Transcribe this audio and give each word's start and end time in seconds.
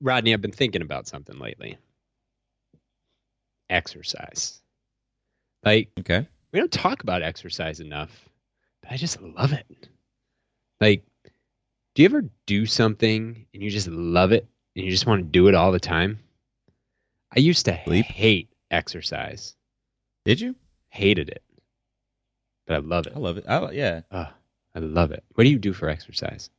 Rodney, 0.00 0.32
I've 0.32 0.40
been 0.42 0.52
thinking 0.52 0.82
about 0.82 1.06
something 1.06 1.38
lately. 1.38 1.78
Exercise. 3.68 4.60
Like, 5.64 5.90
Okay. 6.00 6.26
we 6.52 6.58
don't 6.58 6.72
talk 6.72 7.02
about 7.02 7.22
exercise 7.22 7.80
enough, 7.80 8.28
but 8.82 8.92
I 8.92 8.96
just 8.96 9.20
love 9.20 9.52
it. 9.52 9.88
Like, 10.80 11.04
do 11.94 12.02
you 12.02 12.06
ever 12.08 12.24
do 12.46 12.66
something 12.66 13.46
and 13.52 13.62
you 13.62 13.70
just 13.70 13.88
love 13.88 14.32
it 14.32 14.46
and 14.74 14.84
you 14.84 14.90
just 14.90 15.06
want 15.06 15.20
to 15.22 15.28
do 15.28 15.48
it 15.48 15.54
all 15.54 15.72
the 15.72 15.80
time? 15.80 16.18
I 17.36 17.40
used 17.40 17.66
to 17.66 17.78
Sleep? 17.84 18.06
hate 18.06 18.48
exercise, 18.70 19.54
Did 20.24 20.40
you? 20.40 20.56
hated 20.88 21.28
it, 21.28 21.42
but 22.66 22.74
I 22.76 22.78
love 22.78 23.06
it. 23.06 23.12
I 23.14 23.18
love 23.20 23.36
it. 23.38 23.44
I, 23.46 23.70
yeah. 23.70 24.00
Ugh, 24.10 24.26
I 24.74 24.78
love 24.80 25.12
it. 25.12 25.22
What 25.34 25.44
do 25.44 25.50
you 25.50 25.58
do 25.58 25.72
for 25.72 25.88
exercise? 25.88 26.50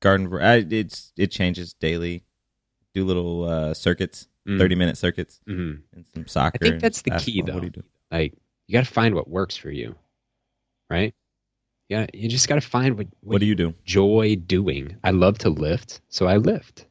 Garden. 0.00 0.32
I, 0.40 0.64
it's 0.70 1.12
it 1.16 1.30
changes 1.30 1.74
daily. 1.74 2.24
Do 2.94 3.04
little 3.04 3.44
uh, 3.44 3.74
circuits, 3.74 4.26
Mm. 4.48 4.58
thirty 4.58 4.74
minute 4.74 4.96
circuits, 4.96 5.38
hmm 5.46 5.74
and 5.94 6.04
some 6.14 6.26
soccer. 6.26 6.58
I 6.62 6.68
think 6.70 6.80
that's 6.80 7.02
the 7.02 7.10
key, 7.12 7.42
though. 7.42 7.52
What 7.54 7.60
do 7.60 7.66
you 7.66 7.70
do? 7.70 7.82
Like, 8.10 8.32
you 8.66 8.72
got 8.72 8.86
to 8.86 8.90
find 8.90 9.14
what 9.14 9.28
works 9.28 9.54
for 9.56 9.70
you, 9.70 9.94
right? 10.88 11.14
Yeah, 11.90 12.06
you 12.14 12.28
just 12.28 12.48
got 12.48 12.54
to 12.54 12.60
find 12.62 12.96
what, 12.96 13.06
what, 13.20 13.34
What 13.34 13.40
do 13.40 13.46
you 13.46 13.54
do? 13.54 13.74
Joy 13.84 14.36
doing. 14.36 14.96
I 15.04 15.10
love 15.10 15.38
to 15.38 15.50
lift, 15.50 16.00
so 16.08 16.26
I 16.26 16.36
lift, 16.38 16.86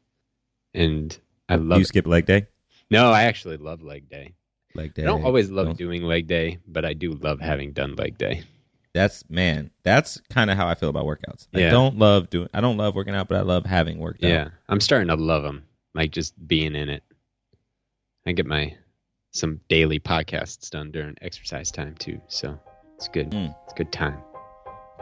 and 0.73 1.17
I 1.49 1.55
Do 1.57 1.63
love. 1.63 1.79
you 1.79 1.83
it. 1.83 1.87
skip 1.87 2.05
leg 2.07 2.25
day? 2.27 2.47
No, 2.91 3.11
I 3.11 3.23
actually 3.23 3.57
love 3.57 3.81
leg 3.81 4.09
day. 4.09 4.35
Leg 4.75 4.93
day. 4.93 5.03
I 5.03 5.05
don't 5.07 5.23
always 5.23 5.49
love 5.49 5.65
Don't- 5.67 5.77
doing 5.77 6.03
leg 6.03 6.27
day, 6.27 6.59
but 6.67 6.85
I 6.85 6.93
do 6.93 7.13
love 7.13 7.39
having 7.41 7.71
done 7.73 7.95
leg 7.95 8.17
day. 8.17 8.43
That's 8.93 9.23
man. 9.29 9.69
That's 9.83 10.19
kind 10.29 10.49
of 10.49 10.57
how 10.57 10.67
I 10.67 10.75
feel 10.75 10.89
about 10.89 11.05
workouts. 11.05 11.47
Yeah. 11.51 11.67
I 11.67 11.69
don't 11.69 11.97
love 11.97 12.29
doing. 12.29 12.49
I 12.53 12.61
don't 12.61 12.77
love 12.77 12.95
working 12.95 13.15
out, 13.15 13.27
but 13.27 13.37
I 13.37 13.41
love 13.41 13.65
having 13.65 13.99
worked 13.99 14.23
out. 14.23 14.29
Yeah, 14.29 14.49
I'm 14.67 14.81
starting 14.81 15.09
to 15.09 15.15
love 15.15 15.43
them. 15.43 15.63
Like 15.93 16.11
just 16.11 16.33
being 16.47 16.75
in 16.75 16.89
it. 16.89 17.03
I 18.25 18.31
get 18.31 18.45
my 18.45 18.75
some 19.31 19.59
daily 19.69 19.99
podcasts 19.99 20.69
done 20.69 20.91
during 20.91 21.15
exercise 21.21 21.71
time 21.71 21.95
too, 21.95 22.19
so 22.27 22.59
it's 22.95 23.07
good. 23.07 23.29
Mm. 23.31 23.55
It's 23.63 23.73
a 23.73 23.75
good 23.75 23.91
time. 23.91 24.21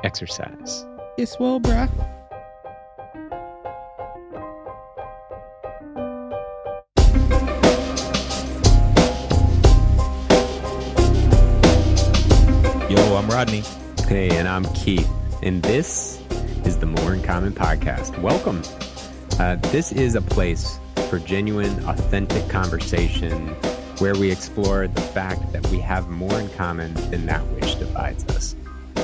Exercise. 0.04 0.86
It's 1.18 1.40
well, 1.40 1.60
bruh. 1.60 1.90
Yo, 12.90 13.16
I'm 13.18 13.28
Rodney. 13.28 13.64
Hey, 14.08 14.30
and 14.38 14.48
I'm 14.48 14.64
Keith, 14.74 15.10
and 15.44 15.62
this 15.62 16.22
is 16.64 16.78
the 16.78 16.86
More 16.86 17.14
in 17.14 17.22
Common 17.22 17.52
podcast. 17.52 18.18
Welcome. 18.22 18.62
Uh, 19.38 19.58
this 19.70 19.92
is 19.92 20.16
a 20.16 20.22
place 20.22 20.80
for 21.10 21.20
genuine, 21.20 21.86
authentic 21.86 22.48
conversation 22.48 23.50
where 24.00 24.16
we 24.16 24.32
explore 24.32 24.88
the 24.88 25.02
fact 25.02 25.52
that 25.52 25.68
we 25.68 25.80
have 25.80 26.08
more 26.08 26.40
in 26.40 26.48
common 26.52 26.94
than 27.12 27.26
that 27.26 27.46
which 27.48 27.78
divides 27.80 28.24
us. 28.34 28.56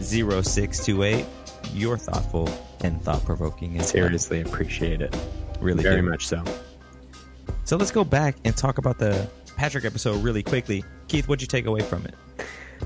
0628. 0.00 1.24
You're 1.72 1.96
thoughtful 1.98 2.48
and 2.82 3.00
thought 3.02 3.24
provoking 3.24 3.72
as 3.76 3.78
well. 3.78 4.04
Seriously 4.04 4.40
appreciate 4.40 5.00
it. 5.00 5.16
Really 5.60 5.82
Very 5.82 6.00
do. 6.00 6.08
much 6.08 6.26
so. 6.26 6.42
So 7.64 7.76
let's 7.76 7.90
go 7.90 8.04
back 8.04 8.36
and 8.44 8.56
talk 8.56 8.78
about 8.78 8.98
the 8.98 9.28
Patrick 9.56 9.84
episode 9.84 10.22
really 10.22 10.42
quickly. 10.42 10.84
Keith, 11.08 11.28
what'd 11.28 11.42
you 11.42 11.48
take 11.48 11.66
away 11.66 11.82
from 11.82 12.06
it? 12.06 12.14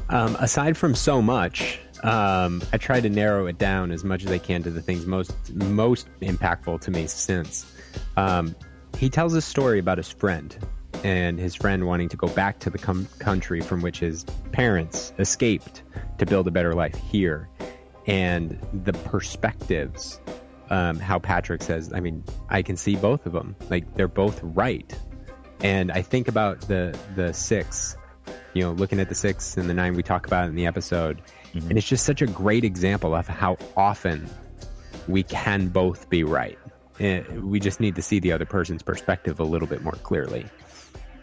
Um, 0.08 0.36
aside 0.40 0.76
from 0.76 0.94
so 0.94 1.22
much, 1.22 1.78
um, 2.02 2.62
I 2.72 2.78
try 2.78 3.00
to 3.00 3.08
narrow 3.08 3.46
it 3.46 3.58
down 3.58 3.92
as 3.92 4.04
much 4.04 4.24
as 4.24 4.30
I 4.30 4.38
can 4.38 4.62
to 4.64 4.70
the 4.70 4.82
things 4.82 5.06
most 5.06 5.32
most 5.54 6.08
impactful 6.20 6.80
to 6.82 6.90
me 6.90 7.06
since. 7.06 7.72
Um, 8.16 8.54
he 8.98 9.08
tells 9.08 9.34
a 9.34 9.40
story 9.40 9.78
about 9.78 9.98
his 9.98 10.08
friend 10.10 10.56
and 11.02 11.38
his 11.38 11.54
friend 11.54 11.86
wanting 11.86 12.08
to 12.08 12.16
go 12.16 12.28
back 12.28 12.58
to 12.60 12.70
the 12.70 12.78
com- 12.78 13.08
country 13.18 13.60
from 13.60 13.82
which 13.82 14.00
his 14.00 14.24
parents 14.52 15.12
escaped 15.18 15.82
to 16.18 16.26
build 16.26 16.46
a 16.46 16.50
better 16.50 16.74
life 16.74 16.94
here, 16.94 17.48
and 18.06 18.58
the 18.84 18.92
perspectives. 18.92 20.20
Um, 20.70 20.98
how 20.98 21.18
Patrick 21.18 21.62
says, 21.62 21.92
I 21.92 22.00
mean, 22.00 22.24
I 22.48 22.62
can 22.62 22.76
see 22.76 22.96
both 22.96 23.26
of 23.26 23.32
them. 23.32 23.54
Like 23.68 23.94
they're 23.96 24.08
both 24.08 24.40
right, 24.42 24.90
and 25.60 25.92
I 25.92 26.00
think 26.00 26.26
about 26.26 26.62
the 26.62 26.98
the 27.16 27.34
six 27.34 27.96
you 28.54 28.62
know, 28.62 28.72
looking 28.72 29.00
at 29.00 29.08
the 29.08 29.14
six 29.14 29.56
and 29.56 29.68
the 29.68 29.74
nine 29.74 29.94
we 29.94 30.02
talk 30.02 30.26
about 30.26 30.48
in 30.48 30.54
the 30.54 30.66
episode. 30.66 31.20
Mhm. 31.54 31.70
And 31.70 31.78
it's 31.78 31.88
just 31.88 32.04
such 32.06 32.22
a 32.22 32.26
great 32.26 32.64
example 32.64 33.14
of 33.14 33.26
how 33.26 33.56
often 33.76 34.26
we 35.08 35.22
can 35.22 35.68
both 35.68 36.08
be 36.08 36.24
right. 36.24 36.58
Eh, 37.00 37.22
we 37.42 37.58
just 37.58 37.80
need 37.80 37.96
to 37.96 38.02
see 38.02 38.20
the 38.20 38.32
other 38.32 38.46
person's 38.46 38.82
perspective 38.82 39.40
a 39.40 39.44
little 39.44 39.68
bit 39.68 39.82
more 39.82 39.98
clearly. 40.04 40.46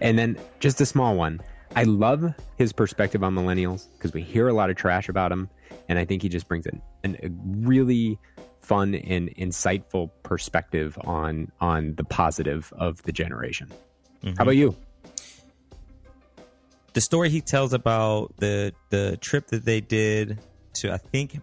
And 0.01 0.19
then 0.19 0.37
just 0.59 0.81
a 0.81 0.85
small 0.85 1.15
one. 1.15 1.39
I 1.75 1.83
love 1.83 2.33
his 2.57 2.73
perspective 2.73 3.23
on 3.23 3.33
millennials 3.33 3.87
because 3.93 4.13
we 4.13 4.21
hear 4.21 4.49
a 4.49 4.53
lot 4.53 4.69
of 4.69 4.75
trash 4.75 5.07
about 5.07 5.29
them. 5.29 5.49
And 5.91 5.99
I 5.99 6.05
think 6.05 6.21
he 6.21 6.29
just 6.29 6.47
brings 6.47 6.65
an, 6.65 6.81
an, 7.03 7.17
a 7.21 7.29
really 7.67 8.17
fun 8.61 8.95
and 8.95 9.29
insightful 9.35 10.09
perspective 10.23 10.97
on 11.03 11.51
on 11.59 11.95
the 11.95 12.05
positive 12.05 12.71
of 12.77 13.03
the 13.03 13.11
generation. 13.11 13.67
Mhm. 14.23 14.37
How 14.37 14.43
about 14.43 14.55
you? 14.55 14.73
the 16.93 17.01
story 17.01 17.29
he 17.29 17.41
tells 17.41 17.73
about 17.73 18.33
the 18.37 18.73
the 18.89 19.17
trip 19.17 19.47
that 19.47 19.65
they 19.65 19.81
did 19.81 20.39
to 20.73 20.91
I 20.91 20.97
think 20.97 21.39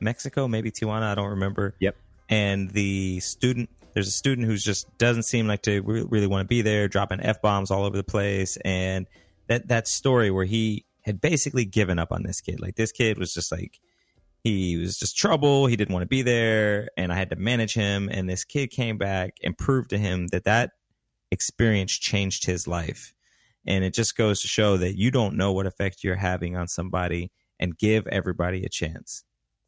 Mexico, 0.00 0.48
maybe 0.48 0.70
Tijuana, 0.70 1.04
I 1.04 1.14
don't 1.14 1.30
remember. 1.30 1.74
Yep. 1.78 1.96
And 2.28 2.70
the 2.70 3.20
student, 3.20 3.70
there's 3.94 4.08
a 4.08 4.12
student 4.12 4.46
who's 4.46 4.64
just 4.64 4.86
doesn't 4.98 5.24
seem 5.24 5.46
like 5.46 5.62
to 5.62 5.80
re- 5.80 6.06
really 6.08 6.26
want 6.26 6.42
to 6.42 6.48
be 6.48 6.62
there, 6.62 6.88
dropping 6.88 7.20
f 7.20 7.40
bombs 7.40 7.70
all 7.70 7.84
over 7.84 7.96
the 7.96 8.04
place, 8.04 8.56
and 8.64 9.06
that 9.46 9.68
that 9.68 9.86
story 9.86 10.30
where 10.30 10.44
he 10.44 10.86
had 11.02 11.20
basically 11.20 11.64
given 11.64 11.98
up 11.98 12.12
on 12.12 12.22
this 12.22 12.40
kid. 12.40 12.60
Like 12.60 12.76
this 12.76 12.92
kid 12.92 13.18
was 13.18 13.34
just 13.34 13.52
like 13.52 13.80
he 14.44 14.76
was 14.76 14.98
just 14.98 15.16
trouble. 15.16 15.66
He 15.66 15.76
didn't 15.76 15.92
want 15.92 16.02
to 16.02 16.08
be 16.08 16.22
there, 16.22 16.88
and 16.96 17.12
I 17.12 17.16
had 17.16 17.30
to 17.30 17.36
manage 17.36 17.74
him. 17.74 18.08
And 18.10 18.28
this 18.28 18.44
kid 18.44 18.70
came 18.70 18.98
back 18.98 19.36
and 19.42 19.56
proved 19.56 19.90
to 19.90 19.98
him 19.98 20.28
that 20.28 20.44
that 20.44 20.70
experience 21.30 21.92
changed 21.92 22.44
his 22.44 22.66
life. 22.66 23.14
And 23.66 23.84
it 23.84 23.94
just 23.94 24.16
goes 24.16 24.42
to 24.42 24.48
show 24.48 24.76
that 24.78 24.98
you 24.98 25.12
don't 25.12 25.36
know 25.36 25.52
what 25.52 25.66
effect 25.66 26.02
you're 26.02 26.16
having 26.16 26.56
on 26.56 26.66
somebody 26.66 27.30
and 27.60 27.78
give 27.78 28.06
everybody 28.08 28.64
a 28.64 28.68
chance. 28.68 29.22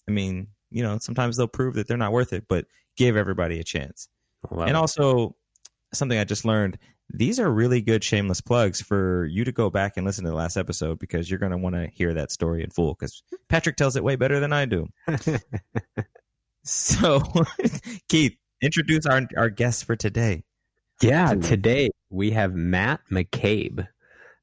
I 0.09 0.11
mean, 0.11 0.49
you 0.71 0.83
know, 0.83 0.99
sometimes 0.99 1.37
they'll 1.37 1.47
prove 1.47 1.75
that 1.75 1.87
they're 1.87 1.97
not 1.97 2.13
worth 2.13 2.33
it, 2.33 2.47
but 2.49 2.67
give 2.97 3.17
everybody 3.17 3.61
a 3.61 3.65
chance. 3.65 4.09
Love 4.51 4.67
and 4.67 4.77
also, 4.77 5.37
something 5.93 6.19
I 6.19 6.25
just 6.25 6.45
learned 6.45 6.79
these 7.17 7.41
are 7.41 7.51
really 7.51 7.81
good 7.81 8.03
shameless 8.05 8.41
plugs 8.41 8.81
for 8.81 9.27
you 9.27 9.45
to 9.45 9.53
go 9.53 9.71
back 9.71 9.97
and 9.97 10.07
listen 10.07 10.25
to 10.25 10.31
the 10.31 10.37
last 10.37 10.57
episode 10.57 10.99
because 10.99 11.31
you're 11.31 11.39
going 11.39 11.53
to 11.53 11.59
want 11.59 11.75
to 11.75 11.89
hear 11.89 12.15
that 12.15 12.31
story 12.31 12.63
in 12.63 12.71
full 12.71 12.95
because 12.95 13.23
Patrick 13.49 13.77
tells 13.77 13.97
it 13.97 14.05
way 14.05 14.17
better 14.17 14.41
than 14.41 14.53
I 14.53 14.65
do. 14.65 14.89
So, 16.65 17.23
Keith, 18.09 18.37
introduce 18.63 19.05
our, 19.05 19.23
our 19.37 19.51
guest 19.51 19.85
for 19.85 19.97
today. 19.97 20.45
Yeah, 21.03 21.35
today 21.35 21.91
we 22.09 22.31
have 22.31 22.55
Matt 22.55 23.01
McCabe. 23.13 23.87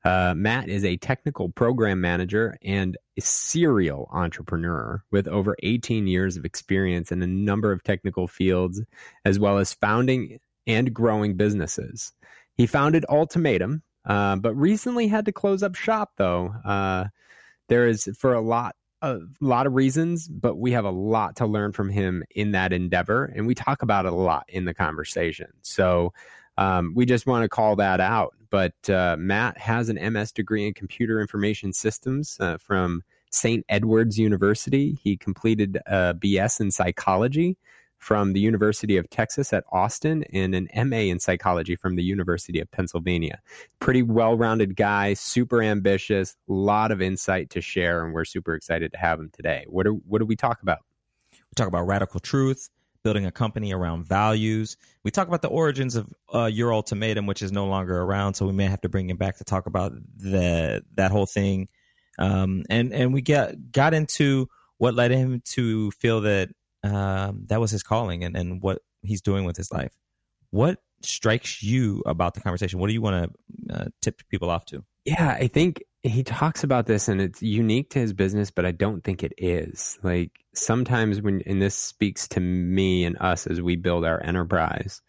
Uh, 0.06 0.34
Matt 0.36 0.70
is 0.70 0.86
a 0.86 0.98
technical 0.98 1.50
program 1.50 2.00
manager 2.02 2.58
and 2.64 2.98
a 3.18 3.22
serial 3.22 4.08
entrepreneur 4.12 5.04
with 5.12 5.28
over 5.28 5.56
18 5.64 6.08
years 6.08 6.38
of 6.38 6.46
experience 6.46 7.12
in 7.12 7.24
a 7.24 7.28
number 7.28 7.72
of 7.72 7.84
technical 7.84 8.28
fields, 8.28 8.82
as 9.26 9.40
well 9.40 9.58
as 9.58 9.74
founding 9.74 10.40
and 10.68 10.94
growing 10.94 11.36
businesses. 11.36 12.14
He 12.56 12.68
founded 12.68 13.06
Ultimatum, 13.10 13.84
uh, 14.06 14.36
but 14.38 14.56
recently 14.56 15.08
had 15.08 15.26
to 15.26 15.32
close 15.32 15.64
up 15.64 15.76
shop, 15.76 16.12
though. 16.18 16.54
Uh, 16.66 17.06
there 17.70 17.88
is, 17.88 18.10
for 18.18 18.34
a 18.34 18.42
lot, 18.42 18.76
a 19.02 19.20
lot 19.40 19.66
of 19.66 19.74
reasons, 19.74 20.28
but 20.28 20.58
we 20.58 20.72
have 20.72 20.86
a 20.86 20.92
lot 20.92 21.38
to 21.38 21.46
learn 21.46 21.72
from 21.72 21.90
him 21.90 22.24
in 22.36 22.52
that 22.52 22.74
endeavor, 22.74 23.26
and 23.26 23.48
we 23.48 23.56
talk 23.56 23.82
about 23.82 24.06
it 24.06 24.14
a 24.14 24.16
lot 24.16 24.46
in 24.48 24.66
the 24.66 24.74
conversation. 24.74 25.48
So, 25.62 26.14
um, 26.58 26.94
we 26.96 27.06
just 27.06 27.26
want 27.26 27.44
to 27.44 27.50
call 27.50 27.76
that 27.78 28.00
out. 28.00 28.36
But 28.50 28.90
uh, 28.90 29.16
Matt 29.18 29.58
has 29.58 29.90
an 29.90 30.14
MS 30.14 30.32
degree 30.34 30.68
in 30.68 30.74
computer 30.74 31.22
information 31.22 31.74
systems 31.74 32.38
uh, 32.40 32.58
from 32.58 33.02
St. 33.32 33.66
Edward's 33.70 34.20
University. 34.20 35.00
He 35.02 35.16
completed 35.16 35.78
a 35.88 36.14
BS 36.14 36.60
in 36.60 36.70
psychology 36.70 37.58
from 38.02 38.34
the 38.34 38.40
University 38.40 38.98
of 38.98 39.08
Texas 39.12 39.54
at 39.54 39.64
Austin 39.72 40.24
and 40.34 40.56
an 40.56 40.68
MA 40.90 40.98
in 40.98 41.20
psychology 41.20 41.76
from 41.76 41.96
the 41.96 42.04
University 42.04 42.60
of 42.60 42.70
Pennsylvania. 42.72 43.40
Pretty 43.80 44.02
well 44.02 44.36
rounded 44.36 44.76
guy, 44.76 45.14
super 45.14 45.62
ambitious, 45.62 46.36
a 46.50 46.52
lot 46.52 46.92
of 46.92 47.00
insight 47.00 47.52
to 47.52 47.62
share, 47.62 48.04
and 48.04 48.12
we're 48.12 48.26
super 48.26 48.56
excited 48.56 48.92
to 48.92 48.98
have 48.98 49.20
him 49.20 49.30
today. 49.32 49.66
What 49.68 49.84
do, 49.84 50.02
what 50.08 50.18
do 50.18 50.26
we 50.26 50.36
talk 50.36 50.64
about? 50.64 50.80
We 51.32 51.54
talk 51.56 51.68
about 51.68 51.86
radical 51.86 52.20
truth, 52.20 52.70
building 53.04 53.28
a 53.28 53.32
company 53.32 53.72
around 53.72 54.08
values. 54.08 54.78
We 55.04 55.12
talk 55.12 55.28
about 55.28 55.44
the 55.44 55.50
origins 55.50 55.96
of 55.96 56.12
uh, 56.34 56.46
your 56.46 56.74
ultimatum, 56.74 57.28
which 57.28 57.44
is 57.44 57.52
no 57.52 57.68
longer 57.68 58.02
around, 58.02 58.34
so 58.34 58.48
we 58.48 58.54
may 58.54 58.66
have 58.66 58.82
to 58.82 58.90
bring 58.90 59.12
him 59.12 59.18
back 59.18 59.38
to 59.38 59.44
talk 59.44 59.68
about 59.68 59.94
the 60.18 60.84
that 60.96 61.12
whole 61.12 61.28
thing. 61.28 61.68
Um, 62.18 62.64
and 62.68 62.92
and 62.94 63.14
we 63.14 63.22
get 63.22 63.72
got 63.72 63.94
into 63.94 64.50
what 64.80 64.96
led 64.96 65.12
him 65.12 65.44
to 65.46 65.92
feel 65.92 66.22
that 66.22 66.50
um, 66.84 67.46
that 67.50 67.60
was 67.60 67.72
his 67.72 67.84
calling 67.84 68.24
and, 68.24 68.36
and 68.36 68.62
what 68.62 68.80
he's 69.02 69.22
doing 69.22 69.46
with 69.46 69.58
his 69.58 69.72
life. 69.72 69.94
What 70.50 70.80
strikes 71.02 71.64
you 71.64 72.04
about 72.06 72.34
the 72.34 72.42
conversation? 72.42 72.80
What 72.80 72.88
do 72.88 72.94
you 72.94 73.02
want 73.02 73.34
to 73.70 73.76
uh, 73.76 73.86
tip 74.02 74.22
people 74.30 74.50
off 74.50 74.66
to? 74.66 74.84
Yeah, 75.06 75.38
I 75.40 75.48
think 75.48 75.84
he 76.04 76.24
talks 76.24 76.64
about 76.64 76.86
this 76.86 77.08
and 77.08 77.22
it's 77.22 77.42
unique 77.42 77.92
to 77.92 78.00
his 78.00 78.14
business, 78.14 78.52
but 78.52 78.66
I 78.66 78.72
don't 78.72 79.04
think 79.04 79.24
it 79.24 79.34
is. 79.38 79.98
Like 80.04 80.32
sometimes 80.54 81.22
when, 81.22 81.42
and 81.46 81.62
this 81.62 81.76
speaks 81.76 82.28
to 82.30 82.40
me 82.40 83.06
and 83.06 83.18
us 83.20 83.48
as 83.48 83.62
we 83.62 83.76
build 83.76 84.06
our 84.06 84.22
enterprise, 84.24 85.02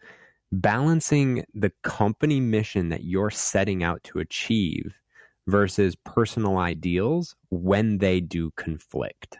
balancing 0.51 1.45
the 1.53 1.71
company 1.83 2.39
mission 2.39 2.89
that 2.89 3.03
you're 3.03 3.31
setting 3.31 3.83
out 3.83 4.03
to 4.05 4.19
achieve 4.19 4.99
versus 5.47 5.95
personal 6.05 6.57
ideals 6.57 7.35
when 7.49 7.97
they 7.97 8.19
do 8.19 8.51
conflict. 8.51 9.37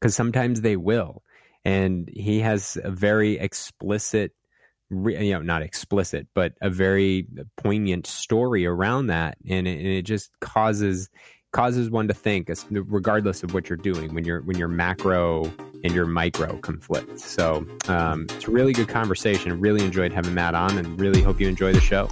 Because 0.00 0.14
sometimes 0.14 0.60
they 0.60 0.76
will 0.76 1.22
and 1.64 2.08
he 2.12 2.40
has 2.40 2.78
a 2.82 2.90
very 2.90 3.38
explicit 3.38 4.32
you 4.90 5.32
know 5.32 5.40
not 5.40 5.62
explicit 5.62 6.26
but 6.34 6.52
a 6.60 6.68
very 6.68 7.26
poignant 7.56 8.06
story 8.06 8.66
around 8.66 9.06
that. 9.06 9.38
And 9.48 9.68
it, 9.68 9.78
and 9.78 9.86
it, 9.86 10.02
just 10.02 10.38
causes 10.40 11.08
causes 11.52 11.90
one 11.90 12.08
to 12.08 12.14
think 12.14 12.50
regardless 12.70 13.42
of 13.42 13.54
what 13.54 13.68
you're 13.68 13.76
doing 13.76 14.14
when 14.14 14.24
you're 14.24 14.42
when 14.42 14.58
your 14.58 14.68
macro 14.68 15.44
and 15.82 15.94
your 15.94 16.06
micro 16.06 16.58
conflict. 16.58 17.18
So 17.20 17.66
um, 17.88 18.26
it's 18.30 18.46
a 18.46 18.50
really 18.50 18.72
good 18.72 18.88
conversation. 18.88 19.58
Really 19.60 19.84
enjoyed 19.84 20.12
having 20.12 20.34
matt 20.34 20.54
on 20.54 20.76
and 20.76 21.00
really 21.00 21.22
hope 21.22 21.40
you 21.40 21.48
enjoy 21.48 21.72
the 21.72 21.80
show 21.80 22.08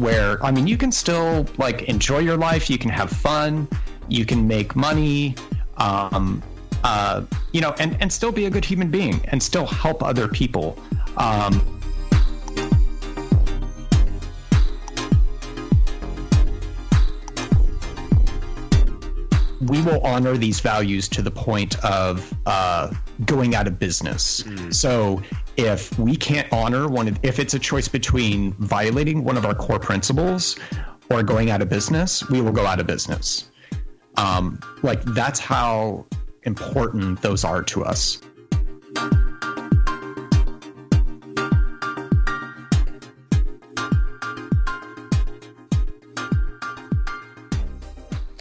where 0.00 0.44
I 0.44 0.50
mean 0.50 0.66
you 0.66 0.76
can 0.76 0.92
still 0.92 1.46
like 1.58 1.82
enjoy 1.82 2.18
your 2.18 2.36
life, 2.36 2.70
you 2.70 2.78
can 2.78 2.90
have 2.90 3.10
fun, 3.10 3.68
you 4.08 4.24
can 4.24 4.46
make 4.46 4.76
money, 4.76 5.34
um, 5.76 6.42
uh, 6.84 7.22
you 7.52 7.60
know, 7.60 7.74
and 7.78 7.96
and 8.00 8.12
still 8.12 8.32
be 8.32 8.46
a 8.46 8.50
good 8.50 8.64
human 8.64 8.90
being 8.90 9.20
and 9.28 9.42
still 9.42 9.66
help 9.66 10.02
other 10.02 10.28
people. 10.28 10.78
Um, 11.16 11.77
we 19.60 19.82
will 19.82 20.00
honor 20.00 20.36
these 20.36 20.60
values 20.60 21.08
to 21.08 21.22
the 21.22 21.30
point 21.30 21.82
of 21.84 22.32
uh, 22.46 22.92
going 23.24 23.54
out 23.54 23.66
of 23.66 23.78
business. 23.78 24.42
Mm. 24.42 24.72
So 24.74 25.22
if 25.56 25.96
we 25.98 26.16
can't 26.16 26.46
honor 26.52 26.88
one, 26.88 27.08
of, 27.08 27.18
if 27.22 27.38
it's 27.38 27.54
a 27.54 27.58
choice 27.58 27.88
between 27.88 28.52
violating 28.54 29.24
one 29.24 29.36
of 29.36 29.44
our 29.44 29.54
core 29.54 29.80
principles 29.80 30.58
or 31.10 31.22
going 31.22 31.50
out 31.50 31.62
of 31.62 31.68
business, 31.68 32.28
we 32.28 32.40
will 32.40 32.52
go 32.52 32.66
out 32.66 32.78
of 32.78 32.86
business. 32.86 33.50
Um, 34.16 34.60
like 34.82 35.02
that's 35.04 35.40
how 35.40 36.06
important 36.44 37.20
those 37.22 37.44
are 37.44 37.62
to 37.62 37.84
us. 37.84 38.20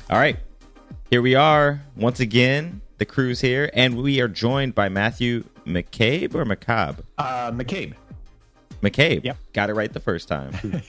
All 0.10 0.18
right. 0.18 0.40
Here 1.10 1.22
we 1.22 1.36
are 1.36 1.82
once 1.96 2.20
again, 2.20 2.82
the 2.98 3.06
crew's 3.06 3.40
here, 3.40 3.70
and 3.74 3.96
we 3.96 4.20
are 4.20 4.28
joined 4.28 4.76
by 4.76 4.90
Matthew 4.90 5.46
McCabe 5.66 6.36
or 6.36 6.44
McCabe? 6.44 6.98
Uh, 7.18 7.50
McCabe. 7.52 7.94
McCabe. 8.82 9.24
Yep. 9.24 9.38
Got 9.54 9.70
it 9.70 9.76
right 9.76 9.92
the 9.94 10.02
first 10.02 10.28
time. 10.28 10.52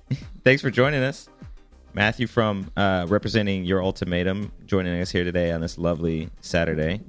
Thanks 0.44 0.62
for 0.62 0.70
joining 0.70 1.02
us. 1.02 1.28
Matthew 1.92 2.28
from 2.28 2.70
uh, 2.76 3.06
representing 3.08 3.64
Your 3.64 3.82
Ultimatum, 3.82 4.52
joining 4.66 5.00
us 5.00 5.10
here 5.10 5.24
today 5.24 5.50
on 5.50 5.60
this 5.60 5.76
lovely 5.76 6.30
Saturday. 6.40 7.00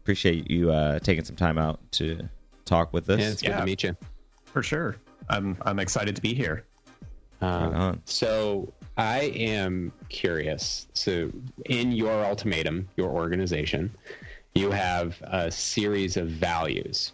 Appreciate 0.00 0.50
you 0.50 0.72
uh, 0.72 0.98
taking 0.98 1.24
some 1.24 1.36
time 1.36 1.56
out 1.56 1.78
to 1.92 2.28
talk 2.64 2.92
with 2.92 3.08
us. 3.10 3.20
Yeah, 3.20 3.28
it's 3.28 3.42
good 3.42 3.50
yeah, 3.50 3.60
to 3.60 3.64
meet 3.64 3.84
you. 3.84 3.96
For 4.44 4.64
sure. 4.64 4.96
I'm, 5.30 5.56
I'm 5.62 5.78
excited 5.78 6.16
to 6.16 6.22
be 6.22 6.34
here. 6.34 6.64
Um, 7.40 8.02
so 8.06 8.72
I 8.98 9.32
am 9.36 9.92
curious. 10.08 10.88
So, 10.92 11.30
in 11.66 11.92
your 11.92 12.24
ultimatum, 12.24 12.88
your 12.96 13.10
organization, 13.10 13.94
you 14.56 14.72
have 14.72 15.16
a 15.22 15.52
series 15.52 16.16
of 16.16 16.28
values, 16.28 17.12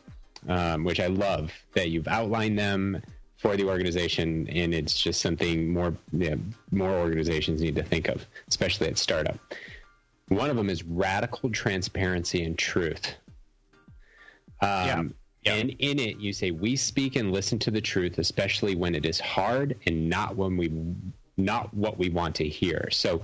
um, 0.49 0.83
which 0.83 0.99
I 0.99 1.09
love 1.09 1.53
that 1.75 1.91
you've 1.91 2.09
outlined 2.09 2.59
them 2.59 3.03
for 3.37 3.55
the 3.59 3.65
organization, 3.65 4.49
and 4.49 4.73
it's 4.73 4.99
just 4.99 5.21
something 5.21 5.71
more 5.71 5.95
you 6.13 6.31
know, 6.31 6.41
more 6.71 6.91
organizations 6.91 7.61
need 7.61 7.75
to 7.75 7.83
think 7.83 8.09
of, 8.09 8.27
especially 8.49 8.89
at 8.89 8.97
startup. 8.97 9.39
One 10.29 10.49
of 10.49 10.57
them 10.57 10.71
is 10.71 10.83
radical 10.85 11.51
transparency 11.51 12.45
and 12.45 12.57
truth. 12.57 13.15
Um, 14.63 14.69
yeah. 14.87 15.03
Yeah. 15.43 15.55
And 15.57 15.71
in 15.79 15.99
it, 15.99 16.17
you 16.17 16.33
say, 16.33 16.51
We 16.51 16.75
speak 16.77 17.17
and 17.17 17.31
listen 17.31 17.59
to 17.59 17.71
the 17.71 17.83
truth, 17.83 18.17
especially 18.17 18.75
when 18.75 18.95
it 18.95 19.05
is 19.05 19.21
hard 19.21 19.77
and 19.85 20.09
not 20.09 20.37
when 20.37 20.57
we 20.57 20.73
not 21.37 21.73
what 21.75 21.99
we 21.99 22.09
want 22.09 22.35
to 22.37 22.49
hear. 22.49 22.89
So, 22.91 23.21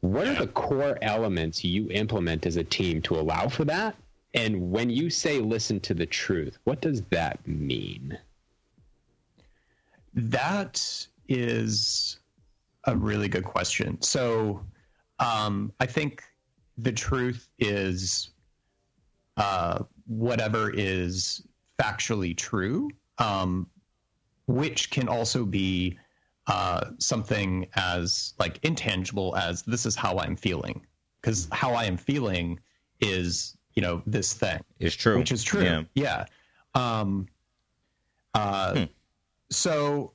what 0.00 0.26
are 0.26 0.34
the 0.34 0.48
core 0.48 0.98
elements 1.00 1.64
you 1.64 1.88
implement 1.90 2.44
as 2.44 2.56
a 2.56 2.64
team 2.64 3.00
to 3.02 3.18
allow 3.18 3.48
for 3.48 3.64
that? 3.64 3.96
And 4.34 4.70
when 4.70 4.90
you 4.90 5.08
say 5.08 5.38
listen 5.38 5.80
to 5.80 5.94
the 5.94 6.06
truth, 6.06 6.58
what 6.64 6.82
does 6.82 7.02
that 7.10 7.46
mean? 7.46 8.18
That 10.12 11.06
is 11.28 12.18
a 12.84 12.96
really 12.96 13.28
good 13.28 13.44
question. 13.44 14.00
So, 14.02 14.60
um, 15.20 15.72
I 15.80 15.86
think 15.86 16.22
the 16.76 16.92
truth 16.92 17.48
is 17.58 18.30
uh, 19.36 19.84
whatever 20.06 20.70
is 20.74 21.42
factually 21.80 22.36
true, 22.36 22.90
um, 23.18 23.66
which 24.46 24.90
can 24.90 25.08
also 25.08 25.44
be 25.44 25.98
uh, 26.46 26.90
something 26.98 27.66
as 27.74 28.34
like 28.38 28.58
intangible 28.62 29.36
as 29.36 29.62
this 29.62 29.86
is 29.86 29.96
how 29.96 30.18
I'm 30.18 30.36
feeling, 30.36 30.84
because 31.20 31.48
how 31.52 31.72
I 31.72 31.84
am 31.84 31.96
feeling 31.96 32.60
is 33.00 33.56
you 33.74 33.82
know 33.82 34.02
this 34.06 34.34
thing 34.34 34.60
is 34.78 34.94
true, 34.94 35.18
which 35.18 35.32
is 35.32 35.42
true. 35.42 35.62
Yeah. 35.62 35.82
yeah. 35.94 36.24
Um, 36.74 37.28
uh, 38.34 38.74
hmm. 38.74 38.84
So 39.50 40.12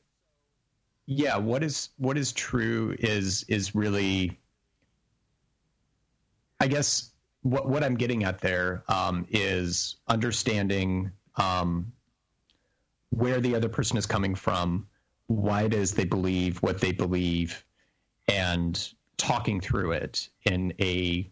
yeah, 1.06 1.38
what 1.38 1.64
is 1.64 1.90
what 1.98 2.18
is 2.18 2.32
true 2.32 2.96
is 3.00 3.44
is 3.48 3.74
really, 3.74 4.40
I 6.60 6.68
guess 6.68 7.12
what 7.42 7.68
what 7.68 7.84
I'm 7.84 7.96
getting 7.96 8.24
at 8.24 8.40
there 8.40 8.84
um, 8.88 9.26
is 9.30 9.96
understanding 10.08 11.12
um, 11.38 11.92
where 13.10 13.42
the 13.42 13.56
other 13.56 13.70
person 13.70 13.98
is 13.98 14.06
coming 14.06 14.36
from 14.36 14.88
why 15.30 15.62
it 15.62 15.76
is 15.76 15.94
they 15.94 16.06
believe 16.06 16.58
what 16.64 16.82
they 16.82 16.92
believe 16.92 17.64
and 18.28 18.94
talking 19.18 19.62
through 19.62 19.92
it 19.92 20.28
in 20.44 20.74
a 20.82 21.30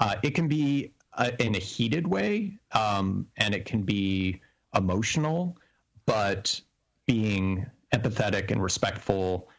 uh, 0.00 0.14
it 0.22 0.30
can 0.30 0.48
be 0.48 0.92
a, 1.12 1.42
in 1.42 1.54
a 1.54 1.58
heated 1.58 2.06
way 2.06 2.58
um, 2.72 3.26
and 3.36 3.54
it 3.54 3.66
can 3.66 3.82
be 3.82 4.40
emotional 4.74 5.58
but 6.06 6.58
being 7.06 7.66
empathetic 7.92 8.50
and 8.50 8.62
respectful 8.62 9.50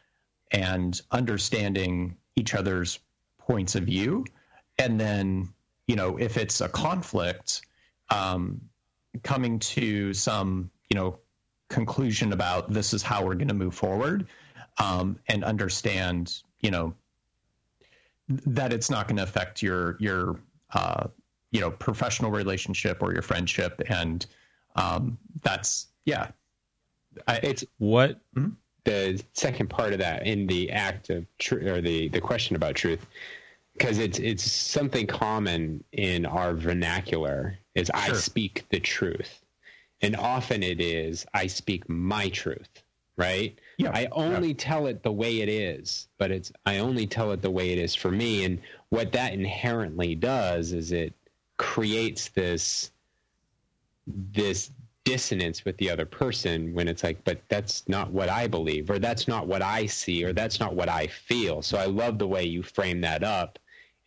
and 0.50 1.00
understanding 1.12 2.16
each 2.34 2.54
other's 2.54 2.98
points 3.38 3.76
of 3.76 3.84
view. 3.84 4.24
And 4.78 5.00
then 5.00 5.52
you 5.86 5.94
know 5.94 6.16
if 6.16 6.36
it's 6.36 6.60
a 6.60 6.68
conflict 6.68 7.62
um, 8.10 8.60
coming 9.22 9.60
to 9.60 10.12
some 10.12 10.70
you 10.90 10.96
know 10.96 11.20
conclusion 11.68 12.32
about 12.32 12.72
this 12.72 12.94
is 12.94 13.02
how 13.02 13.24
we're 13.24 13.34
going 13.34 13.48
to 13.48 13.54
move 13.54 13.74
forward 13.74 14.26
um, 14.78 15.18
and 15.28 15.44
understand 15.44 16.42
you 16.60 16.70
know 16.70 16.94
that 18.28 18.72
it's 18.72 18.90
not 18.90 19.06
going 19.06 19.16
to 19.16 19.22
affect 19.22 19.62
your 19.62 19.96
your 20.00 20.40
uh, 20.74 21.08
you 21.50 21.60
know 21.60 21.70
professional 21.70 22.30
relationship 22.30 23.02
or 23.02 23.12
your 23.12 23.22
friendship. 23.22 23.80
And 23.88 24.26
um, 24.74 25.16
that's 25.42 25.88
yeah. 26.04 26.28
I, 27.26 27.36
It's 27.42 27.64
What? 27.78 28.20
the 28.84 29.20
second 29.32 29.68
part 29.68 29.92
of 29.92 29.98
that 29.98 30.26
in 30.26 30.46
the 30.46 30.70
act 30.70 31.10
of 31.10 31.26
truth 31.38 31.64
or 31.66 31.80
the 31.80 32.08
the 32.08 32.20
question 32.20 32.56
about 32.56 32.74
truth 32.74 33.06
because 33.72 33.98
it's 33.98 34.18
it's 34.18 34.44
something 34.44 35.06
common 35.06 35.82
in 35.92 36.24
our 36.26 36.54
vernacular 36.54 37.58
is 37.74 37.90
I 37.90 38.12
speak 38.12 38.64
the 38.70 38.80
truth, 38.80 39.40
and 40.02 40.16
often 40.16 40.62
it 40.62 40.80
is 40.80 41.26
I 41.34 41.46
speak 41.46 41.88
my 41.88 42.28
truth, 42.28 42.82
right? 43.16 43.58
Yeah. 43.78 43.90
I 43.92 44.08
only 44.12 44.54
tell 44.54 44.86
it 44.86 45.02
the 45.02 45.12
way 45.12 45.40
it 45.40 45.48
is, 45.48 46.08
but 46.18 46.30
it's 46.30 46.52
I 46.64 46.78
only 46.78 47.06
tell 47.06 47.32
it 47.32 47.42
the 47.42 47.50
way 47.50 47.70
it 47.70 47.78
is 47.78 47.94
for 47.94 48.10
me, 48.10 48.44
and 48.44 48.60
what 48.88 49.12
that 49.12 49.32
inherently 49.32 50.14
does 50.14 50.72
is 50.72 50.92
it 50.92 51.12
creates 51.56 52.28
this 52.28 52.90
this 54.06 54.70
dissonance 55.04 55.64
with 55.64 55.76
the 55.78 55.88
other 55.88 56.04
person 56.04 56.74
when 56.74 56.88
it's 56.88 57.04
like 57.04 57.22
but 57.24 57.40
that's 57.48 57.88
not 57.88 58.10
what 58.10 58.28
i 58.28 58.46
believe 58.46 58.90
or 58.90 58.98
that's 58.98 59.28
not 59.28 59.46
what 59.46 59.62
i 59.62 59.86
see 59.86 60.24
or 60.24 60.32
that's 60.32 60.58
not 60.58 60.74
what 60.74 60.88
i 60.88 61.06
feel. 61.06 61.62
So 61.62 61.78
i 61.78 61.86
love 61.86 62.18
the 62.18 62.26
way 62.26 62.44
you 62.44 62.62
frame 62.62 63.00
that 63.02 63.22
up. 63.22 63.58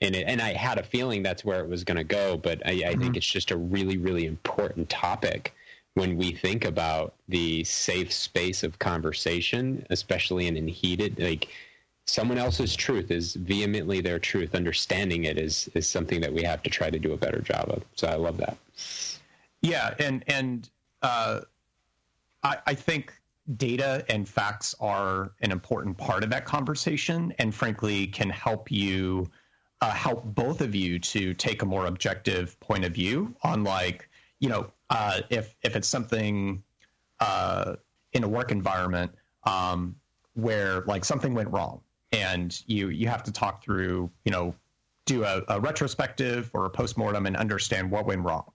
And 0.01 0.15
it, 0.15 0.25
and 0.27 0.41
i 0.41 0.53
had 0.53 0.77
a 0.77 0.83
feeling 0.83 1.23
that's 1.23 1.43
where 1.45 1.61
it 1.61 1.69
was 1.69 1.83
going 1.83 1.97
to 1.97 2.03
go 2.03 2.37
but 2.37 2.61
i, 2.65 2.71
I 2.71 2.75
think 2.75 3.01
mm-hmm. 3.01 3.15
it's 3.15 3.25
just 3.25 3.51
a 3.51 3.57
really 3.57 3.97
really 3.97 4.25
important 4.25 4.89
topic 4.89 5.53
when 5.99 6.17
we 6.17 6.31
think 6.31 6.65
about 6.65 7.13
the 7.27 7.63
safe 7.63 8.11
space 8.11 8.63
of 8.63 8.79
conversation 8.79 9.85
especially 9.89 10.47
in 10.47 10.67
heated 10.67 11.19
like 11.19 11.49
someone 12.09 12.37
else's 12.37 12.75
truth 12.75 13.11
is 13.11 13.35
vehemently 13.35 14.01
their 14.01 14.19
truth. 14.19 14.55
Understanding 14.55 15.25
it 15.25 15.37
is 15.37 15.69
is 15.75 15.87
something 15.87 16.19
that 16.21 16.33
we 16.33 16.43
have 16.43 16.63
to 16.63 16.69
try 16.69 16.89
to 16.89 16.99
do 16.99 17.13
a 17.13 17.17
better 17.17 17.39
job 17.39 17.69
of. 17.69 17.83
So 17.95 18.07
i 18.07 18.15
love 18.15 18.37
that. 18.37 18.57
Yeah, 19.61 19.93
and 19.99 20.23
and 20.27 20.69
uh, 21.01 21.41
I, 22.43 22.57
I 22.65 22.73
think 22.73 23.13
data 23.57 24.03
and 24.09 24.27
facts 24.27 24.75
are 24.79 25.31
an 25.41 25.51
important 25.51 25.97
part 25.97 26.23
of 26.23 26.29
that 26.31 26.45
conversation, 26.45 27.33
and 27.39 27.53
frankly, 27.53 28.07
can 28.07 28.29
help 28.29 28.71
you 28.71 29.29
uh, 29.81 29.91
help 29.91 30.23
both 30.35 30.61
of 30.61 30.75
you 30.75 30.99
to 30.99 31.33
take 31.33 31.61
a 31.61 31.65
more 31.65 31.85
objective 31.85 32.59
point 32.59 32.83
of 32.83 32.93
view 32.93 33.33
on 33.43 33.63
like 33.63 34.08
you 34.39 34.49
know 34.49 34.71
uh, 34.89 35.21
if 35.29 35.55
if 35.63 35.75
it's 35.75 35.87
something 35.87 36.63
uh, 37.19 37.75
in 38.13 38.23
a 38.23 38.27
work 38.27 38.51
environment 38.51 39.11
um, 39.43 39.95
where 40.33 40.81
like 40.81 41.05
something 41.05 41.33
went 41.33 41.49
wrong 41.49 41.81
and 42.11 42.63
you 42.67 42.89
you 42.89 43.07
have 43.07 43.23
to 43.23 43.31
talk 43.31 43.63
through 43.63 44.09
you 44.25 44.31
know 44.31 44.53
do 45.05 45.23
a, 45.23 45.41
a 45.47 45.59
retrospective 45.59 46.51
or 46.53 46.65
a 46.65 46.69
postmortem 46.69 47.25
and 47.25 47.35
understand 47.35 47.89
what 47.89 48.05
went 48.05 48.21
wrong 48.23 48.51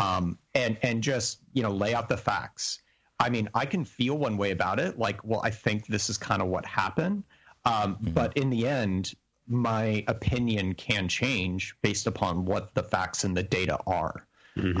um, 0.00 0.38
and 0.54 0.76
and 0.82 1.02
just 1.02 1.40
you 1.52 1.62
know 1.62 1.70
lay 1.70 1.94
out 1.94 2.08
the 2.08 2.16
facts. 2.16 2.80
I 3.18 3.28
mean, 3.28 3.50
I 3.54 3.66
can 3.66 3.84
feel 3.84 4.16
one 4.16 4.38
way 4.38 4.50
about 4.50 4.80
it, 4.80 4.98
like, 4.98 5.22
well, 5.22 5.42
I 5.44 5.50
think 5.50 5.86
this 5.86 6.08
is 6.08 6.16
kind 6.16 6.40
of 6.40 6.48
what 6.48 6.64
happened, 6.64 7.22
um, 7.66 7.98
but 8.00 8.34
in 8.34 8.48
the 8.48 8.66
end, 8.66 9.12
my 9.46 10.02
opinion 10.08 10.72
can 10.74 11.06
change 11.06 11.76
based 11.82 12.06
upon 12.06 12.46
what 12.46 12.74
the 12.74 12.82
facts 12.82 13.24
and 13.24 13.36
the 13.36 13.42
data 13.42 13.78
are. 13.86 14.26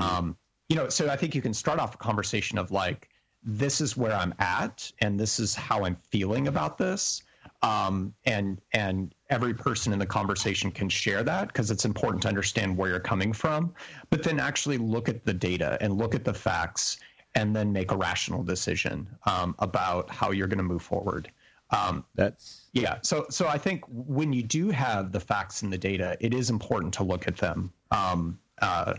Um, 0.00 0.36
you 0.68 0.76
know, 0.76 0.88
so 0.88 1.08
I 1.08 1.16
think 1.16 1.34
you 1.34 1.42
can 1.42 1.54
start 1.54 1.78
off 1.80 1.94
a 1.94 1.98
conversation 1.98 2.58
of 2.58 2.70
like, 2.70 3.08
this 3.42 3.80
is 3.80 3.96
where 3.96 4.12
I'm 4.12 4.34
at, 4.38 4.92
and 5.00 5.18
this 5.18 5.40
is 5.40 5.54
how 5.54 5.84
I'm 5.84 5.96
feeling 5.96 6.48
about 6.48 6.78
this. 6.78 7.22
Um, 7.62 8.14
and 8.24 8.60
and 8.72 9.14
every 9.30 9.54
person 9.54 9.92
in 9.92 9.98
the 9.98 10.06
conversation 10.06 10.70
can 10.70 10.88
share 10.88 11.22
that 11.22 11.48
because 11.48 11.70
it's 11.70 11.84
important 11.84 12.22
to 12.22 12.28
understand 12.28 12.76
where 12.76 12.90
you're 12.90 13.00
coming 13.00 13.32
from. 13.32 13.74
But 14.10 14.22
then 14.22 14.38
actually 14.38 14.78
look 14.78 15.08
at 15.08 15.24
the 15.24 15.32
data 15.34 15.78
and 15.80 15.96
look 15.96 16.14
at 16.14 16.24
the 16.24 16.34
facts, 16.34 16.98
and 17.34 17.54
then 17.54 17.72
make 17.72 17.92
a 17.92 17.96
rational 17.96 18.42
decision 18.42 19.08
um, 19.24 19.54
about 19.58 20.10
how 20.10 20.32
you're 20.32 20.48
going 20.48 20.58
to 20.58 20.64
move 20.64 20.82
forward. 20.82 21.30
Um, 21.70 22.04
That's 22.14 22.68
yeah. 22.72 22.98
So 23.02 23.26
so 23.30 23.46
I 23.46 23.58
think 23.58 23.84
when 23.88 24.32
you 24.32 24.42
do 24.42 24.70
have 24.70 25.12
the 25.12 25.20
facts 25.20 25.62
and 25.62 25.72
the 25.72 25.78
data, 25.78 26.16
it 26.20 26.34
is 26.34 26.50
important 26.50 26.92
to 26.94 27.04
look 27.04 27.28
at 27.28 27.36
them. 27.36 27.72
Um, 27.90 28.38
uh, 28.60 28.94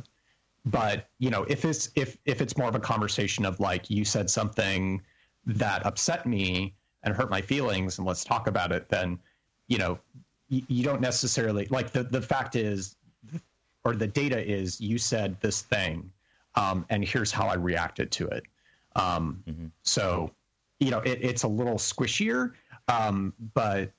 but 0.65 1.07
you 1.19 1.29
know, 1.29 1.43
if 1.49 1.65
it's 1.65 1.89
if 1.95 2.17
if 2.25 2.41
it's 2.41 2.57
more 2.57 2.67
of 2.67 2.75
a 2.75 2.79
conversation 2.79 3.45
of 3.45 3.59
like 3.59 3.89
you 3.89 4.05
said 4.05 4.29
something 4.29 5.01
that 5.45 5.85
upset 5.85 6.25
me 6.25 6.75
and 7.03 7.15
hurt 7.15 7.31
my 7.31 7.41
feelings, 7.41 7.97
and 7.97 8.07
let's 8.07 8.23
talk 8.23 8.47
about 8.47 8.71
it, 8.71 8.87
then 8.89 9.19
you 9.67 9.77
know, 9.77 9.99
you, 10.49 10.61
you 10.67 10.83
don't 10.83 11.01
necessarily 11.01 11.65
like 11.71 11.91
the 11.91 12.03
the 12.03 12.21
fact 12.21 12.55
is, 12.55 12.95
or 13.83 13.95
the 13.95 14.07
data 14.07 14.39
is, 14.39 14.79
you 14.79 14.97
said 14.97 15.35
this 15.41 15.61
thing, 15.61 16.11
um, 16.55 16.85
and 16.89 17.03
here's 17.03 17.31
how 17.31 17.47
I 17.47 17.55
reacted 17.55 18.11
to 18.11 18.27
it. 18.27 18.43
Um, 18.95 19.43
So 19.83 20.31
you 20.79 20.91
know, 20.91 20.99
it, 20.99 21.19
it's 21.21 21.43
a 21.43 21.47
little 21.47 21.75
squishier, 21.75 22.53
um, 22.87 23.33
but 23.53 23.91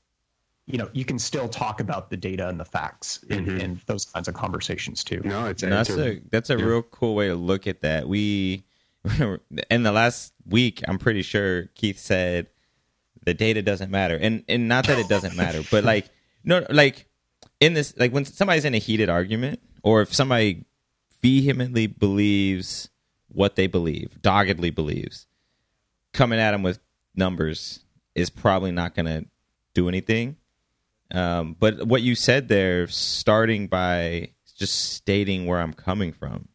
you 0.66 0.78
know, 0.78 0.88
you 0.92 1.04
can 1.04 1.18
still 1.18 1.48
talk 1.48 1.80
about 1.80 2.08
the 2.10 2.16
data 2.16 2.48
and 2.48 2.58
the 2.58 2.64
facts 2.64 3.22
in, 3.24 3.46
Mhm. 3.46 3.60
in 3.60 3.80
those 3.86 4.04
kinds 4.04 4.28
of 4.28 4.34
conversations 4.34 5.02
too. 5.02 5.20
no 5.24 5.46
it's, 5.46 5.62
No, 5.62 5.80
it's 5.80 5.88
that's 5.88 5.98
a 6.00 6.20
that's 6.30 6.50
a 6.50 6.56
real 6.56 6.82
cool 6.82 7.14
way 7.14 7.28
to 7.28 7.34
look 7.34 7.66
at 7.66 7.80
that. 7.80 8.08
We 8.08 8.64
in 9.70 9.82
the 9.82 9.90
last 9.92 10.32
week, 10.46 10.80
I'm 10.86 10.98
pretty 10.98 11.22
sure 11.22 11.66
Keith 11.74 11.98
said 11.98 12.46
the 13.24 13.34
data 13.34 13.62
doesn't 13.62 13.90
matter, 13.90 14.16
and 14.16 14.44
and 14.48 14.68
not 14.68 14.86
that 14.86 14.98
it 14.98 15.08
doesn't 15.08 15.36
matter, 15.36 15.62
but 15.70 15.82
like 15.84 16.08
no, 16.44 16.64
like 16.70 17.06
in 17.60 17.74
this, 17.74 17.94
like 17.96 18.12
when 18.12 18.24
somebody's 18.24 18.64
in 18.64 18.74
a 18.74 18.78
heated 18.78 19.08
argument, 19.08 19.60
or 19.82 20.02
if 20.02 20.12
somebody 20.14 20.64
vehemently 21.22 21.86
believes 21.86 22.88
what 23.28 23.56
they 23.56 23.66
believe, 23.66 24.20
doggedly 24.20 24.70
believes, 24.70 25.26
coming 26.12 26.38
at 26.38 26.50
them 26.50 26.62
with 26.62 26.78
numbers 27.14 27.80
is 28.14 28.30
probably 28.30 28.72
not 28.72 28.94
going 28.94 29.06
to 29.06 29.24
do 29.74 29.88
anything. 29.88 30.36
Um, 31.12 31.56
but 31.58 31.86
what 31.86 32.02
you 32.02 32.14
said 32.14 32.48
there, 32.48 32.86
starting 32.88 33.68
by 33.68 34.30
just 34.58 34.92
stating 34.94 35.46
where 35.46 35.60
I'm 35.60 35.72
coming 35.74 36.12
from, 36.12 36.48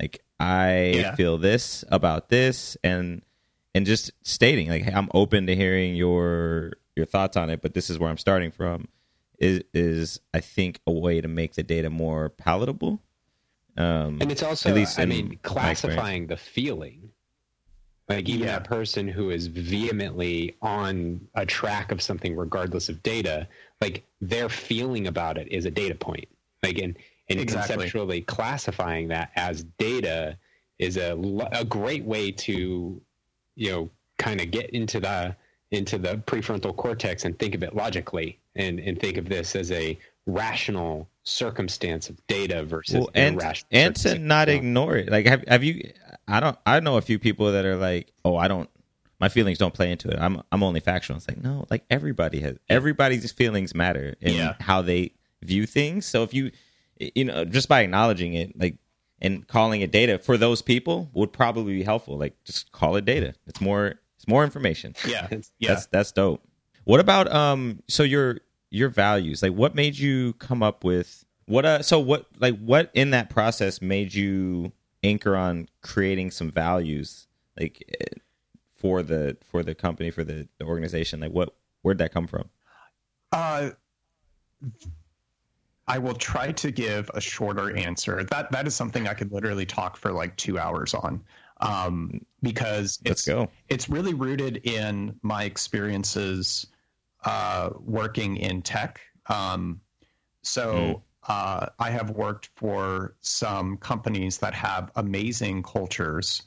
like 0.00 0.22
I 0.38 0.92
Yeah. 0.94 1.14
feel 1.16 1.38
this 1.38 1.84
about 1.88 2.28
this, 2.28 2.76
and 2.84 3.22
and 3.74 3.86
just 3.86 4.10
stating 4.22 4.68
like 4.68 4.82
hey, 4.82 4.92
I'm 4.92 5.08
open 5.14 5.46
to 5.48 5.56
hearing 5.56 5.94
your 5.96 6.72
your 6.96 7.06
thoughts 7.06 7.36
on 7.36 7.50
it, 7.50 7.62
but 7.62 7.74
this 7.74 7.90
is 7.90 7.98
where 7.98 8.10
I'm 8.10 8.18
starting 8.18 8.50
from. 8.50 8.88
Is 9.38 9.62
is 9.74 10.20
I 10.34 10.40
think 10.40 10.80
a 10.86 10.92
way 10.92 11.20
to 11.20 11.28
make 11.28 11.54
the 11.54 11.62
data 11.62 11.90
more 11.90 12.28
palatable. 12.28 13.02
Um, 13.76 14.18
and 14.20 14.30
it's 14.30 14.42
also 14.42 14.68
At 14.68 14.74
least 14.74 14.98
i 14.98 15.06
mean 15.06 15.38
classifying 15.42 16.26
the 16.26 16.36
feeling 16.36 17.10
like 18.08 18.28
even 18.28 18.48
Yeah. 18.48 18.56
a 18.56 18.60
person 18.60 19.06
who 19.06 19.30
is 19.30 19.46
vehemently 19.46 20.56
on 20.60 21.20
a 21.34 21.46
track 21.46 21.92
of 21.92 22.02
something 22.02 22.36
regardless 22.36 22.88
of 22.88 23.02
data 23.04 23.46
like 23.80 24.04
their 24.20 24.48
feeling 24.48 25.06
about 25.06 25.38
it 25.38 25.48
is 25.48 25.64
a 25.64 25.70
data 25.70 25.94
point 25.94 26.28
like 26.62 26.78
and 26.78 26.96
and 27.28 27.38
Exactly. 27.38 27.74
conceptually 27.76 28.20
classifying 28.22 29.08
that 29.08 29.30
as 29.36 29.62
data 29.78 30.36
is 30.78 30.96
a, 30.96 31.16
a 31.52 31.64
great 31.64 32.04
way 32.04 32.32
to 32.32 33.00
you 33.56 33.70
know 33.70 33.90
kind 34.18 34.40
of 34.40 34.50
get 34.50 34.70
into 34.70 35.00
the 35.00 35.34
into 35.70 35.98
the 35.98 36.16
prefrontal 36.26 36.76
cortex 36.76 37.24
and 37.24 37.38
think 37.38 37.54
of 37.54 37.62
it 37.62 37.74
logically 37.74 38.38
and 38.56 38.80
and 38.80 38.98
think 39.00 39.16
of 39.16 39.28
this 39.28 39.54
as 39.54 39.70
a 39.70 39.98
rational 40.26 41.08
circumstance 41.22 42.08
of 42.08 42.26
data 42.26 42.62
versus 42.64 42.94
well, 42.94 43.10
and 43.14 43.36
irrational 43.36 43.68
and 43.70 43.96
to 43.96 44.18
not 44.18 44.48
ignore 44.48 44.96
it. 44.96 45.10
Like, 45.10 45.26
have 45.26 45.44
have 45.48 45.64
you? 45.64 45.90
I 46.28 46.40
don't. 46.40 46.56
I 46.66 46.80
know 46.80 46.96
a 46.96 47.02
few 47.02 47.18
people 47.18 47.52
that 47.52 47.64
are 47.64 47.76
like, 47.76 48.12
oh, 48.24 48.36
I 48.36 48.48
don't. 48.48 48.68
My 49.20 49.28
feelings 49.28 49.58
don't 49.58 49.74
play 49.74 49.92
into 49.92 50.08
it. 50.08 50.18
I'm 50.18 50.42
I'm 50.50 50.62
only 50.62 50.80
factual. 50.80 51.16
It's 51.16 51.28
like 51.28 51.42
no, 51.42 51.66
like 51.70 51.84
everybody 51.90 52.40
has. 52.40 52.56
Everybody's 52.68 53.30
feelings 53.32 53.74
matter 53.74 54.14
in 54.20 54.34
Yeah. 54.34 54.54
how 54.60 54.82
they 54.82 55.12
view 55.42 55.66
things. 55.66 56.06
So 56.06 56.22
if 56.22 56.32
you, 56.34 56.50
you 56.98 57.24
know, 57.24 57.44
just 57.44 57.68
by 57.68 57.80
acknowledging 57.82 58.34
it, 58.34 58.58
like 58.58 58.76
and 59.22 59.46
calling 59.46 59.82
it 59.82 59.90
data 59.92 60.18
for 60.18 60.36
those 60.38 60.62
people 60.62 61.10
would 61.12 61.32
probably 61.32 61.74
be 61.74 61.82
helpful. 61.82 62.16
Like 62.18 62.34
just 62.44 62.72
call 62.72 62.96
it 62.96 63.04
data. 63.04 63.34
It's 63.46 63.60
more. 63.60 63.94
It's 64.16 64.28
more 64.28 64.44
information. 64.44 64.94
Yeah, 65.06 65.28
yeah. 65.58 65.68
That's 65.68 65.86
that's 65.86 66.12
dope. 66.12 66.42
What 66.84 67.00
about 67.00 67.30
um? 67.32 67.82
So 67.88 68.02
your 68.02 68.38
your 68.70 68.88
values, 68.88 69.42
like 69.42 69.52
what 69.52 69.74
made 69.74 69.98
you 69.98 70.32
come 70.34 70.62
up 70.62 70.84
with 70.84 71.24
what? 71.46 71.64
Uh, 71.64 71.82
so 71.82 71.98
what 71.98 72.26
like 72.38 72.58
what 72.58 72.90
in 72.94 73.10
that 73.10 73.28
process 73.30 73.80
made 73.82 74.12
you 74.14 74.72
anchor 75.02 75.36
on 75.36 75.68
creating 75.82 76.30
some 76.30 76.50
values 76.50 77.26
like 77.58 77.82
eh, 78.00 78.04
for 78.80 79.02
the 79.02 79.36
for 79.44 79.62
the 79.62 79.74
company 79.74 80.10
for 80.10 80.24
the, 80.24 80.48
the 80.58 80.64
organization? 80.64 81.20
Like 81.20 81.32
what 81.32 81.54
where'd 81.82 81.98
that 81.98 82.12
come 82.12 82.26
from? 82.26 82.48
Uh, 83.30 83.70
I 85.86 85.98
will 85.98 86.14
try 86.14 86.52
to 86.52 86.70
give 86.70 87.10
a 87.14 87.20
shorter 87.20 87.76
answer. 87.76 88.24
That 88.24 88.50
that 88.52 88.66
is 88.66 88.74
something 88.74 89.06
I 89.06 89.14
could 89.14 89.32
literally 89.32 89.66
talk 89.66 89.96
for 89.96 90.12
like 90.12 90.34
two 90.36 90.58
hours 90.58 90.94
on, 90.94 91.22
um, 91.60 92.24
because 92.42 92.98
it's 93.04 93.28
it's 93.68 93.88
really 93.88 94.14
rooted 94.14 94.66
in 94.66 95.14
my 95.22 95.44
experiences 95.44 96.66
uh, 97.24 97.70
working 97.80 98.38
in 98.38 98.62
tech. 98.62 99.00
Um, 99.26 99.80
so 100.42 101.02
uh, 101.28 101.66
I 101.78 101.90
have 101.90 102.10
worked 102.10 102.48
for 102.56 103.14
some 103.20 103.76
companies 103.76 104.38
that 104.38 104.54
have 104.54 104.90
amazing 104.96 105.62
cultures, 105.62 106.42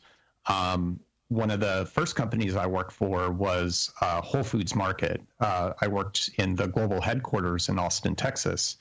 um, 0.47 0.99
one 1.33 1.49
of 1.49 1.59
the 1.59 1.89
first 1.91 2.15
companies 2.15 2.55
I 2.55 2.67
worked 2.67 2.91
for 2.91 3.31
was 3.31 3.91
uh, 4.01 4.21
Whole 4.21 4.43
Foods 4.43 4.75
Market. 4.75 5.21
Uh, 5.39 5.73
I 5.81 5.87
worked 5.87 6.29
in 6.37 6.55
the 6.55 6.67
global 6.67 7.01
headquarters 7.01 7.69
in 7.69 7.79
Austin, 7.79 8.15
Texas, 8.15 8.77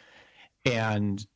and 0.65 1.27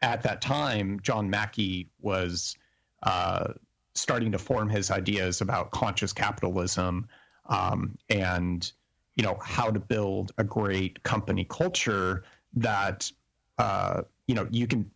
at 0.00 0.22
that 0.22 0.40
time, 0.40 0.98
John 1.02 1.28
Mackey 1.28 1.88
was 2.00 2.56
uh, 3.02 3.52
starting 3.94 4.32
to 4.32 4.38
form 4.38 4.68
his 4.68 4.90
ideas 4.90 5.40
about 5.40 5.70
conscious 5.70 6.12
capitalism 6.12 7.06
um, 7.46 7.96
and 8.08 8.72
you 9.16 9.22
know 9.22 9.38
how 9.42 9.70
to 9.70 9.78
build 9.78 10.32
a 10.38 10.44
great 10.44 11.02
company 11.02 11.44
culture 11.44 12.24
that 12.54 13.10
uh, 13.58 14.02
you 14.26 14.34
know 14.34 14.46
you 14.50 14.66
can 14.66 14.90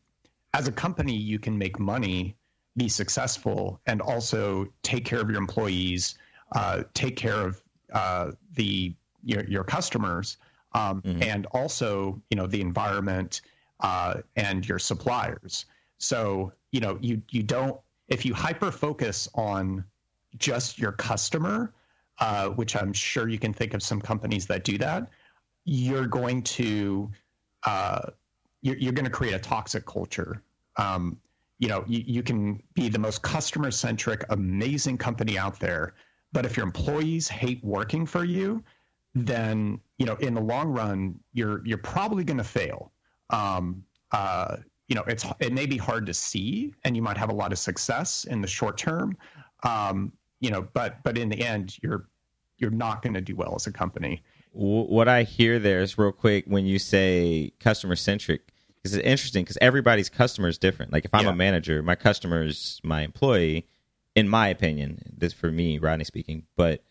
as 0.54 0.68
a 0.68 0.73
company 0.73 1.14
you 1.14 1.38
can 1.38 1.59
make 1.59 1.78
money 1.78 2.35
be 2.76 2.88
successful 2.88 3.80
and 3.87 4.00
also 4.00 4.66
take 4.83 5.04
care 5.04 5.21
of 5.21 5.30
your 5.30 5.40
employees 5.40 6.16
uh, 6.54 6.83
take 6.95 7.16
care 7.16 7.47
of 7.47 7.62
uh, 7.92 8.30
the 8.54 8.95
your, 9.25 9.45
your 9.45 9.64
customers 9.64 10.37
um, 10.73 11.02
mm-hmm. 11.02 11.23
and 11.23 11.47
also 11.47 12.21
you 12.30 12.37
know 12.37 12.47
the 12.47 12.61
environment 12.61 13.40
uh, 13.80 14.14
and 14.37 14.68
your 14.68 14.78
suppliers 14.78 15.66
so 15.99 16.52
you 16.73 16.80
know 16.80 16.99
you 17.00 17.21
you 17.30 17.42
don't 17.42 17.78
if 18.09 18.25
you 18.25 18.35
hyper 18.35 18.71
focus 18.71 19.28
on 19.35 19.85
just 20.38 20.78
your 20.78 20.92
customer 20.92 21.73
uh, 22.18 22.49
which 22.50 22.76
I'm 22.76 22.92
sure 22.92 23.28
you 23.28 23.38
can 23.38 23.52
think 23.52 23.75
of 23.75 23.83
some 23.83 24.00
companies 24.00 24.47
that 24.47 24.64
do 24.64 24.78
that, 24.78 25.11
you're 25.64 26.06
going 26.06 26.42
to 26.42 27.11
uh, 27.64 28.11
you're, 28.62 28.76
you're 28.76 28.92
going 28.92 29.04
to 29.04 29.11
create 29.11 29.35
a 29.35 29.38
toxic 29.38 29.85
culture. 29.85 30.42
Um, 30.76 31.18
you 31.59 31.69
know, 31.69 31.85
you, 31.87 32.03
you 32.07 32.23
can 32.23 32.63
be 32.75 32.89
the 32.89 32.99
most 32.99 33.23
customer 33.23 33.71
centric, 33.71 34.25
amazing 34.31 34.99
company 34.99 35.39
out 35.39 35.59
there, 35.59 35.95
but 36.33 36.45
if 36.45 36.57
your 36.57 36.67
employees 36.67 37.29
hate 37.29 37.63
working 37.65 38.05
for 38.05 38.25
you, 38.25 38.63
then 39.15 39.81
you 39.97 40.05
know 40.05 40.17
in 40.17 40.35
the 40.35 40.41
long 40.41 40.69
run 40.69 41.19
you're 41.33 41.67
you're 41.67 41.79
probably 41.79 42.25
going 42.25 42.37
to 42.37 42.45
fail. 42.45 42.93
Um, 43.31 43.83
uh, 44.13 44.57
you 44.89 44.95
know, 44.95 45.03
it's 45.09 45.25
it 45.41 45.53
may 45.53 45.67
be 45.67 45.77
hard 45.77 46.07
to 46.07 46.15
see, 46.15 46.75
and 46.85 46.95
you 46.95 47.03
might 47.03 47.17
have 47.17 47.31
a 47.31 47.35
lot 47.35 47.53
of 47.53 47.59
success 47.59 48.25
in 48.25 48.41
the 48.41 48.47
short 48.47 48.77
term. 48.79 49.17
Um, 49.63 50.13
you 50.41 50.51
know, 50.51 50.69
but 50.75 51.03
but 51.03 51.19
in 51.19 51.29
the 51.29 51.43
end, 51.43 51.77
you're 51.83 52.09
you're 52.59 52.71
not 52.71 53.03
going 53.03 53.15
to 53.15 53.21
do 53.21 53.35
well 53.35 53.55
as 53.57 53.67
a 53.67 53.73
company. 53.73 54.23
What 54.53 55.09
I 55.09 55.25
hear 55.25 55.59
there 55.59 55.81
is 55.81 55.99
real 55.99 56.13
quick 56.13 56.45
when 56.47 56.65
you 56.65 56.79
say 56.79 57.53
customer 57.61 57.97
centric, 57.97 58.53
because 58.87 58.99
it's 58.99 59.07
interesting 59.07 59.43
because 59.45 59.59
everybody's 59.61 60.09
customer 60.09 60.49
is 60.49 60.59
different. 60.59 60.93
Like 60.93 61.05
if 61.05 61.12
I'm 61.12 61.25
yeah. 61.25 61.33
a 61.33 61.35
manager, 61.35 61.83
my 61.83 61.97
customer 61.97 62.43
is 62.43 62.81
my 62.85 63.02
employee. 63.02 63.66
In 64.14 64.28
my 64.28 64.49
opinion, 64.49 65.02
this 65.14 65.33
for 65.33 65.50
me, 65.50 65.78
Rodney 65.78 66.05
speaking, 66.05 66.45
but 66.57 66.83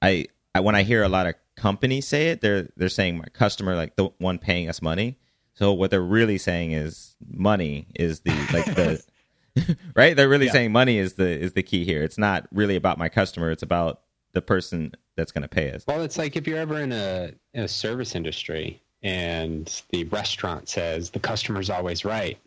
I, 0.00 0.28
I 0.54 0.60
when 0.60 0.74
I 0.74 0.82
hear 0.82 1.02
a 1.02 1.10
lot 1.10 1.26
of 1.26 1.34
companies 1.54 2.08
say 2.08 2.28
it, 2.28 2.40
they're 2.40 2.68
they're 2.76 2.88
saying 2.88 3.18
my 3.18 3.26
customer, 3.34 3.76
like 3.76 3.96
the 3.96 4.10
one 4.18 4.38
paying 4.38 4.68
us 4.68 4.80
money. 4.80 5.18
So 5.52 5.74
what 5.74 5.90
they're 5.90 6.00
really 6.00 6.38
saying 6.38 6.72
is 6.72 7.16
money 7.28 7.88
is 7.94 8.20
the 8.20 8.30
like 8.52 8.64
the 8.64 9.76
right? 9.94 10.16
They're 10.16 10.28
really 10.28 10.46
yeah. 10.46 10.52
saying 10.52 10.72
money 10.72 10.96
is 10.96 11.14
the 11.14 11.28
is 11.28 11.52
the 11.52 11.62
key 11.62 11.84
here. 11.84 12.02
It's 12.02 12.16
not 12.16 12.46
really 12.50 12.76
about 12.76 12.96
my 12.96 13.10
customer. 13.10 13.50
It's 13.50 13.62
about 13.62 14.00
the 14.32 14.40
person 14.40 14.92
that's 15.16 15.32
going 15.32 15.42
to 15.42 15.48
pay 15.48 15.72
us. 15.72 15.84
Well, 15.86 16.00
it's 16.00 16.16
like 16.16 16.34
if 16.36 16.46
you're 16.46 16.58
ever 16.58 16.80
in 16.80 16.92
a 16.92 17.32
in 17.52 17.64
a 17.64 17.68
service 17.68 18.14
industry 18.14 18.80
and 19.02 19.82
the 19.90 20.04
restaurant 20.04 20.68
says 20.68 21.10
the 21.10 21.20
customer's 21.20 21.70
always 21.70 22.04
right, 22.04 22.38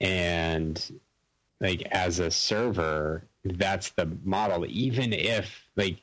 and 0.00 1.00
like 1.60 1.82
as 1.90 2.18
a 2.18 2.30
server, 2.30 3.24
that's 3.44 3.90
the 3.90 4.06
model. 4.24 4.66
Even 4.68 5.12
if 5.12 5.68
like 5.76 6.02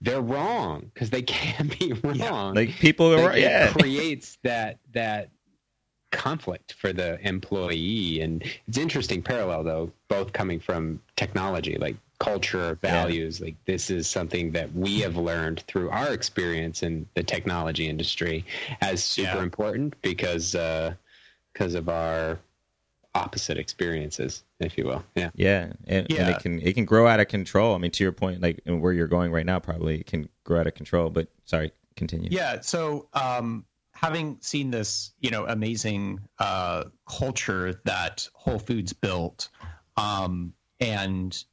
they're 0.00 0.20
wrong 0.20 0.90
because 0.92 1.10
they 1.10 1.22
can 1.22 1.68
be 1.78 1.92
wrong. 2.02 2.16
Yeah, 2.16 2.52
like 2.54 2.70
people 2.70 3.12
are 3.12 3.28
right. 3.28 3.40
Yeah, 3.40 3.72
creates 3.72 4.38
that 4.42 4.78
that 4.92 5.30
conflict 6.14 6.74
for 6.74 6.92
the 6.92 7.18
employee 7.26 8.20
and 8.20 8.44
it's 8.68 8.78
interesting 8.78 9.20
parallel 9.20 9.64
though 9.64 9.90
both 10.06 10.32
coming 10.32 10.60
from 10.60 11.00
technology 11.16 11.76
like 11.76 11.96
culture 12.18 12.78
values 12.80 13.40
yeah. 13.40 13.46
like 13.46 13.56
this 13.64 13.90
is 13.90 14.08
something 14.08 14.52
that 14.52 14.72
we 14.74 15.00
have 15.00 15.16
learned 15.16 15.64
through 15.66 15.90
our 15.90 16.12
experience 16.12 16.82
in 16.82 17.06
the 17.14 17.22
technology 17.22 17.88
industry 17.88 18.44
as 18.80 19.02
super 19.02 19.36
yeah. 19.36 19.42
important 19.42 19.94
because 20.02 20.54
uh 20.54 20.94
because 21.52 21.74
uh, 21.74 21.78
of 21.78 21.88
our 21.88 22.38
opposite 23.16 23.58
experiences 23.58 24.42
if 24.60 24.76
you 24.78 24.84
will 24.84 25.02
yeah 25.14 25.30
yeah 25.34 25.72
and, 25.86 26.06
yeah. 26.10 26.26
and 26.26 26.34
it 26.34 26.40
can 26.40 26.60
it 26.62 26.72
can 26.74 26.84
grow 26.84 27.06
out 27.06 27.20
of 27.20 27.28
control 27.28 27.74
i 27.74 27.78
mean 27.78 27.90
to 27.90 28.02
your 28.02 28.12
point 28.12 28.40
like 28.40 28.60
where 28.64 28.92
you're 28.92 29.06
going 29.06 29.30
right 29.30 29.46
now 29.46 29.58
probably 29.58 30.00
it 30.00 30.06
can 30.06 30.28
grow 30.44 30.60
out 30.60 30.66
of 30.66 30.74
control 30.74 31.10
but 31.10 31.28
sorry 31.44 31.72
continue 31.96 32.28
yeah 32.30 32.60
so 32.60 33.08
um 33.12 33.64
having 33.94 34.36
seen 34.40 34.70
this, 34.70 35.12
you 35.20 35.30
know, 35.30 35.46
amazing 35.46 36.20
uh, 36.38 36.84
culture 37.08 37.80
that 37.84 38.28
Whole 38.34 38.58
Foods 38.58 38.92
built, 38.92 39.48
um, 39.96 40.52
and 40.80 41.44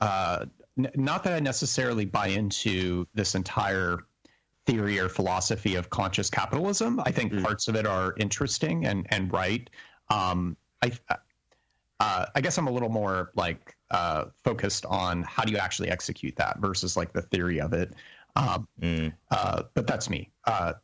uh, 0.00 0.46
n- 0.78 0.90
not 0.94 1.24
that 1.24 1.32
I 1.32 1.40
necessarily 1.40 2.04
buy 2.04 2.28
into 2.28 3.06
this 3.14 3.34
entire 3.34 3.98
theory 4.66 4.98
or 4.98 5.08
philosophy 5.08 5.74
of 5.74 5.90
conscious 5.90 6.30
capitalism. 6.30 7.00
I 7.04 7.10
think 7.10 7.32
mm. 7.32 7.42
parts 7.42 7.68
of 7.68 7.76
it 7.76 7.86
are 7.86 8.14
interesting 8.18 8.86
and 8.86 9.06
and 9.10 9.32
right. 9.32 9.68
Um, 10.08 10.56
I 10.82 10.92
uh, 12.00 12.26
I 12.34 12.40
guess 12.40 12.56
I'm 12.56 12.66
a 12.66 12.70
little 12.70 12.88
more 12.88 13.30
like 13.34 13.76
uh, 13.90 14.26
focused 14.42 14.86
on 14.86 15.22
how 15.22 15.44
do 15.44 15.52
you 15.52 15.58
actually 15.58 15.90
execute 15.90 16.34
that 16.36 16.58
versus 16.58 16.96
like 16.96 17.12
the 17.12 17.22
theory 17.22 17.60
of 17.60 17.72
it. 17.72 17.92
Um, 18.36 18.68
mm. 18.80 19.12
uh, 19.30 19.64
but 19.74 19.86
that's 19.86 20.08
me. 20.08 20.30
Uh, 20.44 20.74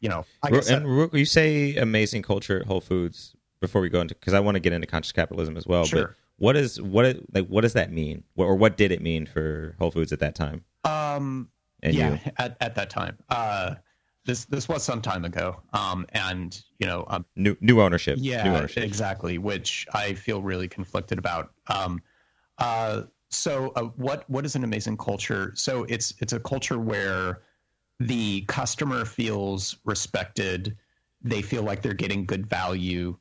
you 0.00 0.08
know, 0.08 0.26
I 0.42 0.50
guess 0.50 0.68
and 0.68 0.84
that, 0.84 1.14
you 1.14 1.24
say 1.24 1.76
amazing 1.76 2.22
culture 2.22 2.60
at 2.60 2.66
Whole 2.66 2.80
Foods 2.80 3.34
before 3.60 3.80
we 3.80 3.88
go 3.88 4.00
into 4.00 4.14
because 4.14 4.34
I 4.34 4.40
want 4.40 4.56
to 4.56 4.60
get 4.60 4.72
into 4.72 4.86
conscious 4.86 5.12
capitalism 5.12 5.56
as 5.56 5.66
well. 5.66 5.84
Sure. 5.84 6.08
But 6.08 6.14
what 6.38 6.56
is 6.56 6.80
what 6.80 7.16
like 7.32 7.46
what 7.46 7.62
does 7.62 7.72
that 7.74 7.90
mean, 7.92 8.24
or 8.36 8.54
what 8.56 8.76
did 8.76 8.92
it 8.92 9.00
mean 9.00 9.26
for 9.26 9.74
Whole 9.78 9.90
Foods 9.90 10.12
at 10.12 10.20
that 10.20 10.34
time? 10.34 10.64
Um, 10.84 11.48
and 11.82 11.94
yeah, 11.94 12.12
you? 12.12 12.32
at 12.38 12.56
at 12.60 12.74
that 12.74 12.90
time, 12.90 13.16
uh, 13.30 13.76
this 14.26 14.44
this 14.44 14.68
was 14.68 14.82
some 14.82 15.00
time 15.00 15.24
ago, 15.24 15.62
um, 15.72 16.06
and 16.10 16.60
you 16.78 16.86
know, 16.86 17.04
um, 17.08 17.24
new 17.36 17.56
new 17.60 17.80
ownership, 17.80 18.18
yeah, 18.20 18.44
new 18.44 18.54
ownership. 18.54 18.84
exactly, 18.84 19.38
which 19.38 19.86
I 19.94 20.14
feel 20.14 20.42
really 20.42 20.68
conflicted 20.68 21.18
about. 21.18 21.52
Um, 21.68 22.02
uh, 22.58 23.02
so 23.30 23.72
uh, 23.76 23.84
what 23.96 24.28
what 24.28 24.44
is 24.44 24.56
an 24.56 24.64
amazing 24.64 24.98
culture? 24.98 25.52
So 25.54 25.84
it's 25.84 26.12
it's 26.20 26.32
a 26.32 26.40
culture 26.40 26.78
where 26.78 27.42
the 28.00 28.42
customer 28.42 29.04
feels 29.04 29.76
respected. 29.84 30.76
They 31.22 31.40
feel 31.40 31.62
like 31.62 31.82
they're 31.82 31.94
getting 31.94 32.26
good 32.26 32.46
value. 32.46 33.16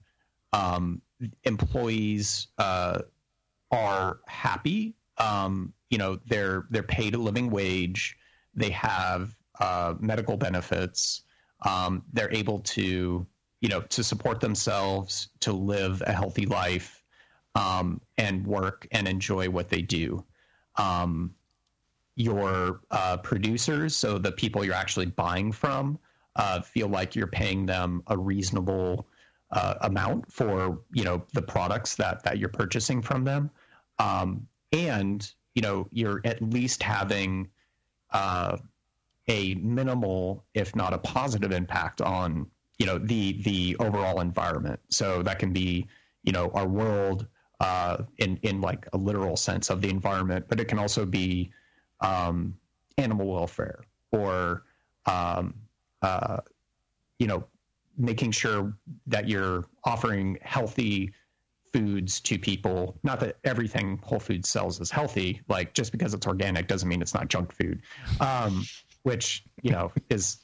Um, 0.56 1.02
employees 1.44 2.48
uh, 2.58 3.00
are 3.72 4.20
happy. 4.28 4.96
Um, 5.18 5.74
you 5.90 5.98
know, 5.98 6.20
they're 6.26 6.66
they're 6.70 6.84
paid 6.84 7.16
a 7.16 7.18
living 7.18 7.50
wage. 7.50 8.18
They 8.54 8.70
have 8.72 9.36
uh, 9.60 9.96
medical 10.00 10.38
benefits. 10.38 11.22
Um, 11.66 12.04
they're 12.14 12.34
able 12.34 12.60
to 12.60 13.26
you 13.62 13.70
know 13.70 13.82
to 13.82 14.04
support 14.04 14.40
themselves, 14.40 15.30
to 15.42 15.54
live 15.54 16.02
a 16.06 16.14
healthy 16.14 16.46
life, 16.46 17.04
um, 17.56 18.02
and 18.18 18.46
work 18.46 18.88
and 18.92 19.08
enjoy 19.08 19.50
what 19.50 19.70
they 19.70 19.82
do. 19.82 20.24
Um, 20.78 21.36
your 22.16 22.82
uh, 22.92 23.18
producers, 23.18 23.96
so 23.96 24.18
the 24.18 24.32
people 24.32 24.64
you're 24.64 24.74
actually 24.74 25.08
buying 25.08 25.52
from, 25.52 26.00
uh, 26.38 26.62
feel 26.62 26.88
like 26.88 27.14
you're 27.14 27.28
paying 27.28 27.66
them 27.66 28.04
a 28.08 28.18
reasonable 28.18 29.06
uh, 29.52 29.76
amount 29.82 30.32
for 30.32 30.82
you 30.94 31.04
know 31.04 31.24
the 31.34 31.42
products 31.42 31.96
that 31.96 32.24
that 32.24 32.38
you're 32.38 32.50
purchasing 32.50 33.02
from 33.02 33.24
them, 33.24 33.50
um, 34.00 34.48
and 34.72 35.34
you 35.54 35.62
know 35.62 35.88
you're 35.92 36.22
at 36.26 36.42
least 36.42 36.82
having 36.84 37.48
uh, 38.12 38.58
a 39.28 39.56
minimal, 39.56 40.44
if 40.54 40.76
not 40.76 40.94
a 40.94 40.98
positive, 40.98 41.52
impact 41.52 42.02
on 42.02 42.48
you 42.78 42.86
know 42.86 42.98
the 42.98 43.42
the 43.44 43.76
overall 43.80 44.22
environment. 44.22 44.80
So 44.90 45.22
that 45.24 45.40
can 45.40 45.54
be 45.54 45.88
you 46.24 46.32
know 46.32 46.50
our 46.54 46.68
world 46.68 47.28
uh, 47.60 48.04
in 48.18 48.38
in 48.44 48.62
like 48.62 48.88
a 48.94 48.98
literal 48.98 49.38
sense 49.38 49.70
of 49.70 49.82
the 49.82 49.90
environment, 49.90 50.46
but 50.50 50.60
it 50.60 50.68
can 50.68 50.80
also 50.80 51.06
be 51.06 51.52
um, 52.02 52.58
animal 52.98 53.28
welfare 53.28 53.82
or 54.12 54.64
um, 55.06 55.54
uh, 56.02 56.38
you 57.20 57.28
know 57.28 57.46
making 57.98 58.32
sure 58.32 58.76
that 59.08 59.28
you're 59.28 59.66
offering 59.84 60.38
healthy 60.42 61.12
foods 61.74 62.20
to 62.22 62.40
people 62.40 62.98
not 63.04 63.20
that 63.20 63.36
everything 63.44 64.00
whole 64.04 64.20
foods 64.20 64.48
sells 64.48 64.80
is 64.80 64.90
healthy 64.90 65.42
like 65.50 65.74
just 65.74 65.92
because 65.92 66.14
it's 66.14 66.26
organic 66.26 66.68
doesn't 66.68 66.88
mean 66.88 67.02
it's 67.02 67.14
not 67.14 67.28
junk 67.28 67.52
food 67.52 67.82
um, 68.22 68.66
which 69.04 69.44
you 69.62 69.72
know 69.72 69.92
is 70.10 70.38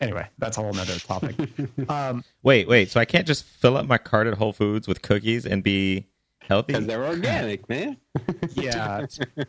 anyway 0.00 0.26
that's 0.38 0.58
a 0.58 0.60
whole 0.60 0.72
nother 0.72 0.98
topic 0.98 1.36
um, 1.88 2.24
wait 2.42 2.66
wait 2.66 2.90
so 2.90 2.98
i 2.98 3.04
can't 3.04 3.26
just 3.26 3.44
fill 3.44 3.76
up 3.76 3.86
my 3.86 3.98
cart 3.98 4.26
at 4.26 4.34
whole 4.34 4.52
foods 4.52 4.88
with 4.88 5.02
cookies 5.02 5.46
and 5.46 5.62
be 5.62 6.06
healthy. 6.48 6.72
Because 6.72 6.86
they're 6.86 7.04
organic, 7.04 7.68
man. 7.68 7.96
Yeah, 8.54 9.06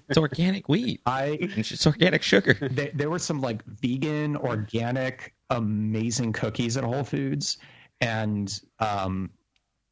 It's 0.10 0.18
organic 0.18 0.70
wheat. 0.70 1.02
I 1.06 1.38
And 1.42 1.58
It's 1.58 1.86
organic 1.86 2.24
sugar. 2.24 2.54
there, 2.72 2.92
there 2.94 3.10
were 3.10 3.20
some 3.20 3.42
like 3.42 3.63
vegan, 3.66 4.38
organic, 4.38 5.34
amazing 5.54 6.34
cookies 6.34 6.76
at 6.78 6.84
Whole 6.84 7.04
Foods, 7.04 7.58
and 8.02 8.60
um, 8.80 9.30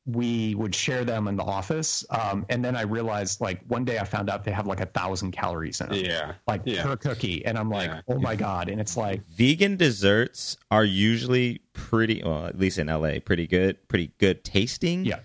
we 0.06 0.56
would 0.56 0.74
share 0.76 1.06
them 1.06 1.28
in 1.28 1.36
the 1.36 1.44
office. 1.44 2.04
Um, 2.10 2.46
and 2.50 2.66
then 2.66 2.76
I 2.76 2.82
realized, 2.82 3.40
like, 3.40 3.62
one 3.68 3.86
day 3.86 4.00
I 4.00 4.04
found 4.04 4.30
out 4.30 4.44
they 4.44 4.52
have 4.52 4.66
like 4.68 4.80
a 4.82 4.88
thousand 4.88 5.32
calories 5.32 5.80
in 5.80 5.90
them, 5.90 5.98
Yeah. 6.04 6.34
like 6.48 6.62
Yeah. 6.66 6.84
per 6.84 6.98
cookie, 6.98 7.46
and 7.46 7.58
I'm 7.58 7.70
like, 7.70 7.90
Yeah. 7.90 8.02
oh 8.10 8.20
my 8.20 8.36
god! 8.36 8.68
And 8.70 8.82
it's 8.82 8.98
like, 8.98 9.26
Vegan 9.28 9.78
desserts 9.78 10.58
are 10.72 10.84
usually 10.84 11.62
pretty, 11.74 12.22
well, 12.26 12.48
at 12.48 12.58
least 12.60 12.80
in 12.80 12.88
LA, 12.88 13.20
pretty 13.24 13.46
good, 13.48 13.88
pretty 13.88 14.12
good 14.18 14.44
tasting. 14.44 15.06
yeah, 15.06 15.20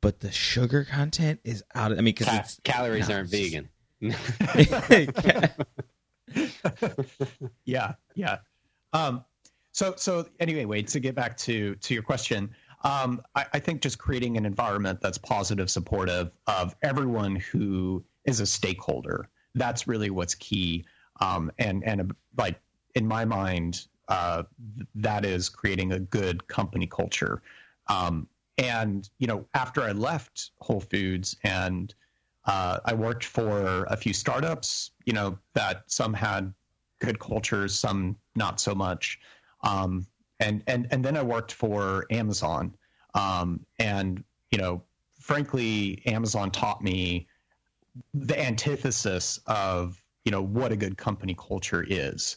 But 0.00 0.20
the 0.20 0.30
sugar 0.30 0.84
content 0.84 1.40
is 1.44 1.64
out 1.74 1.90
of, 1.92 1.98
I 1.98 2.00
mean, 2.02 2.14
because 2.14 2.28
Ca- 2.28 2.72
calories 2.72 3.08
no, 3.08 3.16
aren't 3.16 3.34
it's- 3.34 3.50
vegan. 3.50 3.68
yeah, 7.64 7.94
yeah. 8.14 8.38
Um, 8.94 9.24
so, 9.72 9.94
so 9.96 10.26
anyway, 10.40 10.64
Wade. 10.64 10.88
To 10.88 11.00
get 11.00 11.14
back 11.14 11.36
to 11.38 11.74
to 11.74 11.94
your 11.94 12.02
question, 12.02 12.54
um, 12.84 13.20
I, 13.34 13.46
I 13.54 13.58
think 13.58 13.82
just 13.82 13.98
creating 13.98 14.36
an 14.36 14.46
environment 14.46 15.00
that's 15.02 15.18
positive, 15.18 15.68
supportive 15.68 16.30
of 16.46 16.74
everyone 16.82 17.36
who 17.36 18.04
is 18.24 18.40
a 18.40 18.46
stakeholder. 18.46 19.28
That's 19.54 19.86
really 19.86 20.10
what's 20.10 20.34
key. 20.36 20.84
Um, 21.20 21.50
and 21.58 21.84
and 21.84 22.14
like 22.38 22.60
in 22.94 23.06
my 23.06 23.24
mind, 23.24 23.86
uh, 24.08 24.44
that 24.94 25.24
is 25.24 25.48
creating 25.48 25.92
a 25.92 25.98
good 25.98 26.46
company 26.46 26.86
culture. 26.86 27.42
Um, 27.88 28.28
and 28.58 29.08
you 29.18 29.26
know, 29.26 29.44
after 29.54 29.82
I 29.82 29.90
left 29.90 30.52
Whole 30.60 30.80
Foods 30.80 31.36
and 31.42 31.92
uh, 32.44 32.78
I 32.84 32.94
worked 32.94 33.24
for 33.24 33.84
a 33.84 33.96
few 33.96 34.12
startups, 34.12 34.92
you 35.04 35.12
know, 35.12 35.38
that 35.54 35.82
some 35.86 36.14
had 36.14 36.52
good 37.04 37.18
cultures, 37.18 37.78
some 37.78 38.16
not 38.34 38.60
so 38.60 38.74
much. 38.74 39.18
Um, 39.62 40.06
and 40.40 40.62
and 40.66 40.86
and 40.90 41.04
then 41.04 41.16
I 41.16 41.22
worked 41.22 41.52
for 41.52 42.06
Amazon, 42.10 42.74
um, 43.14 43.64
and 43.78 44.22
you 44.50 44.58
know, 44.58 44.82
frankly, 45.18 46.02
Amazon 46.06 46.50
taught 46.50 46.82
me 46.82 47.28
the 48.12 48.38
antithesis 48.38 49.38
of 49.46 50.02
you 50.24 50.32
know 50.32 50.42
what 50.42 50.72
a 50.72 50.76
good 50.76 50.96
company 50.96 51.36
culture 51.38 51.84
is, 51.88 52.36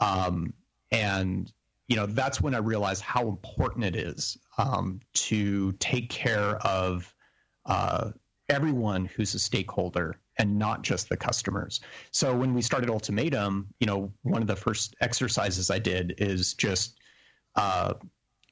um, 0.00 0.52
and 0.90 1.52
you 1.88 1.96
know 1.96 2.06
that's 2.06 2.40
when 2.40 2.54
I 2.54 2.58
realized 2.58 3.02
how 3.02 3.28
important 3.28 3.84
it 3.84 3.96
is 3.96 4.38
um, 4.58 5.00
to 5.14 5.72
take 5.72 6.08
care 6.08 6.56
of 6.66 7.14
uh, 7.66 8.10
everyone 8.48 9.04
who's 9.04 9.34
a 9.34 9.38
stakeholder 9.38 10.18
and 10.38 10.58
not 10.58 10.82
just 10.82 11.08
the 11.08 11.16
customers. 11.16 11.80
So 12.10 12.34
when 12.34 12.54
we 12.54 12.62
started 12.62 12.90
Ultimatum, 12.90 13.68
you 13.80 13.86
know, 13.86 14.12
one 14.22 14.42
of 14.42 14.48
the 14.48 14.56
first 14.56 14.94
exercises 15.00 15.70
I 15.70 15.78
did 15.78 16.14
is 16.18 16.54
just, 16.54 16.98
uh, 17.56 17.94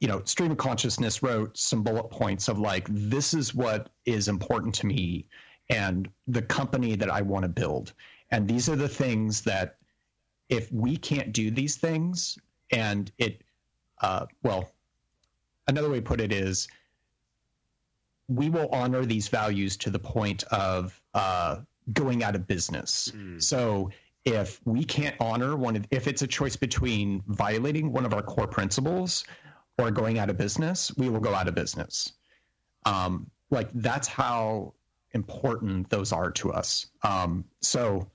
you 0.01 0.09
know, 0.09 0.23
stream 0.25 0.51
of 0.53 0.59
consciousness 0.59 1.23
wrote 1.23 1.57
some 1.57 1.83
bullet 1.83 2.11
points 2.11 2.49
of 2.49 2.59
like, 2.59 2.87
this 2.89 3.35
is 3.35 3.55
what 3.55 3.91
is 4.05 4.29
important 4.29 4.75
to 4.77 4.87
me 4.87 5.27
and 5.71 6.09
the 6.27 6.43
company 6.43 6.97
that 6.97 7.11
I 7.11 7.23
want 7.23 7.45
to 7.45 7.49
build. 7.49 7.93
And 8.31 8.49
these 8.49 8.69
are 8.69 8.77
the 8.77 8.89
things 8.89 9.43
that 9.43 9.77
if 10.49 10.71
we 10.73 10.97
can't 10.97 11.33
do 11.33 11.51
these 11.51 11.77
things 11.77 12.39
and 12.71 13.11
it, 13.19 13.43
uh, 14.01 14.27
well, 14.43 14.73
another 15.69 15.89
way 15.89 15.97
to 15.97 16.03
put 16.03 16.21
it 16.21 16.33
is 16.33 16.69
we 18.29 18.51
will 18.51 18.69
honor 18.69 19.05
these 19.05 19.29
values 19.29 19.77
to 19.77 19.91
the 19.91 19.99
point 19.99 20.43
of 20.45 21.01
uh, 21.15 21.59
going 21.93 22.23
out 22.23 22.35
of 22.35 22.47
business. 22.47 23.13
So 23.39 23.91
if 24.25 24.61
we 24.65 24.85
can't 24.85 25.17
honor 25.21 25.57
one 25.57 25.75
of, 25.77 25.87
if 25.91 26.07
it's 26.07 26.23
a 26.23 26.27
choice 26.27 26.55
between 26.57 27.23
violating 27.27 27.93
one 27.93 28.05
of 28.07 28.15
our 28.15 28.23
core 28.23 28.47
principles 28.47 29.25
or 29.79 29.91
going 29.91 30.19
out 30.19 30.31
of 30.31 30.37
business, 30.39 30.97
we 30.97 31.09
will 31.09 31.19
go 31.21 31.35
out 31.35 31.49
of 31.49 31.55
business. 31.55 32.13
Um, 32.87 33.29
like 33.51 33.69
that's 33.75 34.07
how 34.09 34.75
important 35.13 35.91
those 35.91 36.13
are 36.13 36.31
to 36.33 36.53
us. 36.53 36.87
Um, 37.03 37.45
so, 37.61 38.09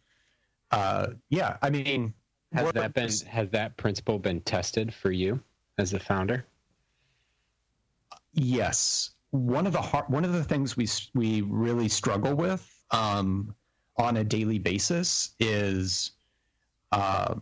uh, 0.72 1.08
yeah, 1.30 1.58
I 1.62 1.70
mean, 1.70 2.14
Has 2.54 2.64
we're- 2.64 2.72
that 2.82 2.94
been 2.94 3.12
has 3.28 3.50
that 3.52 3.76
principle 3.78 4.18
been 4.20 4.40
tested 4.42 4.94
for 4.94 5.12
you 5.12 5.42
as 5.78 5.92
the 5.92 6.00
founder? 6.00 6.46
Yes, 8.34 9.12
one 9.32 9.66
of 9.68 9.74
the 9.74 9.82
hard, 9.82 10.06
one 10.10 10.24
of 10.24 10.32
the 10.34 10.44
things 10.44 10.78
we 10.78 10.88
we 11.14 11.42
really 11.42 11.88
struggle 11.90 12.34
with 12.36 12.77
um, 12.92 13.56
on 13.98 14.18
a 14.18 14.24
daily 14.24 14.60
basis 14.60 15.32
is, 15.40 16.12
uh, 16.92 17.36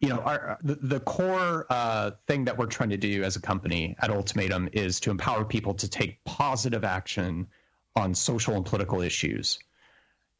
you 0.00 0.08
know, 0.08 0.18
our 0.20 0.58
the, 0.62 0.74
the 0.76 1.00
core 1.00 1.66
uh, 1.70 2.12
thing 2.26 2.44
that 2.44 2.56
we're 2.56 2.66
trying 2.66 2.90
to 2.90 2.96
do 2.96 3.22
as 3.22 3.36
a 3.36 3.40
company 3.40 3.96
at 4.00 4.10
Ultimatum 4.10 4.68
is 4.72 5.00
to 5.00 5.10
empower 5.10 5.44
people 5.44 5.74
to 5.74 5.88
take 5.88 6.22
positive 6.24 6.84
action 6.84 7.46
on 7.94 8.14
social 8.14 8.54
and 8.56 8.64
political 8.64 9.00
issues. 9.00 9.58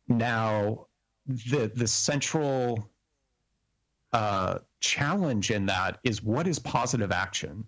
Now, 0.09 0.87
the 1.27 1.71
the 1.75 1.87
central 1.87 2.91
uh, 4.13 4.59
challenge 4.81 5.51
in 5.51 5.67
that 5.67 5.99
is 6.05 6.23
what 6.23 6.47
is 6.47 6.59
positive 6.59 7.13
action. 7.13 7.65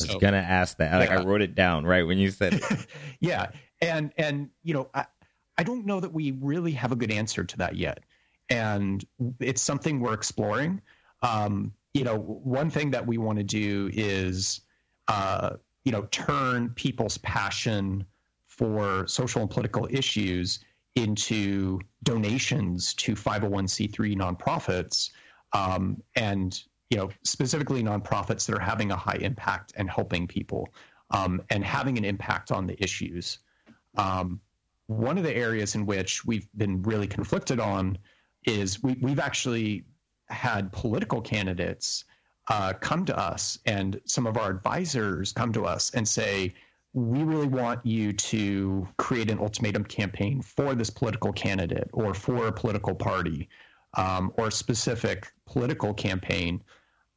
I 0.00 0.06
was 0.06 0.16
gonna 0.16 0.38
ask 0.38 0.78
that. 0.78 0.98
Like 0.98 1.10
I 1.10 1.22
wrote 1.22 1.42
it 1.42 1.54
down 1.54 1.84
right 1.84 2.06
when 2.06 2.18
you 2.18 2.30
said 2.30 2.54
it. 2.54 2.86
yeah 3.20 3.48
and 3.82 4.12
and 4.16 4.48
you 4.62 4.72
know 4.72 4.88
I, 4.94 5.04
I 5.58 5.62
don't 5.62 5.86
know 5.86 6.00
that 6.00 6.12
we 6.12 6.32
really 6.32 6.72
have 6.72 6.92
a 6.92 6.96
good 6.96 7.10
answer 7.10 7.44
to 7.44 7.56
that 7.58 7.76
yet 7.76 8.00
and 8.50 9.04
it's 9.40 9.62
something 9.62 10.00
we're 10.00 10.14
exploring 10.14 10.80
um, 11.22 11.72
you 11.94 12.04
know 12.04 12.18
one 12.18 12.70
thing 12.70 12.90
that 12.90 13.06
we 13.06 13.18
want 13.18 13.38
to 13.38 13.44
do 13.44 13.90
is 13.92 14.62
uh, 15.08 15.50
you 15.84 15.92
know 15.92 16.02
turn 16.10 16.70
people's 16.70 17.18
passion 17.18 18.04
for 18.46 19.06
social 19.06 19.42
and 19.42 19.50
political 19.50 19.88
issues 19.90 20.60
into 20.94 21.80
donations 22.02 22.92
to 22.94 23.14
501c3 23.14 24.16
nonprofits 24.16 25.10
um, 25.52 26.02
and 26.16 26.64
you 26.90 26.96
know 26.96 27.08
specifically 27.22 27.82
nonprofits 27.82 28.46
that 28.46 28.54
are 28.54 28.60
having 28.60 28.90
a 28.90 28.96
high 28.96 29.18
impact 29.20 29.72
and 29.76 29.90
helping 29.90 30.26
people 30.26 30.68
um, 31.12 31.42
and 31.50 31.64
having 31.64 31.98
an 31.98 32.04
impact 32.04 32.50
on 32.50 32.66
the 32.66 32.82
issues. 32.82 33.38
Um, 33.96 34.40
one 34.86 35.18
of 35.18 35.24
the 35.24 35.34
areas 35.34 35.74
in 35.74 35.86
which 35.86 36.24
we've 36.24 36.48
been 36.56 36.82
really 36.82 37.06
conflicted 37.06 37.60
on 37.60 37.98
is 38.44 38.82
we, 38.82 38.96
we've 39.00 39.20
actually 39.20 39.84
had 40.28 40.72
political 40.72 41.20
candidates 41.20 42.04
uh, 42.48 42.72
come 42.74 43.04
to 43.04 43.16
us 43.16 43.58
and 43.66 44.00
some 44.04 44.26
of 44.26 44.36
our 44.36 44.50
advisors 44.50 45.32
come 45.32 45.52
to 45.52 45.64
us 45.64 45.90
and 45.94 46.06
say, 46.06 46.52
we 46.94 47.22
really 47.22 47.46
want 47.46 47.84
you 47.86 48.12
to 48.12 48.86
create 48.98 49.30
an 49.30 49.38
ultimatum 49.38 49.84
campaign 49.84 50.42
for 50.42 50.74
this 50.74 50.90
political 50.90 51.32
candidate 51.32 51.88
or 51.92 52.12
for 52.12 52.48
a 52.48 52.52
political 52.52 52.94
party 52.94 53.48
um, 53.96 54.32
or 54.36 54.48
a 54.48 54.52
specific 54.52 55.32
political 55.46 55.94
campaign. 55.94 56.62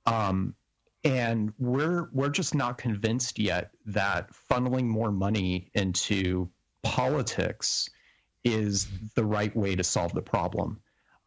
Um, 0.05 0.55
and 1.03 1.53
we're 1.59 2.09
we're 2.13 2.29
just 2.29 2.55
not 2.55 2.77
convinced 2.77 3.37
yet 3.37 3.71
that 3.85 4.29
funneling 4.49 4.85
more 4.85 5.11
money 5.11 5.69
into 5.75 6.49
politics 6.85 7.89
is 8.43 8.87
the 9.15 9.25
right 9.25 9.53
way 9.55 9.75
to 9.75 9.83
solve 9.83 10.13
the 10.13 10.21
problem. 10.21 10.79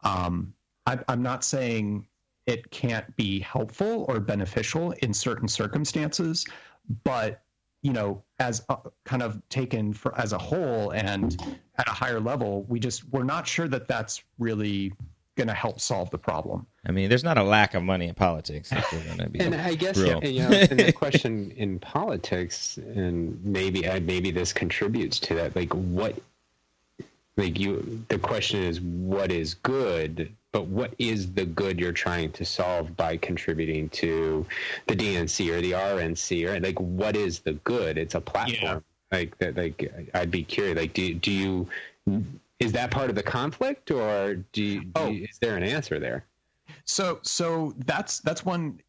Um, 0.03 0.53
I, 0.85 0.97
I'm 1.07 1.21
not 1.21 1.43
saying 1.43 2.07
it 2.47 2.71
can't 2.71 3.15
be 3.15 3.39
helpful 3.41 4.05
or 4.07 4.19
beneficial 4.19 4.91
in 5.03 5.13
certain 5.13 5.47
circumstances, 5.47 6.45
but 7.03 7.43
you 7.81 7.93
know, 7.93 8.23
as 8.39 8.65
a, 8.69 8.77
kind 9.05 9.21
of 9.21 9.41
taken 9.49 9.93
for 9.93 10.17
as 10.19 10.33
a 10.33 10.37
whole 10.37 10.91
and 10.91 11.41
at 11.77 11.87
a 11.87 11.91
higher 11.91 12.19
level, 12.19 12.63
we 12.63 12.79
just 12.79 13.07
we're 13.09 13.23
not 13.23 13.45
sure 13.47 13.67
that 13.67 13.87
that's 13.87 14.23
really 14.37 14.93
going 15.39 15.47
to 15.47 15.53
help 15.53 15.79
solve 15.79 16.09
the 16.11 16.17
problem. 16.17 16.67
I 16.85 16.91
mean, 16.91 17.07
there's 17.07 17.23
not 17.23 17.37
a 17.37 17.43
lack 17.43 17.73
of 17.73 17.81
money 17.81 18.09
in 18.09 18.13
politics. 18.13 18.71
If 18.71 18.91
we're 18.91 19.03
gonna 19.05 19.29
be 19.29 19.39
And 19.39 19.55
I 19.55 19.73
guess 19.73 19.97
real. 19.97 20.23
you 20.23 20.41
know, 20.41 20.49
and 20.51 20.79
the 20.79 20.91
question 21.05 21.51
in 21.55 21.79
politics, 21.79 22.77
and 22.77 23.43
maybe 23.43 23.87
uh, 23.87 24.01
maybe 24.01 24.31
this 24.31 24.51
contributes 24.51 25.17
to 25.21 25.35
that. 25.35 25.55
Like 25.55 25.73
what, 25.73 26.15
like 27.37 27.57
you, 27.57 28.03
the 28.09 28.19
question 28.19 28.61
is, 28.61 28.81
what 28.81 29.31
is 29.31 29.53
good? 29.55 30.31
But 30.51 30.65
what 30.65 30.93
is 30.97 31.31
the 31.31 31.45
good 31.45 31.79
you're 31.79 31.93
trying 31.93 32.31
to 32.33 32.43
solve 32.43 32.97
by 32.97 33.17
contributing 33.17 33.87
to 33.89 34.45
the 34.87 34.95
DNC 34.95 35.53
or 35.53 35.61
the 35.61 35.71
RNC 35.71 36.47
or 36.49 36.59
like 36.59 36.79
what 36.79 37.15
is 37.15 37.39
the 37.39 37.53
good? 37.53 37.97
It's 37.97 38.15
a 38.15 38.21
platform. 38.21 38.83
Like 39.11 39.37
that. 39.37 39.55
Like 39.55 40.09
I'd 40.13 40.31
be 40.31 40.43
curious. 40.43 40.75
Like 40.77 40.93
do 40.93 41.13
do 41.13 41.31
you? 41.31 41.67
Is 42.59 42.71
that 42.73 42.91
part 42.91 43.09
of 43.09 43.15
the 43.15 43.23
conflict, 43.23 43.89
or 43.91 44.35
do, 44.51 44.61
you, 44.63 44.81
do 44.81 44.91
Oh. 44.95 45.07
you, 45.09 45.23
is 45.29 45.37
there 45.39 45.55
an 45.55 45.63
answer 45.63 45.99
there? 45.99 46.25
So 46.85 47.19
so 47.23 47.73
that's 47.85 48.19
that's 48.19 48.43
one 48.45 48.79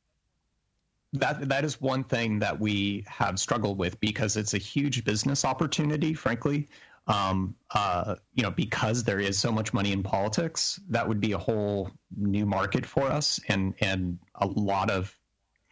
that 1.12 1.48
that 1.48 1.64
is 1.64 1.80
one 1.80 2.04
thing 2.04 2.38
that 2.40 2.58
we 2.58 3.04
have 3.08 3.38
struggled 3.38 3.78
with 3.78 3.98
because 4.00 4.36
it's 4.36 4.54
a 4.54 4.58
huge 4.58 5.04
business 5.04 5.44
opportunity. 5.44 6.14
Frankly, 6.14 6.68
um, 7.06 7.54
uh, 7.74 8.16
you 8.34 8.42
know, 8.42 8.50
because 8.50 9.02
there 9.04 9.20
is 9.20 9.38
so 9.38 9.50
much 9.50 9.72
money 9.72 9.92
in 9.92 10.02
politics, 10.02 10.80
that 10.88 11.06
would 11.06 11.20
be 11.20 11.32
a 11.32 11.38
whole 11.38 11.90
new 12.16 12.46
market 12.46 12.86
for 12.86 13.04
us, 13.04 13.40
and 13.48 13.74
and 13.80 14.18
a 14.36 14.46
lot 14.46 14.90
of 14.90 15.16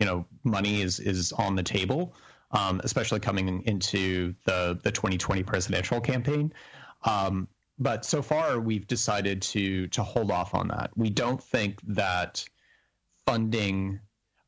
you 0.01 0.07
know 0.07 0.25
money 0.45 0.83
is 0.83 0.99
is 1.01 1.33
on 1.33 1.55
the 1.55 1.63
table, 1.63 2.15
um, 2.53 2.81
especially 2.85 3.21
coming 3.21 3.63
into 3.67 4.35
the 4.45 4.79
the 4.83 4.91
2020 4.91 5.43
presidential 5.43 6.01
campaign. 6.01 6.53
Um, 7.05 7.47
but 7.79 8.05
so 8.05 8.23
far, 8.23 8.61
we've 8.61 8.87
decided 8.87 9.41
to 9.43 9.87
to 9.89 10.03
hold 10.03 10.31
off 10.31 10.55
on 10.55 10.69
that. 10.69 10.91
We 10.97 11.11
don't 11.11 11.43
think 11.43 11.81
that 11.83 12.45
funding, 13.25 14.01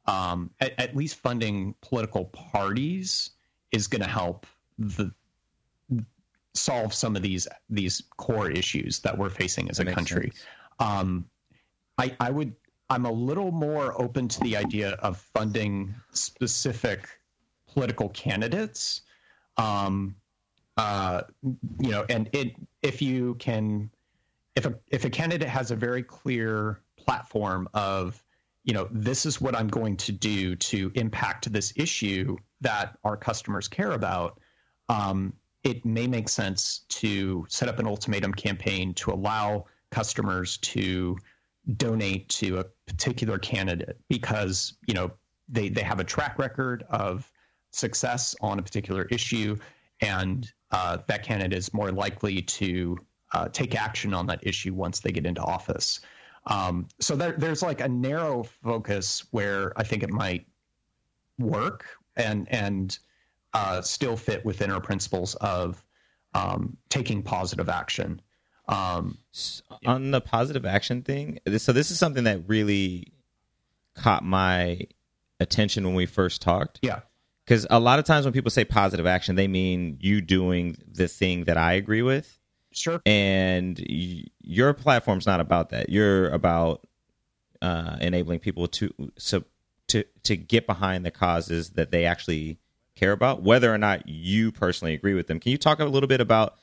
um, 0.06 0.50
at, 0.60 0.72
at 0.78 0.96
least 0.96 1.16
funding 1.16 1.74
political 1.80 2.26
parties, 2.26 3.30
is 3.72 3.86
going 3.86 4.02
to 4.02 4.08
help 4.08 4.46
the 4.78 5.12
solve 6.54 6.92
some 6.92 7.14
of 7.14 7.22
these 7.22 7.46
these 7.68 8.02
core 8.16 8.50
issues 8.50 8.98
that 9.00 9.16
we're 9.16 9.30
facing 9.30 9.70
as 9.70 9.76
that 9.76 9.88
a 9.88 9.94
country. 9.94 10.32
Um, 10.80 11.26
I, 11.98 12.16
I 12.18 12.30
would 12.30 12.54
I'm 12.88 13.06
a 13.06 13.12
little 13.12 13.52
more 13.52 14.00
open 14.00 14.26
to 14.26 14.40
the 14.40 14.56
idea 14.56 14.92
of 14.94 15.18
funding 15.18 15.94
specific 16.12 17.08
political 17.72 18.08
candidates. 18.08 19.02
Um, 19.56 20.16
uh, 20.76 21.22
you 21.42 21.90
know, 21.90 22.04
and 22.08 22.28
it 22.32 22.54
if 22.82 23.02
you 23.02 23.34
can, 23.34 23.90
if 24.56 24.66
a 24.66 24.74
if 24.88 25.04
a 25.04 25.10
candidate 25.10 25.48
has 25.48 25.70
a 25.70 25.76
very 25.76 26.02
clear 26.02 26.80
platform 26.96 27.68
of, 27.74 28.22
you 28.64 28.74
know, 28.74 28.88
this 28.90 29.26
is 29.26 29.40
what 29.40 29.54
I'm 29.56 29.68
going 29.68 29.96
to 29.98 30.12
do 30.12 30.56
to 30.56 30.92
impact 30.94 31.52
this 31.52 31.72
issue 31.76 32.36
that 32.60 32.96
our 33.04 33.16
customers 33.16 33.68
care 33.68 33.92
about. 33.92 34.38
Um, 34.88 35.32
it 35.62 35.84
may 35.84 36.06
make 36.06 36.28
sense 36.28 36.84
to 36.88 37.44
set 37.48 37.68
up 37.68 37.78
an 37.78 37.86
ultimatum 37.86 38.32
campaign 38.32 38.94
to 38.94 39.10
allow 39.10 39.66
customers 39.90 40.56
to 40.58 41.16
donate 41.76 42.28
to 42.28 42.58
a 42.58 42.64
particular 42.86 43.38
candidate 43.38 43.98
because 44.08 44.74
you 44.86 44.94
know 44.94 45.10
they 45.48 45.68
they 45.68 45.82
have 45.82 46.00
a 46.00 46.04
track 46.04 46.38
record 46.38 46.84
of 46.88 47.30
success 47.72 48.34
on 48.40 48.58
a 48.58 48.62
particular 48.62 49.04
issue 49.10 49.56
and 50.00 50.52
uh, 50.72 50.98
that 51.06 51.24
candidate 51.24 51.56
is 51.56 51.72
more 51.74 51.90
likely 51.90 52.42
to 52.42 52.96
uh, 53.32 53.48
take 53.48 53.74
action 53.74 54.14
on 54.14 54.26
that 54.26 54.40
issue 54.46 54.74
once 54.74 55.00
they 55.00 55.12
get 55.12 55.26
into 55.26 55.40
office. 55.40 56.00
Um, 56.46 56.88
so 57.00 57.16
there, 57.16 57.32
there's 57.32 57.62
like 57.62 57.80
a 57.80 57.88
narrow 57.88 58.44
focus 58.44 59.24
where 59.30 59.72
I 59.76 59.82
think 59.82 60.02
it 60.02 60.10
might 60.10 60.46
work 61.38 61.86
and 62.16 62.48
and 62.50 62.98
uh, 63.52 63.82
still 63.82 64.16
fit 64.16 64.44
within 64.44 64.70
our 64.70 64.80
principles 64.80 65.34
of 65.36 65.82
um, 66.34 66.76
taking 66.88 67.22
positive 67.22 67.68
action. 67.68 68.20
Um, 68.68 69.18
on 69.84 70.12
the 70.12 70.20
positive 70.20 70.64
action 70.64 71.02
thing, 71.02 71.40
so 71.58 71.72
this 71.72 71.90
is 71.90 71.98
something 71.98 72.24
that 72.24 72.48
really 72.48 73.12
caught 73.94 74.24
my 74.24 74.82
attention 75.40 75.84
when 75.84 75.94
we 75.94 76.06
first 76.06 76.40
talked. 76.40 76.78
Yeah 76.82 77.00
because 77.50 77.66
a 77.68 77.80
lot 77.80 77.98
of 77.98 78.04
times 78.04 78.24
when 78.24 78.32
people 78.32 78.52
say 78.52 78.64
positive 78.64 79.08
action, 79.08 79.34
they 79.34 79.48
mean 79.48 79.98
you 80.00 80.20
doing 80.20 80.76
the 80.86 81.08
thing 81.08 81.44
that 81.44 81.56
I 81.56 81.72
agree 81.72 82.00
with. 82.00 82.38
Sure. 82.70 83.02
And 83.04 83.76
y- 83.90 84.26
your 84.40 84.72
platform's 84.72 85.26
not 85.26 85.40
about 85.40 85.70
that. 85.70 85.88
You're 85.88 86.28
about 86.28 86.86
uh, 87.60 87.96
enabling 88.00 88.38
people 88.38 88.68
to 88.68 88.94
so 89.18 89.42
to 89.88 90.04
to 90.22 90.36
get 90.36 90.68
behind 90.68 91.04
the 91.04 91.10
causes 91.10 91.70
that 91.70 91.90
they 91.90 92.04
actually 92.04 92.60
care 92.94 93.10
about, 93.10 93.42
whether 93.42 93.74
or 93.74 93.78
not 93.78 94.08
you 94.08 94.52
personally 94.52 94.94
agree 94.94 95.14
with 95.14 95.26
them. 95.26 95.40
Can 95.40 95.50
you 95.50 95.58
talk 95.58 95.80
a 95.80 95.84
little 95.86 96.06
bit 96.06 96.20
about 96.20 96.54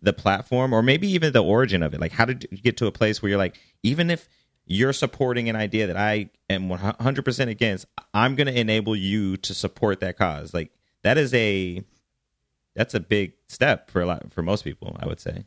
the 0.00 0.12
platform, 0.12 0.72
or 0.72 0.80
maybe 0.80 1.08
even 1.08 1.32
the 1.32 1.42
origin 1.42 1.82
of 1.82 1.92
it? 1.92 2.00
Like, 2.00 2.12
how 2.12 2.24
did 2.24 2.46
you 2.52 2.58
get 2.58 2.76
to 2.76 2.86
a 2.86 2.92
place 2.92 3.20
where 3.20 3.30
you're 3.30 3.38
like, 3.38 3.58
even 3.82 4.10
if 4.10 4.28
you're 4.70 4.92
supporting 4.92 5.48
an 5.48 5.56
idea 5.56 5.88
that 5.88 5.96
I 5.96 6.30
am 6.48 6.68
100% 6.68 7.48
against, 7.48 7.86
I'm 8.14 8.36
going 8.36 8.46
to 8.46 8.58
enable 8.58 8.94
you 8.94 9.36
to 9.38 9.52
support 9.52 9.98
that 9.98 10.16
cause. 10.16 10.54
Like 10.54 10.70
that 11.02 11.18
is 11.18 11.34
a 11.34 11.82
that's 12.76 12.94
a 12.94 13.00
big 13.00 13.32
step 13.48 13.90
for 13.90 14.00
a 14.00 14.06
lot 14.06 14.32
for 14.32 14.42
most 14.42 14.62
people, 14.62 14.96
I 15.00 15.06
would 15.06 15.18
say. 15.18 15.44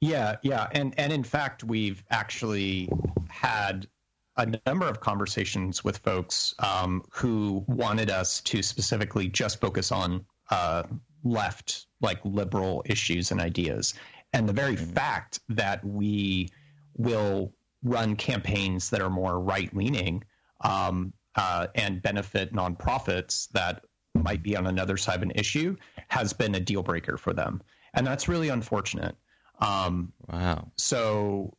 Yeah, 0.00 0.36
yeah, 0.42 0.68
and 0.70 0.94
and 0.98 1.12
in 1.12 1.24
fact, 1.24 1.64
we've 1.64 2.02
actually 2.10 2.88
had 3.28 3.88
a 4.36 4.46
number 4.64 4.86
of 4.86 5.00
conversations 5.00 5.82
with 5.82 5.98
folks 5.98 6.54
um, 6.60 7.04
who 7.10 7.64
wanted 7.66 8.08
us 8.08 8.40
to 8.42 8.62
specifically 8.62 9.28
just 9.28 9.60
focus 9.60 9.90
on 9.90 10.24
uh, 10.50 10.84
left, 11.24 11.86
like 12.00 12.20
liberal 12.24 12.84
issues 12.86 13.32
and 13.32 13.40
ideas, 13.40 13.94
and 14.32 14.48
the 14.48 14.52
very 14.52 14.76
mm-hmm. 14.76 14.92
fact 14.92 15.40
that 15.48 15.84
we 15.84 16.48
will 16.96 17.52
run 17.82 18.16
campaigns 18.16 18.90
that 18.90 19.00
are 19.00 19.10
more 19.10 19.40
right 19.40 19.74
leaning 19.74 20.22
um, 20.62 21.12
uh, 21.36 21.66
and 21.74 22.02
benefit 22.02 22.52
nonprofits 22.52 23.48
that 23.50 23.84
might 24.14 24.42
be 24.42 24.56
on 24.56 24.66
another 24.66 24.96
side 24.96 25.16
of 25.16 25.22
an 25.22 25.32
issue 25.34 25.76
has 26.08 26.32
been 26.32 26.54
a 26.54 26.60
deal 26.60 26.82
breaker 26.82 27.16
for 27.16 27.32
them. 27.32 27.62
And 27.94 28.06
that's 28.06 28.28
really 28.28 28.48
unfortunate. 28.48 29.16
Um, 29.60 30.12
wow. 30.28 30.70
So 30.76 31.56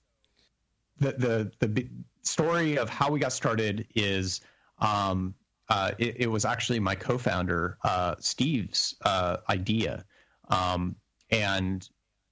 the, 0.99 1.51
the, 1.59 1.67
the 1.67 1.89
story 2.23 2.77
of 2.77 2.89
how 2.89 3.09
we 3.11 3.19
got 3.19 3.33
started 3.33 3.87
is 3.95 4.41
um, 4.79 5.33
uh, 5.69 5.91
it, 5.97 6.21
it, 6.21 6.27
was 6.27 6.45
actually 6.45 6.79
my 6.79 6.95
co-founder 6.95 7.77
uh, 7.83 8.15
Steve's 8.19 8.95
uh, 9.05 9.37
idea, 9.49 10.03
um, 10.49 10.95
and 11.29 11.87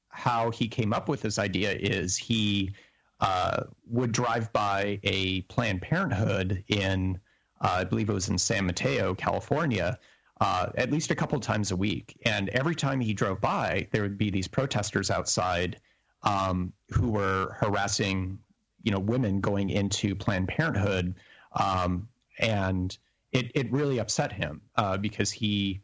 how 0.10 0.50
he 0.50 0.68
came 0.68 0.92
up 0.92 1.08
with 1.08 1.22
this 1.22 1.40
idea 1.40 1.72
is 1.72 2.18
he 2.18 2.74
uh, 3.20 3.64
would 3.90 4.12
drive 4.12 4.52
by 4.54 5.00
a 5.04 5.42
Planned 5.42 5.82
Parenthood 5.82 6.64
in, 6.68 7.20
uh, 7.62 7.78
I 7.80 7.84
believe 7.84 8.10
it 8.10 8.14
was 8.14 8.30
in 8.30 8.38
San 8.38 8.66
Mateo, 8.66 9.14
California, 9.14 10.00
uh, 10.42 10.70
at 10.76 10.92
least 10.92 11.12
a 11.12 11.16
couple 11.16 11.40
times 11.40 11.72
a 11.72 11.76
week. 11.76 12.18
And 12.26 12.50
every 12.50 12.76
time 12.76 13.02
he 13.02 13.14
drove 13.14 13.42
by, 13.42 13.88
there 13.92 14.02
would 14.04 14.18
be 14.18 14.30
these 14.30 14.48
protesters 14.48 15.12
outside 15.12 15.80
um, 16.24 16.74
who 16.90 17.10
were 17.10 17.56
harassing, 17.60 18.40
you 18.84 18.92
know, 18.92 19.00
women 19.00 19.42
going 19.42 19.70
into 19.70 20.16
Planned 20.16 20.48
Parenthood, 20.48 21.16
um, 21.54 22.08
and 22.40 22.98
it 23.32 23.52
it 23.54 23.72
really 23.72 24.00
upset 24.00 24.32
him 24.32 24.62
uh, 24.76 24.98
because 24.98 25.32
he, 25.32 25.82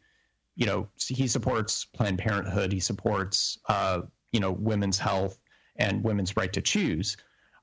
you 0.56 0.66
know, 0.66 0.88
he 0.96 1.26
supports 1.26 1.84
Planned 1.84 2.18
Parenthood, 2.18 2.72
he 2.72 2.80
supports, 2.80 3.58
uh, 3.68 4.02
you 4.32 4.40
know, 4.40 4.52
women's 4.52 4.98
health 4.98 5.38
and 5.76 6.02
women's 6.02 6.36
right 6.36 6.52
to 6.52 6.60
choose. 6.60 7.16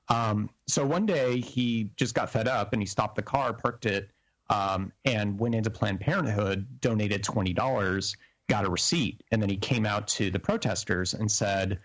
Um, 0.08 0.50
so 0.66 0.84
one 0.84 1.06
day 1.06 1.40
he 1.40 1.90
just 1.96 2.14
got 2.14 2.30
fed 2.30 2.48
up 2.48 2.72
and 2.72 2.82
he 2.82 2.86
stopped 2.86 3.16
the 3.16 3.22
car, 3.22 3.52
parked 3.52 3.86
it, 3.86 4.10
um, 4.50 4.92
and 5.04 5.38
went 5.38 5.54
into 5.54 5.70
Planned 5.70 6.00
Parenthood, 6.00 6.66
donated 6.80 7.22
$20, 7.22 8.16
got 8.48 8.64
a 8.64 8.70
receipt. 8.70 9.22
And 9.30 9.40
then 9.40 9.48
he 9.48 9.56
came 9.56 9.86
out 9.86 10.06
to 10.08 10.30
the 10.30 10.38
protesters 10.38 11.14
and 11.14 11.30
said, 11.30 11.78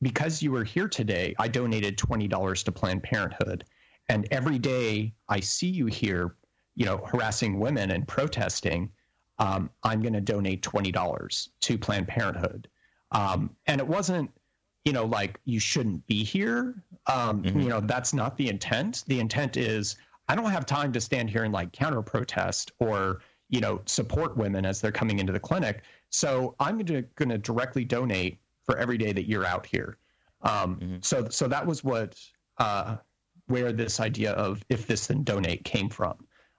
Because 0.00 0.42
you 0.42 0.50
were 0.50 0.64
here 0.64 0.88
today, 0.88 1.34
I 1.38 1.48
donated 1.48 1.98
$20 1.98 2.64
to 2.64 2.72
Planned 2.72 3.02
Parenthood. 3.02 3.64
And 4.08 4.26
every 4.30 4.58
day 4.58 5.12
I 5.28 5.40
see 5.40 5.68
you 5.68 5.86
here, 5.86 6.36
you 6.74 6.86
know, 6.86 6.98
harassing 6.98 7.58
women 7.60 7.90
and 7.90 8.08
protesting, 8.08 8.90
um, 9.38 9.70
I'm 9.82 10.00
going 10.00 10.14
to 10.14 10.20
donate 10.20 10.62
$20 10.62 11.48
to 11.60 11.78
Planned 11.78 12.08
Parenthood. 12.08 12.68
Um, 13.12 13.54
and 13.66 13.80
it 13.80 13.86
wasn't 13.86 14.30
you 14.84 14.92
know, 14.92 15.04
like 15.04 15.40
you 15.44 15.60
shouldn't 15.60 16.06
be 16.06 16.24
here. 16.24 16.82
Um, 17.06 17.42
mm-hmm. 17.42 17.60
You 17.60 17.68
know, 17.68 17.80
that's 17.80 18.14
not 18.14 18.36
the 18.36 18.48
intent. 18.48 19.04
The 19.06 19.20
intent 19.20 19.56
is 19.56 19.96
I 20.28 20.34
don't 20.34 20.50
have 20.50 20.66
time 20.66 20.92
to 20.92 21.00
stand 21.00 21.30
here 21.30 21.44
and 21.44 21.52
like 21.52 21.72
counter 21.72 22.02
protest 22.02 22.72
or 22.78 23.20
you 23.48 23.60
know 23.60 23.80
support 23.86 24.36
women 24.36 24.64
as 24.64 24.80
they're 24.80 24.92
coming 24.92 25.18
into 25.18 25.32
the 25.32 25.40
clinic. 25.40 25.82
So 26.10 26.54
I'm 26.60 26.78
going 26.78 27.28
to 27.28 27.38
directly 27.38 27.84
donate 27.84 28.38
for 28.64 28.78
every 28.78 28.98
day 28.98 29.12
that 29.12 29.28
you're 29.28 29.44
out 29.44 29.66
here. 29.66 29.98
Um, 30.42 30.76
mm-hmm. 30.76 30.96
So 31.02 31.28
so 31.28 31.48
that 31.48 31.66
was 31.66 31.82
what 31.82 32.18
uh, 32.58 32.96
where 33.46 33.72
this 33.72 34.00
idea 34.00 34.32
of 34.32 34.62
if 34.68 34.86
this 34.86 35.06
then 35.06 35.24
donate 35.24 35.64
came 35.64 35.88
from, 35.88 36.14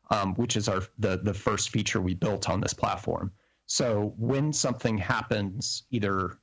um, 0.10 0.34
which 0.36 0.58
is 0.58 0.68
our 0.68 0.82
the 0.98 1.18
the 1.18 1.34
first 1.34 1.70
feature 1.70 2.02
we 2.02 2.14
built 2.14 2.50
on 2.50 2.60
this 2.60 2.74
platform. 2.74 3.32
So 3.68 4.14
when 4.18 4.52
something 4.52 4.98
happens, 4.98 5.84
either 5.92 6.40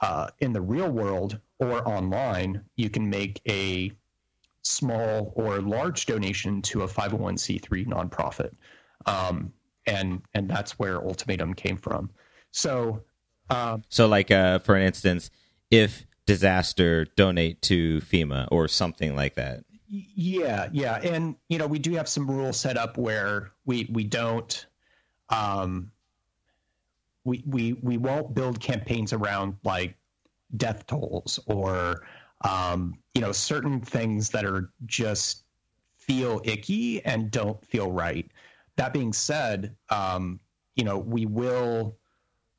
uh, 0.00 0.28
in 0.38 0.52
the 0.52 0.60
real 0.60 0.90
world 0.90 1.40
or 1.58 1.86
online, 1.88 2.64
you 2.76 2.90
can 2.90 3.08
make 3.08 3.40
a 3.48 3.92
small 4.62 5.32
or 5.34 5.60
large 5.60 6.06
donation 6.06 6.62
to 6.62 6.82
a 6.82 6.88
501c3 6.88 7.86
nonprofit. 7.86 8.54
Um, 9.06 9.52
and 9.86 10.22
and 10.34 10.48
that's 10.48 10.78
where 10.78 11.02
Ultimatum 11.02 11.54
came 11.54 11.76
from. 11.76 12.10
So, 12.50 13.02
uh, 13.48 13.78
so 13.88 14.06
like 14.06 14.30
uh, 14.30 14.58
for 14.58 14.76
instance, 14.76 15.30
if 15.70 16.06
disaster, 16.26 17.06
donate 17.16 17.62
to 17.62 18.00
FEMA 18.00 18.46
or 18.50 18.68
something 18.68 19.16
like 19.16 19.34
that. 19.36 19.64
Yeah, 19.88 20.68
yeah, 20.72 20.96
and 20.96 21.36
you 21.48 21.56
know 21.56 21.66
we 21.66 21.78
do 21.78 21.94
have 21.94 22.08
some 22.08 22.30
rules 22.30 22.60
set 22.60 22.76
up 22.76 22.98
where 22.98 23.52
we 23.64 23.88
we 23.90 24.04
don't, 24.04 24.66
um, 25.30 25.90
we 27.28 27.44
we 27.46 27.74
we 27.74 27.98
won't 27.98 28.34
build 28.34 28.58
campaigns 28.58 29.12
around 29.12 29.56
like 29.62 29.94
death 30.56 30.86
tolls 30.86 31.38
or 31.46 32.02
um, 32.40 32.98
you 33.14 33.20
know 33.20 33.32
certain 33.32 33.80
things 33.80 34.30
that 34.30 34.44
are 34.44 34.70
just 34.86 35.44
feel 35.98 36.40
icky 36.44 37.04
and 37.04 37.30
don't 37.30 37.62
feel 37.64 37.92
right. 37.92 38.30
That 38.76 38.92
being 38.92 39.12
said, 39.12 39.76
um, 39.90 40.40
you 40.74 40.84
know 40.84 40.98
we 40.98 41.26
will 41.26 41.96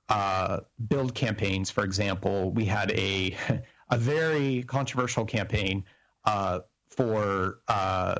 uh, 0.09 0.59
build 0.87 1.15
campaigns. 1.15 1.71
For 1.71 1.83
example, 1.83 2.51
we 2.51 2.65
had 2.65 2.91
a 2.91 3.35
a 3.89 3.97
very 3.97 4.63
controversial 4.63 5.25
campaign 5.25 5.83
uh, 6.25 6.59
for 6.91 7.61
uh, 7.67 8.15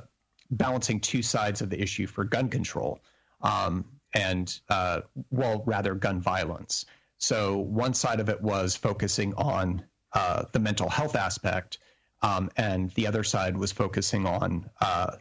balancing 0.49 0.99
two 0.99 1.21
sides 1.21 1.61
of 1.61 1.69
the 1.69 1.79
issue 1.79 2.07
for 2.07 2.23
gun 2.23 2.49
control 2.49 2.99
um, 3.41 3.85
and, 4.13 4.59
uh, 4.69 5.01
well, 5.31 5.63
rather 5.65 5.95
gun 5.95 6.21
violence. 6.21 6.85
So 7.17 7.57
one 7.57 7.93
side 7.93 8.19
of 8.19 8.29
it 8.29 8.41
was 8.41 8.75
focusing 8.75 9.33
on 9.35 9.83
uh, 10.13 10.45
the 10.51 10.59
mental 10.59 10.89
health 10.89 11.15
aspect, 11.15 11.79
um, 12.21 12.49
and 12.57 12.91
the 12.91 13.05
other 13.07 13.23
side 13.23 13.55
was 13.57 13.71
focusing 13.71 14.25
on 14.25 14.69
uh, 14.81 15.17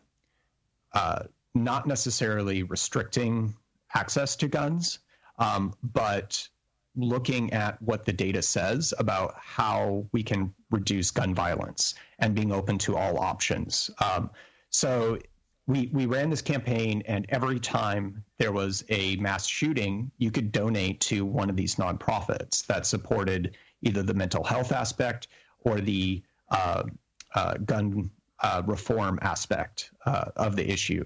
uh, 0.92 1.22
not 1.55 1.87
necessarily 1.87 2.62
restricting 2.62 3.55
access 3.94 4.37
to 4.37 4.48
guns, 4.48 5.01
um, 5.38 5.74
but 5.83 6.48
looking 6.96 7.53
at 7.53 7.81
what 7.83 8.05
the 8.05 8.12
data 8.12 8.42
says 8.42 8.92
about 8.98 9.35
how 9.37 10.05
we 10.12 10.22
can 10.22 10.53
reduce 10.70 11.11
gun 11.11 11.35
violence 11.35 11.94
and 12.18 12.35
being 12.35 12.53
open 12.53 12.79
to 12.79 12.96
all 12.96 13.18
options. 13.18 13.90
Um, 14.03 14.31
so 14.70 15.18
we 15.68 15.90
we 15.92 16.07
ran 16.07 16.31
this 16.31 16.42
campaign, 16.42 17.02
and 17.07 17.26
every 17.28 17.61
time 17.61 18.24
there 18.38 18.52
was 18.52 18.85
a 18.88 19.16
mass 19.16 19.46
shooting, 19.46 20.11
you 20.16 20.31
could 20.31 20.50
donate 20.50 20.98
to 21.02 21.24
one 21.24 21.50
of 21.50 21.57
these 21.57 21.76
nonprofits 21.76 22.66
that 22.66 22.87
supported 22.87 23.57
either 23.83 24.02
the 24.02 24.14
mental 24.14 24.42
health 24.42 24.72
aspect 24.72 25.28
or 25.61 25.81
the 25.81 26.22
uh, 26.50 26.85
uh, 27.35 27.54
gun 27.59 28.11
uh, 28.40 28.62
reform 28.66 29.18
aspect 29.20 29.90
uh, 30.07 30.31
of 30.37 30.57
the 30.57 30.68
issue. 30.68 31.04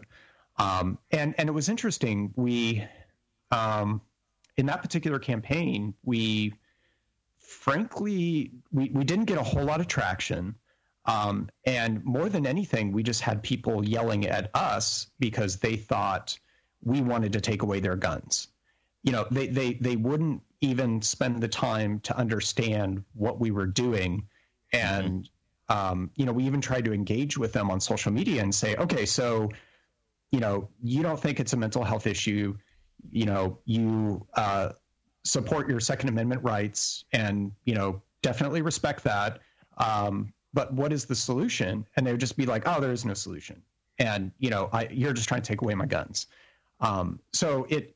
Um, 0.58 0.96
and 1.10 1.34
and 1.38 1.48
it 1.48 1.52
was 1.52 1.68
interesting. 1.68 2.32
We 2.36 2.84
um, 3.50 4.00
in 4.56 4.66
that 4.66 4.80
particular 4.80 5.18
campaign, 5.18 5.92
we 6.04 6.54
frankly 7.40 8.52
we, 8.70 8.90
we 8.90 9.02
didn't 9.02 9.24
get 9.24 9.38
a 9.38 9.42
whole 9.42 9.64
lot 9.64 9.80
of 9.80 9.88
traction. 9.88 10.54
Um, 11.04 11.48
and 11.64 12.04
more 12.04 12.28
than 12.28 12.46
anything, 12.46 12.92
we 12.92 13.02
just 13.02 13.20
had 13.20 13.42
people 13.42 13.84
yelling 13.84 14.26
at 14.26 14.50
us 14.54 15.08
because 15.18 15.56
they 15.56 15.76
thought 15.76 16.38
we 16.84 17.00
wanted 17.00 17.32
to 17.32 17.40
take 17.40 17.62
away 17.62 17.80
their 17.80 17.96
guns. 17.96 18.48
You 19.02 19.12
know, 19.12 19.26
they, 19.30 19.48
they, 19.48 19.74
they 19.74 19.96
wouldn't 19.96 20.42
even 20.60 21.02
spend 21.02 21.42
the 21.42 21.48
time 21.48 21.98
to 22.00 22.16
understand 22.16 23.02
what 23.14 23.40
we 23.40 23.50
were 23.50 23.66
doing. 23.66 24.28
And, 24.72 25.28
mm-hmm. 25.68 25.92
um, 25.92 26.10
you 26.14 26.24
know, 26.24 26.32
we 26.32 26.44
even 26.44 26.60
tried 26.60 26.84
to 26.84 26.92
engage 26.92 27.36
with 27.36 27.52
them 27.52 27.70
on 27.70 27.80
social 27.80 28.12
media 28.12 28.42
and 28.42 28.54
say, 28.54 28.76
okay, 28.76 29.04
so, 29.04 29.50
you 30.30 30.38
know, 30.38 30.68
you 30.82 31.02
don't 31.02 31.18
think 31.18 31.40
it's 31.40 31.52
a 31.52 31.56
mental 31.56 31.82
health 31.82 32.06
issue 32.06 32.56
you 33.10 33.26
know, 33.26 33.58
you 33.64 34.26
uh, 34.34 34.70
support 35.24 35.68
your 35.68 35.80
Second 35.80 36.08
Amendment 36.08 36.42
rights 36.44 37.04
and, 37.12 37.52
you 37.64 37.74
know, 37.74 38.02
definitely 38.22 38.62
respect 38.62 39.04
that. 39.04 39.40
Um, 39.78 40.32
but 40.52 40.72
what 40.72 40.92
is 40.92 41.04
the 41.04 41.14
solution? 41.14 41.86
And 41.96 42.06
they 42.06 42.12
would 42.12 42.20
just 42.20 42.36
be 42.36 42.46
like, 42.46 42.62
oh, 42.66 42.80
there 42.80 42.92
is 42.92 43.04
no 43.04 43.14
solution. 43.14 43.62
And, 43.98 44.32
you 44.38 44.50
know, 44.50 44.68
I, 44.72 44.88
you're 44.90 45.12
just 45.12 45.28
trying 45.28 45.42
to 45.42 45.48
take 45.48 45.62
away 45.62 45.74
my 45.74 45.86
guns. 45.86 46.26
Um, 46.80 47.20
so 47.32 47.66
it, 47.68 47.94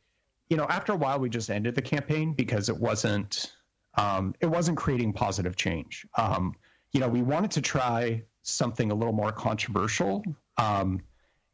you 0.49 0.57
know, 0.57 0.67
after 0.69 0.93
a 0.93 0.97
while, 0.97 1.19
we 1.19 1.29
just 1.29 1.51
ended 1.51 1.75
the 1.75 1.83
campaign 1.83 2.33
because 2.33 2.69
it 2.69 2.77
wasn't, 2.77 3.55
um, 3.95 4.35
it 4.41 4.47
wasn't 4.47 4.77
creating 4.77 5.13
positive 5.13 5.57
change. 5.57 6.07
Um, 6.17 6.55
you 6.93 7.01
know, 7.01 7.09
we 7.09 7.23
wanted 7.23 7.51
to 7.53 7.61
try 7.61 8.23
something 8.43 8.91
a 8.91 8.95
little 8.95 9.13
more 9.13 9.33
controversial. 9.33 10.23
Um, 10.59 11.01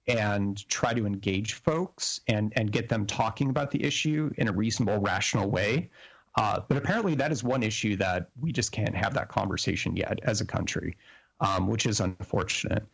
and 0.09 0.69
try 0.69 0.93
to 0.93 1.07
engage 1.07 1.55
folks 1.55 2.21
and, 2.27 2.53
and 2.57 2.73
get 2.73 2.89
them 2.89 3.07
talking 3.07 3.51
about 3.51 3.71
the 3.71 3.83
issue 3.85 4.31
in 4.37 4.49
a 4.49 4.53
reasonable, 4.53 4.99
rational 4.99 5.49
way. 5.49 5.91
Uh, 6.37 6.61
but 6.67 6.77
apparently, 6.77 7.15
that 7.15 7.31
is 7.31 7.45
one 7.45 7.63
issue 7.63 7.97
that 7.97 8.31
we 8.41 8.53
just 8.53 8.73
can't 8.73 8.95
have 8.95 9.13
that 9.15 9.29
conversation 9.29 9.95
yet 9.95 10.19
as 10.23 10.41
a 10.41 10.45
country, 10.45 10.97
um, 11.41 11.67
which 11.67 11.87
is 11.87 12.01
unfortunate. 12.01 12.85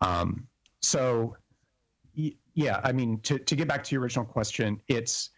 Um, 0.00 0.46
so, 0.80 1.36
yeah, 2.14 2.80
I 2.82 2.92
mean, 2.92 3.20
to, 3.20 3.38
to 3.38 3.56
get 3.56 3.68
back 3.68 3.84
to 3.84 3.94
your 3.94 4.02
original 4.02 4.24
question, 4.24 4.80
it's 4.88 5.30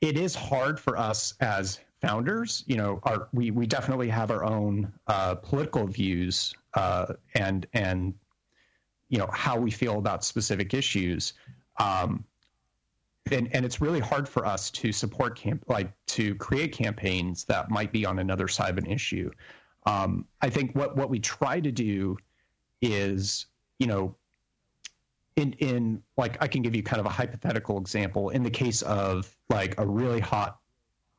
it 0.00 0.18
is 0.18 0.34
hard 0.34 0.78
for 0.78 0.98
us 0.98 1.34
as 1.40 1.80
founders. 2.00 2.64
You 2.66 2.76
know, 2.76 3.00
our 3.04 3.28
we 3.32 3.50
we 3.50 3.66
definitely 3.66 4.08
have 4.08 4.30
our 4.30 4.44
own 4.44 4.92
uh, 5.06 5.36
political 5.36 5.86
views 5.86 6.52
uh, 6.74 7.14
and 7.34 7.66
and 7.74 8.14
you 9.08 9.18
know 9.18 9.28
how 9.32 9.58
we 9.58 9.70
feel 9.70 9.98
about 9.98 10.24
specific 10.24 10.74
issues 10.74 11.34
um, 11.78 12.24
and, 13.32 13.48
and 13.52 13.64
it's 13.64 13.80
really 13.80 14.00
hard 14.00 14.28
for 14.28 14.46
us 14.46 14.70
to 14.70 14.92
support 14.92 15.36
camp 15.36 15.64
like 15.68 15.92
to 16.06 16.34
create 16.36 16.72
campaigns 16.72 17.44
that 17.44 17.70
might 17.70 17.92
be 17.92 18.06
on 18.06 18.18
another 18.18 18.48
side 18.48 18.70
of 18.70 18.78
an 18.78 18.86
issue. 18.86 19.30
Um, 19.86 20.26
i 20.42 20.50
think 20.50 20.74
what 20.74 20.96
what 20.96 21.10
we 21.10 21.20
try 21.20 21.60
to 21.60 21.70
do 21.70 22.16
is 22.82 23.46
you 23.78 23.86
know 23.86 24.16
in 25.36 25.52
in 25.54 26.02
like 26.16 26.42
i 26.42 26.48
can 26.48 26.62
give 26.62 26.74
you 26.74 26.82
kind 26.82 27.00
of 27.00 27.06
a 27.06 27.10
hypothetical 27.10 27.78
example. 27.78 28.30
In 28.30 28.42
the 28.42 28.50
case 28.50 28.82
of 28.82 29.36
like 29.48 29.78
a 29.78 29.86
really 29.86 30.20
hot 30.20 30.58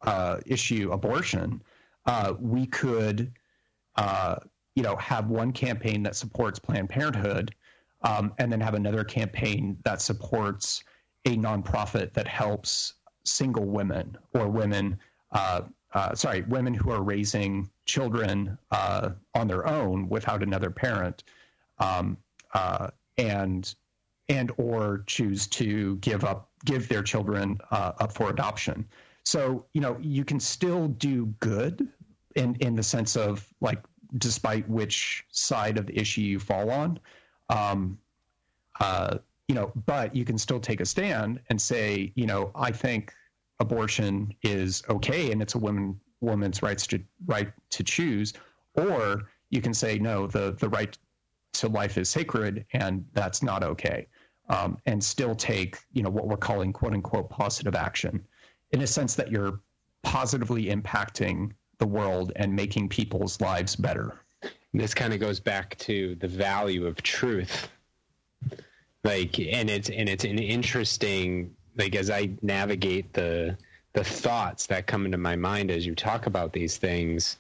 uh, 0.02 0.38
issue 0.46 0.92
abortion 0.92 1.62
uh, 2.06 2.34
we 2.40 2.66
could 2.68 3.32
uh, 3.96 4.36
you 4.76 4.84
know 4.84 4.96
have 4.98 5.30
one 5.30 5.52
campaign 5.52 6.04
that 6.04 6.16
supports 6.16 6.60
planned 6.60 6.90
parenthood 6.90 7.54
um, 8.02 8.34
and 8.38 8.52
then 8.52 8.62
have 8.62 8.76
another 8.76 9.04
campaign 9.04 9.78
that 9.84 10.02
supports 10.02 10.84
a 11.28 11.36
nonprofit 11.36 12.14
that 12.14 12.28
helps 12.28 12.94
single 13.26 13.66
women 13.66 14.18
or 14.34 14.48
women, 14.48 14.98
uh, 15.34 15.62
uh, 15.94 16.16
sorry, 16.16 16.42
women 16.44 16.74
who 16.74 16.90
are 16.90 17.04
raising 17.04 17.70
children 17.86 18.58
uh, 18.72 19.10
on 19.36 19.48
their 19.48 19.68
own 19.68 20.08
without 20.08 20.42
another 20.42 20.72
parent, 20.72 21.24
um, 21.80 22.18
uh, 22.54 22.88
and 23.18 23.76
and 24.30 24.52
or 24.58 25.04
choose 25.08 25.48
to 25.48 25.98
give 25.98 26.24
up 26.24 26.50
give 26.66 26.88
their 26.88 27.04
children 27.04 27.58
uh, 27.72 27.92
up 28.00 28.14
for 28.14 28.30
adoption. 28.30 28.88
So 29.26 29.66
you 29.74 29.82
know 29.82 29.98
you 30.00 30.24
can 30.24 30.40
still 30.40 30.88
do 30.88 31.26
good 31.42 31.88
in 32.36 32.56
in 32.62 32.74
the 32.76 32.84
sense 32.84 33.18
of 33.18 33.46
like 33.60 33.84
despite 34.18 34.68
which 34.70 35.26
side 35.32 35.78
of 35.78 35.88
the 35.88 36.00
issue 36.00 36.22
you 36.22 36.40
fall 36.40 36.70
on. 36.70 37.00
Um, 37.50 37.98
uh, 38.80 39.18
you 39.48 39.56
know, 39.56 39.72
but 39.86 40.16
you 40.16 40.26
can 40.26 40.38
still 40.38 40.60
take 40.60 40.82
a 40.82 40.86
stand 40.86 41.40
and 41.50 41.62
say, 41.62 42.12
you 42.16 42.26
know, 42.26 42.52
I 42.56 42.72
think 42.72 43.14
abortion 43.60 44.34
is 44.44 44.84
okay 44.90 45.32
and 45.32 45.42
it's 45.42 45.56
a 45.56 45.58
woman 45.58 46.00
woman's 46.20 46.62
rights 46.62 46.88
to 46.88 47.00
right 47.26 47.52
to 47.70 47.84
choose, 47.84 48.34
or 48.76 49.30
you 49.50 49.62
can 49.62 49.74
say 49.74 49.98
no, 50.00 50.28
the 50.28 50.56
the 50.60 50.70
right 50.70 50.98
to 51.54 51.68
life 51.70 51.98
is 51.98 52.10
sacred 52.10 52.66
and 52.74 53.06
that's 53.14 53.42
not 53.42 53.64
okay, 53.64 54.08
um, 54.50 54.78
and 54.86 55.04
still 55.04 55.36
take 55.36 55.78
you 55.94 56.04
know 56.04 56.10
what 56.10 56.28
we're 56.28 56.38
calling 56.38 56.74
quote 56.74 56.94
unquote 56.94 57.30
positive 57.30 57.76
action, 57.76 58.26
in 58.72 58.82
a 58.82 58.88
sense 58.88 59.16
that 59.16 59.32
you're 59.32 59.62
positively 60.04 60.66
impacting 60.66 61.52
the 61.78 61.88
world 61.88 62.32
and 62.36 62.54
making 62.54 62.90
people's 62.90 63.40
lives 63.40 63.76
better. 63.76 64.20
This 64.74 64.94
kind 64.94 65.14
of 65.14 65.20
goes 65.20 65.40
back 65.40 65.78
to 65.80 66.16
the 66.16 66.28
value 66.28 66.86
of 66.86 67.02
truth 67.02 67.70
like 69.04 69.40
and 69.40 69.70
it's 69.70 69.90
and 69.90 70.10
it's 70.10 70.24
an 70.24 70.40
interesting 70.40 71.56
like 71.78 71.96
as 71.96 72.10
i 72.10 72.30
navigate 72.42 73.12
the 73.14 73.56
the 73.94 74.04
thoughts 74.04 74.68
that 74.68 74.86
come 74.88 75.06
into 75.06 75.18
my 75.18 75.36
mind 75.36 75.72
as 75.72 75.86
you 75.86 75.96
talk 75.96 76.26
about 76.26 76.54
these 76.54 76.78
things 76.78 77.38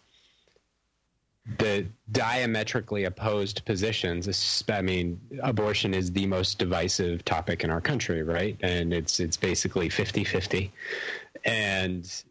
the 1.60 1.86
diametrically 2.12 3.06
opposed 3.06 3.64
positions 3.66 4.64
i 4.70 4.82
mean 4.82 5.20
abortion 5.42 5.94
is 5.94 6.12
the 6.12 6.26
most 6.26 6.60
divisive 6.60 7.24
topic 7.26 7.64
in 7.64 7.70
our 7.70 7.82
country 7.82 8.22
right? 8.24 8.58
And 8.62 8.94
it's 8.94 9.20
it's 9.20 9.38
basically 9.38 9.90
50-50 9.90 10.70
and 11.46 12.24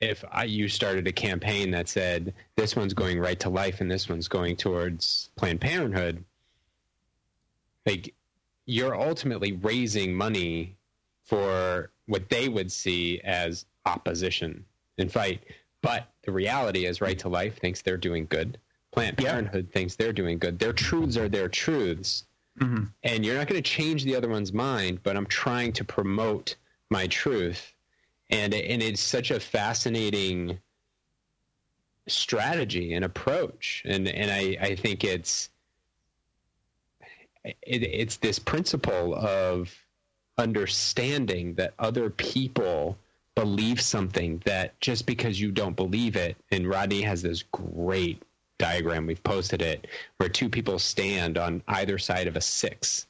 if 0.00 0.24
I, 0.30 0.44
you 0.44 0.68
started 0.68 1.06
a 1.06 1.12
campaign 1.12 1.70
that 1.70 1.88
said 1.88 2.34
this 2.56 2.76
one's 2.76 2.94
going 2.94 3.20
right 3.20 3.38
to 3.40 3.48
life 3.48 3.80
and 3.80 3.90
this 3.90 4.08
one's 4.08 4.28
going 4.28 4.56
towards 4.56 5.30
planned 5.36 5.60
parenthood 5.60 6.24
like 7.86 8.12
you're 8.66 8.94
ultimately 9.00 9.52
raising 9.52 10.14
money 10.14 10.76
for 11.24 11.90
what 12.06 12.28
they 12.28 12.48
would 12.48 12.70
see 12.70 13.20
as 13.22 13.66
opposition 13.86 14.64
and 14.98 15.10
fight. 15.10 15.42
But 15.82 16.08
the 16.22 16.32
reality 16.32 16.86
is, 16.86 17.00
Right 17.00 17.18
to 17.18 17.28
Life 17.28 17.58
thinks 17.58 17.82
they're 17.82 17.96
doing 17.96 18.26
good. 18.26 18.58
Planned 18.92 19.18
Parenthood 19.18 19.66
yeah. 19.68 19.72
thinks 19.72 19.96
they're 19.96 20.12
doing 20.12 20.38
good. 20.38 20.58
Their 20.58 20.72
truths 20.72 21.16
are 21.16 21.28
their 21.28 21.48
truths. 21.48 22.24
Mhm. 22.60 22.92
and 23.02 23.26
you're 23.26 23.34
not 23.36 23.48
going 23.48 23.60
to 23.60 23.68
change 23.68 24.04
the 24.04 24.14
other 24.14 24.28
one's 24.28 24.52
mind, 24.52 25.02
but 25.02 25.16
I'm 25.16 25.26
trying 25.26 25.72
to 25.72 25.82
promote 25.84 26.54
my 26.88 27.08
truth, 27.08 27.74
and 28.30 28.54
and 28.54 28.80
it's 28.80 29.00
such 29.00 29.32
a 29.32 29.40
fascinating 29.40 30.60
strategy 32.06 32.94
and 32.94 33.04
approach, 33.04 33.82
and 33.84 34.06
and 34.08 34.30
I 34.30 34.56
I 34.60 34.74
think 34.76 35.02
it's 35.04 35.50
it, 37.44 37.82
it's 37.82 38.16
this 38.16 38.38
principle 38.38 39.14
of 39.14 39.74
understanding 40.38 41.54
that 41.54 41.74
other 41.78 42.10
people 42.10 42.96
believe 43.34 43.80
something 43.80 44.40
that 44.44 44.78
just 44.80 45.06
because 45.06 45.40
you 45.40 45.50
don't 45.50 45.74
believe 45.74 46.14
it 46.16 46.36
and 46.52 46.68
rodney 46.68 47.02
has 47.02 47.20
this 47.22 47.42
great 47.52 48.22
diagram 48.58 49.06
we've 49.06 49.22
posted 49.24 49.60
it 49.60 49.86
where 50.18 50.28
two 50.28 50.48
people 50.48 50.78
stand 50.78 51.36
on 51.36 51.60
either 51.68 51.98
side 51.98 52.26
of 52.28 52.36
a 52.36 52.40
six 52.40 53.06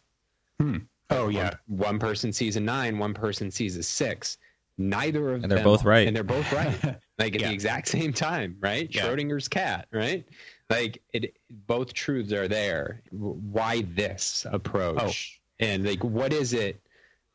hmm. 0.59 0.79
Oh 1.11 1.29
yeah. 1.29 1.55
one, 1.67 1.79
one 1.91 1.99
person 1.99 2.33
sees 2.33 2.57
a 2.57 2.61
nine 2.61 2.99
one 2.99 3.13
person 3.13 3.51
sees 3.51 3.77
a 3.77 3.83
six 3.83 4.39
neither 4.79 5.35
of 5.35 5.43
them. 5.43 5.51
And 5.51 5.53
they're 5.53 5.65
both 5.65 5.85
right. 5.85 6.07
and 6.09 6.17
they're 6.17 6.25
both 6.25 6.51
right 6.53 6.83
like 7.19 7.35
at 7.35 7.41
Yeah. 7.43 7.49
the 7.49 7.55
exact 7.55 7.89
same 7.89 8.13
time 8.15 8.57
right 8.61 8.89
Yeah. 8.91 9.03
schrodinger's 9.03 9.49
cat 9.49 9.87
right 9.93 10.27
like 10.71 11.03
it 11.13 11.37
both 11.67 11.93
truths 11.93 12.33
are 12.33 12.49
there 12.49 13.03
why 13.11 13.83
this 13.95 14.47
approach 14.51 15.41
and 15.61 15.85
like 15.85 16.03
what 16.03 16.33
is 16.33 16.53
it 16.53 16.81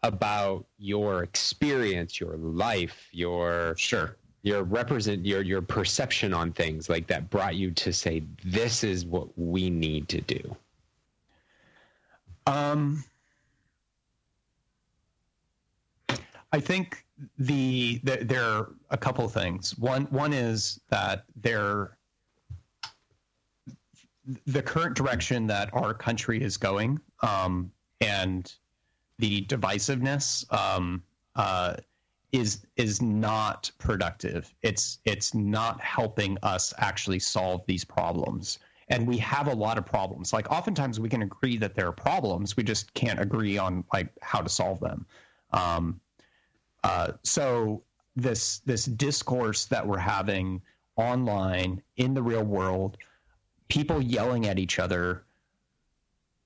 about 0.04 0.66
your 0.78 1.24
experience 1.24 2.20
your 2.20 2.38
life 2.38 3.08
your 3.12 3.76
Sure. 3.78 4.18
your 4.44 4.64
represent 4.64 5.26
your 5.26 5.42
your 5.42 5.62
perception 5.62 6.34
on 6.34 6.52
things 6.52 6.90
like 6.90 7.06
that 7.08 7.30
brought 7.30 7.56
you 7.56 7.72
to 7.72 7.94
say 7.94 8.24
this 8.44 8.84
is 8.84 9.06
what 9.06 9.28
we 9.38 9.70
need 9.70 10.08
to 10.10 10.22
do 10.22 10.56
Um, 12.48 13.04
I 16.52 16.60
think 16.60 17.06
the, 17.38 18.00
the 18.04 18.18
there 18.24 18.44
are 18.44 18.74
a 18.90 18.98
couple 18.98 19.28
things. 19.30 19.78
One 19.78 20.06
one 20.06 20.34
is 20.34 20.80
that 20.90 21.26
there 21.36 21.98
the 24.46 24.62
current 24.62 24.96
direction 24.96 25.48
that 25.48 25.70
our 25.74 25.94
country 25.94 26.42
is 26.42 26.58
going, 26.58 27.00
um, 27.22 27.72
and 28.02 28.54
the 29.18 29.46
divisiveness 29.46 30.52
um, 30.54 31.04
uh, 31.36 31.76
is 32.32 32.66
is 32.76 33.02
not 33.02 33.72
productive. 33.80 34.54
It's 34.62 35.00
it's 35.06 35.34
not 35.34 35.82
helping 35.82 36.38
us 36.44 36.74
actually 36.78 37.20
solve 37.20 37.66
these 37.66 37.84
problems. 37.84 38.60
And 38.92 39.08
we 39.08 39.18
have 39.20 39.48
a 39.48 39.54
lot 39.54 39.78
of 39.78 39.86
problems. 39.86 40.34
Like 40.34 40.50
oftentimes 40.52 41.00
we 41.00 41.10
can 41.10 41.22
agree 41.22 41.58
that 41.58 41.76
there 41.76 41.88
are 41.88 41.92
problems, 41.92 42.58
we 42.58 42.64
just 42.64 42.92
can't 42.96 43.20
agree 43.20 43.58
on 43.58 43.84
like 43.94 44.10
how 44.22 44.42
to 44.42 44.50
solve 44.50 44.80
them. 44.80 45.06
Um, 45.52 46.00
uh, 46.84 47.14
so 47.24 47.84
this 48.16 48.60
this 48.60 48.86
discourse 48.86 49.66
that 49.66 49.86
we're 49.86 49.98
having 49.98 50.62
online 50.96 51.82
in 51.98 52.14
the 52.14 52.22
real 52.22 52.44
world, 52.44 52.98
people 53.70 54.02
yelling 54.02 54.48
at 54.48 54.60
each 54.60 54.80
other 54.80 55.24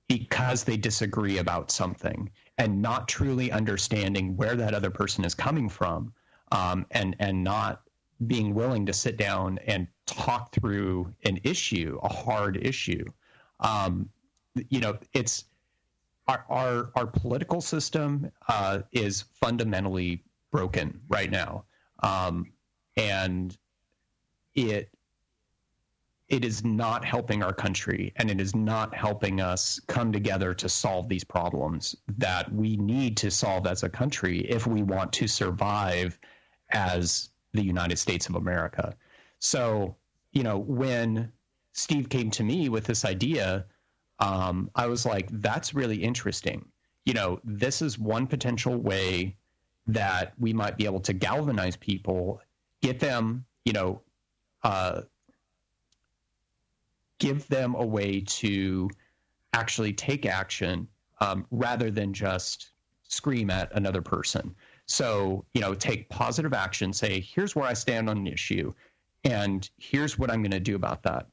because 0.08 0.64
they 0.64 0.76
disagree 0.76 1.38
about 1.38 1.70
something 1.70 2.30
and 2.58 2.80
not 2.80 3.08
truly 3.08 3.50
understanding 3.50 4.36
where 4.36 4.54
that 4.54 4.74
other 4.74 4.90
person 4.90 5.24
is 5.24 5.34
coming 5.34 5.68
from 5.68 6.12
um, 6.52 6.86
and 6.92 7.16
and 7.18 7.42
not 7.42 7.82
being 8.26 8.54
willing 8.54 8.86
to 8.86 8.92
sit 8.92 9.16
down 9.16 9.58
and 9.66 9.88
talk 10.06 10.52
through 10.52 11.12
an 11.24 11.38
issue 11.42 11.98
a 12.02 12.08
hard 12.12 12.58
issue. 12.64 13.04
Um, 13.60 14.08
you 14.68 14.80
know 14.80 14.98
it's 15.14 15.46
our 16.28 16.44
our, 16.48 16.90
our 16.94 17.06
political 17.06 17.60
system 17.60 18.30
uh, 18.48 18.80
is 18.92 19.22
fundamentally 19.22 20.22
broken 20.50 21.00
right 21.08 21.30
now. 21.30 21.64
Um, 22.02 22.52
and 22.96 23.56
it 24.54 24.93
it 26.34 26.44
is 26.44 26.64
not 26.64 27.04
helping 27.04 27.44
our 27.44 27.52
country 27.52 28.12
and 28.16 28.28
it 28.28 28.40
is 28.40 28.56
not 28.56 28.92
helping 28.92 29.40
us 29.40 29.78
come 29.86 30.10
together 30.10 30.52
to 30.52 30.68
solve 30.68 31.08
these 31.08 31.22
problems 31.22 31.94
that 32.18 32.52
we 32.52 32.76
need 32.76 33.16
to 33.16 33.30
solve 33.30 33.68
as 33.68 33.84
a 33.84 33.88
country 33.88 34.40
if 34.50 34.66
we 34.66 34.82
want 34.82 35.12
to 35.12 35.28
survive 35.28 36.18
as 36.70 37.30
the 37.52 37.62
United 37.62 37.96
States 38.00 38.28
of 38.28 38.34
America. 38.34 38.96
So, 39.38 39.94
you 40.32 40.42
know, 40.42 40.58
when 40.58 41.30
Steve 41.72 42.08
came 42.08 42.32
to 42.32 42.42
me 42.42 42.68
with 42.68 42.84
this 42.84 43.04
idea, 43.04 43.66
um, 44.18 44.68
I 44.74 44.88
was 44.88 45.06
like, 45.06 45.28
that's 45.40 45.72
really 45.72 46.02
interesting. 46.02 46.66
You 47.04 47.14
know, 47.14 47.38
this 47.44 47.80
is 47.80 47.96
one 47.96 48.26
potential 48.26 48.76
way 48.76 49.36
that 49.86 50.32
we 50.40 50.52
might 50.52 50.76
be 50.76 50.84
able 50.84 51.00
to 51.00 51.12
galvanize 51.12 51.76
people, 51.76 52.40
get 52.82 52.98
them, 52.98 53.44
you 53.64 53.72
know, 53.72 54.00
uh, 54.64 55.02
give 57.24 57.48
them 57.48 57.74
a 57.74 57.84
way 57.84 58.20
to 58.20 58.90
actually 59.54 59.94
take 59.94 60.26
action 60.26 60.86
um, 61.20 61.46
rather 61.50 61.90
than 61.90 62.12
just 62.12 62.72
scream 63.04 63.50
at 63.50 63.74
another 63.74 64.02
person. 64.02 64.54
So, 64.84 65.46
you 65.54 65.62
know, 65.62 65.72
take 65.74 66.10
positive 66.10 66.52
action, 66.52 66.92
say, 66.92 67.20
here's 67.20 67.56
where 67.56 67.64
I 67.64 67.72
stand 67.72 68.10
on 68.10 68.18
an 68.18 68.26
issue, 68.26 68.74
and 69.24 69.68
here's 69.78 70.18
what 70.18 70.30
I'm 70.30 70.42
going 70.42 70.50
to 70.50 70.60
do 70.60 70.76
about 70.76 71.02
that. 71.04 71.26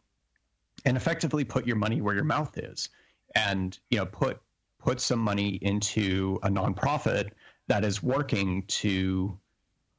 And 0.85 0.95
effectively 0.95 1.43
put 1.43 1.67
your 1.67 1.75
money 1.75 1.99
where 1.99 2.15
your 2.15 2.23
mouth 2.23 2.57
is. 2.57 2.87
And, 3.35 3.77
you 3.89 3.97
know, 3.97 4.05
put 4.05 4.41
put 4.79 5.01
some 5.01 5.19
money 5.19 5.59
into 5.61 6.39
a 6.41 6.49
nonprofit 6.49 7.31
that 7.67 7.83
is 7.83 8.01
working 8.01 8.63
to 8.67 9.37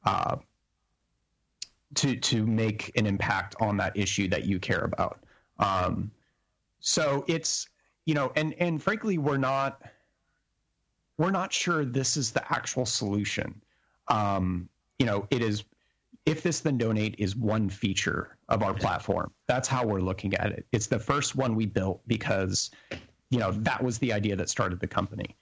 uh, 0.05 0.37
to 1.95 2.15
to 2.15 2.45
make 2.47 2.91
an 2.97 3.05
impact 3.05 3.55
on 3.61 3.77
that 3.77 3.95
issue 3.95 4.27
that 4.29 4.45
you 4.45 4.59
care 4.59 4.81
about. 4.81 5.23
Um, 5.59 6.11
so 6.79 7.23
it's 7.27 7.67
you 8.05 8.13
know, 8.13 8.31
and 8.35 8.53
and 8.59 8.81
frankly, 8.81 9.17
we're 9.17 9.37
not 9.37 9.81
we're 11.17 11.31
not 11.31 11.53
sure 11.53 11.85
this 11.85 12.17
is 12.17 12.31
the 12.31 12.43
actual 12.53 12.85
solution. 12.85 13.61
Um, 14.09 14.67
you 14.99 15.05
know, 15.05 15.27
it 15.31 15.41
is 15.41 15.63
if 16.25 16.41
this 16.41 16.61
then 16.61 16.77
donate 16.77 17.15
is 17.17 17.35
one 17.35 17.69
feature 17.69 18.37
of 18.49 18.63
our 18.63 18.73
platform. 18.73 19.31
That's 19.47 19.67
how 19.67 19.85
we're 19.85 20.01
looking 20.01 20.33
at 20.35 20.51
it. 20.51 20.65
It's 20.71 20.87
the 20.87 20.99
first 20.99 21.35
one 21.35 21.55
we 21.55 21.65
built 21.65 22.01
because 22.07 22.71
you 23.29 23.39
know 23.39 23.51
that 23.51 23.81
was 23.83 23.97
the 23.99 24.11
idea 24.13 24.35
that 24.35 24.49
started 24.49 24.79
the 24.79 24.87
company. 24.87 25.35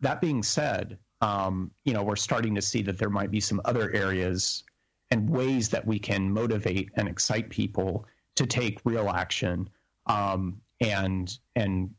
That 0.00 0.20
being 0.20 0.42
said, 0.42 0.98
um, 1.20 1.70
you 1.84 1.94
know, 1.94 2.02
we're 2.02 2.16
starting 2.16 2.54
to 2.54 2.62
see 2.62 2.82
that 2.82 2.98
there 2.98 3.10
might 3.10 3.30
be 3.30 3.40
some 3.40 3.60
other 3.64 3.90
areas 3.92 4.64
and 5.10 5.28
ways 5.30 5.68
that 5.70 5.86
we 5.86 5.98
can 5.98 6.30
motivate 6.30 6.90
and 6.96 7.08
excite 7.08 7.48
people 7.48 8.06
to 8.36 8.46
take 8.46 8.78
real 8.84 9.10
action 9.10 9.68
um, 10.06 10.60
and 10.80 11.38
and 11.56 11.90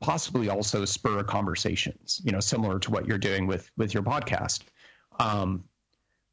possibly 0.00 0.50
also 0.50 0.84
spur 0.84 1.22
conversations 1.22 2.20
you 2.24 2.32
know 2.32 2.40
similar 2.40 2.78
to 2.78 2.90
what 2.90 3.06
you're 3.06 3.18
doing 3.18 3.46
with 3.46 3.70
with 3.76 3.94
your 3.94 4.02
podcast. 4.02 4.62
Um, 5.18 5.64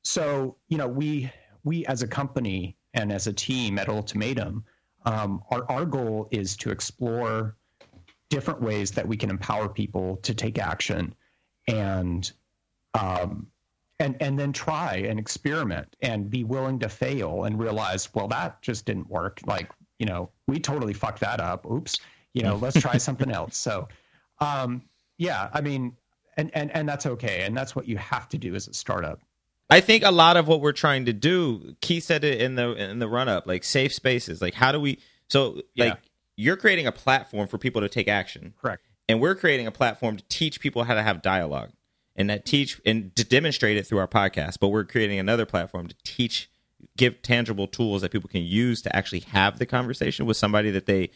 so 0.03 0.57
you 0.67 0.77
know 0.77 0.87
we 0.87 1.31
we 1.63 1.85
as 1.85 2.01
a 2.01 2.07
company 2.07 2.77
and 2.93 3.11
as 3.11 3.27
a 3.27 3.33
team 3.33 3.79
at 3.79 3.87
ultimatum 3.87 4.63
um, 5.05 5.41
our, 5.49 5.69
our 5.71 5.85
goal 5.85 6.27
is 6.31 6.55
to 6.57 6.69
explore 6.69 7.55
different 8.29 8.61
ways 8.61 8.91
that 8.91 9.07
we 9.07 9.17
can 9.17 9.29
empower 9.29 9.67
people 9.67 10.17
to 10.17 10.33
take 10.33 10.59
action 10.59 11.13
and 11.67 12.31
um, 12.93 13.47
and 14.01 14.21
and 14.21 14.37
then 14.37 14.51
try 14.51 14.95
and 14.95 15.17
experiment 15.19 15.95
and 16.01 16.29
be 16.29 16.43
willing 16.43 16.79
to 16.79 16.89
fail 16.89 17.43
and 17.45 17.57
realize 17.59 18.13
well 18.13 18.27
that 18.27 18.61
just 18.61 18.85
didn't 18.85 19.09
work 19.09 19.39
like 19.45 19.69
you 19.99 20.05
know 20.05 20.29
we 20.47 20.59
totally 20.59 20.93
fucked 20.93 21.19
that 21.19 21.39
up 21.39 21.65
oops 21.65 21.99
you 22.33 22.41
know 22.41 22.55
let's 22.55 22.79
try 22.79 22.97
something 22.97 23.31
else 23.31 23.55
so 23.55 23.87
um 24.39 24.81
yeah 25.17 25.49
i 25.53 25.61
mean 25.61 25.95
and 26.37 26.51
and 26.53 26.71
and 26.75 26.87
that's 26.89 27.05
okay 27.05 27.43
and 27.43 27.55
that's 27.55 27.75
what 27.75 27.87
you 27.87 27.97
have 27.97 28.27
to 28.27 28.37
do 28.37 28.55
as 28.55 28.67
a 28.67 28.73
startup 28.73 29.19
I 29.69 29.79
think 29.79 30.03
a 30.03 30.11
lot 30.11 30.35
of 30.35 30.49
what 30.49 30.59
we're 30.59 30.73
trying 30.73 31.05
to 31.05 31.13
do, 31.13 31.77
Keith 31.79 32.03
said 32.03 32.25
it 32.25 32.41
in 32.41 32.55
the 32.55 32.73
in 32.73 32.99
the 32.99 33.07
run 33.07 33.29
up, 33.29 33.47
like 33.47 33.63
safe 33.63 33.93
spaces. 33.93 34.41
Like 34.41 34.53
how 34.53 34.73
do 34.73 34.81
we 34.81 34.99
so 35.29 35.61
like 35.77 35.93
Yeah. 35.93 35.95
you're 36.35 36.57
creating 36.57 36.87
a 36.87 36.91
platform 36.91 37.47
for 37.47 37.57
people 37.57 37.79
to 37.79 37.87
take 37.87 38.09
action. 38.09 38.53
correct 38.61 38.83
And 39.07 39.21
we're 39.21 39.33
creating 39.33 39.67
a 39.67 39.71
platform 39.71 40.17
to 40.17 40.23
teach 40.27 40.59
people 40.59 40.83
how 40.83 40.93
to 40.93 41.01
have 41.01 41.21
dialogue. 41.21 41.69
And 42.15 42.29
that 42.29 42.45
teach 42.45 42.79
and 42.85 43.15
to 43.15 43.23
demonstrate 43.23 43.77
it 43.77 43.87
through 43.87 43.99
our 43.99 44.07
podcast. 44.07 44.59
But 44.59 44.69
we're 44.69 44.83
creating 44.83 45.19
another 45.19 45.45
platform 45.45 45.87
to 45.87 45.95
teach 46.03 46.49
give 46.97 47.21
tangible 47.21 47.67
tools 47.67 48.01
that 48.01 48.11
people 48.11 48.29
can 48.29 48.43
use 48.43 48.81
to 48.81 48.95
actually 48.95 49.19
have 49.21 49.59
the 49.59 49.65
conversation 49.65 50.25
with 50.25 50.35
somebody 50.35 50.71
that 50.71 50.85
they 50.87 51.09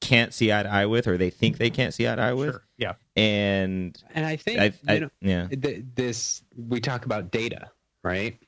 can't 0.00 0.32
see 0.32 0.52
eye 0.52 0.62
to 0.62 0.68
eye 0.68 0.86
with 0.86 1.06
or 1.06 1.16
they 1.16 1.30
think 1.30 1.58
they 1.58 1.70
can't 1.70 1.92
see 1.92 2.08
eye 2.08 2.14
to 2.14 2.22
eye 2.22 2.32
with. 2.32 2.50
sure 2.52 2.62
yeah 2.76 2.94
And 3.16 4.00
and 4.14 4.24
i 4.24 4.36
think 4.36 4.60
I, 4.60 4.72
I 4.86 4.94
you 4.94 5.00
know 5.00 5.10
yeah. 5.20 5.48
th- 5.48 5.84
this 5.96 6.42
we 6.68 6.80
talk 6.80 7.04
about 7.04 7.32
data 7.32 7.70
right 8.04 8.38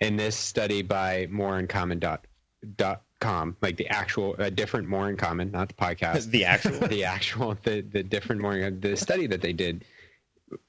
and 0.00 0.18
this 0.18 0.34
study 0.34 0.82
by 0.82 1.28
more 1.30 1.58
in 1.58 1.66
common 1.68 1.98
dot 1.98 2.26
dot 2.76 3.02
com, 3.20 3.56
like 3.62 3.76
the 3.76 3.88
actual, 3.88 4.34
uh, 4.38 4.50
different 4.50 4.88
more 4.88 5.08
in 5.08 5.16
common, 5.16 5.50
not 5.50 5.68
the 5.68 5.74
podcast. 5.74 6.26
the 6.30 6.44
actual. 6.44 6.78
the 6.88 7.04
actual, 7.04 7.56
the 7.62 7.80
the 7.80 8.02
different 8.02 8.42
more 8.42 8.70
the 8.70 8.96
study 8.96 9.26
that 9.26 9.40
they 9.40 9.52
did 9.52 9.84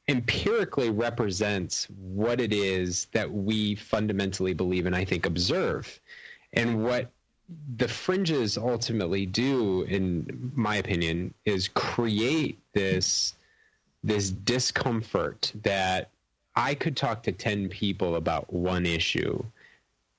empirically 0.08 0.90
represents 0.90 1.88
what 1.90 2.40
it 2.40 2.54
is 2.54 3.06
that 3.12 3.32
we 3.32 3.76
fundamentally 3.76 4.54
believe 4.54 4.86
and 4.86 4.96
I 4.96 5.06
think 5.06 5.26
observe, 5.26 6.00
and 6.54 6.84
what 6.84 7.12
the 7.78 7.88
fringes 7.88 8.58
ultimately 8.58 9.26
do, 9.26 9.84
in 9.84 10.52
my 10.56 10.78
opinion, 10.78 11.34
is 11.46 11.68
create 11.68 12.60
this 12.74 13.34
this 14.04 14.30
discomfort 14.30 15.52
that 15.64 16.10
I 16.56 16.76
could 16.76 16.96
talk 16.96 17.24
to 17.24 17.32
10 17.32 17.70
people 17.70 18.16
about 18.16 18.54
one 18.54 18.86
issue, 18.86 19.44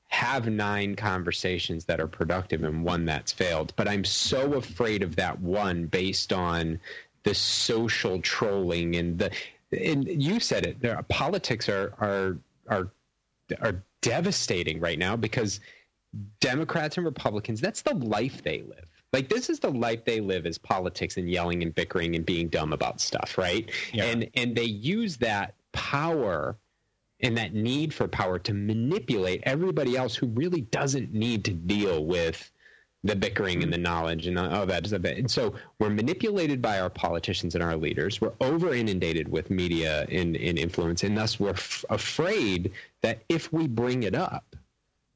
have 0.08 0.48
nine 0.48 0.96
conversations 0.96 1.84
that 1.84 2.00
are 2.00 2.08
productive 2.08 2.64
and 2.64 2.84
one 2.84 3.04
that's 3.04 3.32
failed. 3.32 3.72
But 3.76 3.86
I'm 3.88 4.04
so 4.04 4.54
afraid 4.54 5.02
of 5.04 5.14
that 5.16 5.40
one 5.40 5.86
based 5.86 6.32
on 6.32 6.80
the 7.22 7.34
social 7.34 8.20
trolling 8.20 8.96
and 8.96 9.18
the 9.18 9.30
and 9.72 10.06
you 10.06 10.40
said 10.40 10.66
it. 10.66 10.80
There, 10.80 11.00
politics 11.08 11.68
are 11.68 11.94
are 11.98 12.36
are 12.68 12.90
are 13.60 13.82
devastating 14.00 14.80
right 14.80 14.98
now 14.98 15.16
because 15.16 15.60
Democrats 16.40 16.96
and 16.96 17.06
Republicans, 17.06 17.60
that's 17.60 17.82
the 17.82 17.94
life 17.94 18.42
they 18.42 18.62
live. 18.62 18.86
Like 19.12 19.28
this 19.28 19.48
is 19.48 19.60
the 19.60 19.70
life 19.70 20.04
they 20.04 20.20
live 20.20 20.46
as 20.46 20.58
politics 20.58 21.16
and 21.16 21.30
yelling 21.30 21.62
and 21.62 21.74
bickering 21.74 22.16
and 22.16 22.26
being 22.26 22.48
dumb 22.48 22.72
about 22.72 23.00
stuff, 23.00 23.38
right? 23.38 23.70
Yeah. 23.92 24.04
And 24.04 24.28
and 24.34 24.54
they 24.54 24.64
use 24.64 25.16
that 25.18 25.54
power 25.72 26.56
and 27.20 27.36
that 27.36 27.54
need 27.54 27.94
for 27.94 28.08
power 28.08 28.38
to 28.38 28.52
manipulate 28.52 29.42
everybody 29.44 29.96
else 29.96 30.14
who 30.14 30.26
really 30.28 30.62
doesn't 30.62 31.14
need 31.14 31.44
to 31.46 31.52
deal 31.52 32.04
with 32.04 32.50
the 33.06 33.16
bickering 33.16 33.62
and 33.62 33.72
the 33.72 33.78
knowledge 33.78 34.26
and 34.26 34.38
all 34.38 34.66
that 34.66 34.86
stuff. 34.86 35.04
And 35.04 35.30
so 35.30 35.54
we're 35.78 35.90
manipulated 35.90 36.60
by 36.60 36.80
our 36.80 36.90
politicians 36.90 37.54
and 37.54 37.62
our 37.62 37.76
leaders. 37.76 38.20
We're 38.20 38.32
over 38.40 38.74
inundated 38.74 39.28
with 39.28 39.50
media 39.50 40.06
and, 40.10 40.36
and 40.36 40.58
influence, 40.58 41.04
and 41.04 41.16
thus 41.16 41.38
we're 41.38 41.50
f- 41.50 41.84
afraid 41.90 42.72
that 43.02 43.20
if 43.28 43.52
we 43.52 43.66
bring 43.68 44.02
it 44.02 44.14
up, 44.14 44.56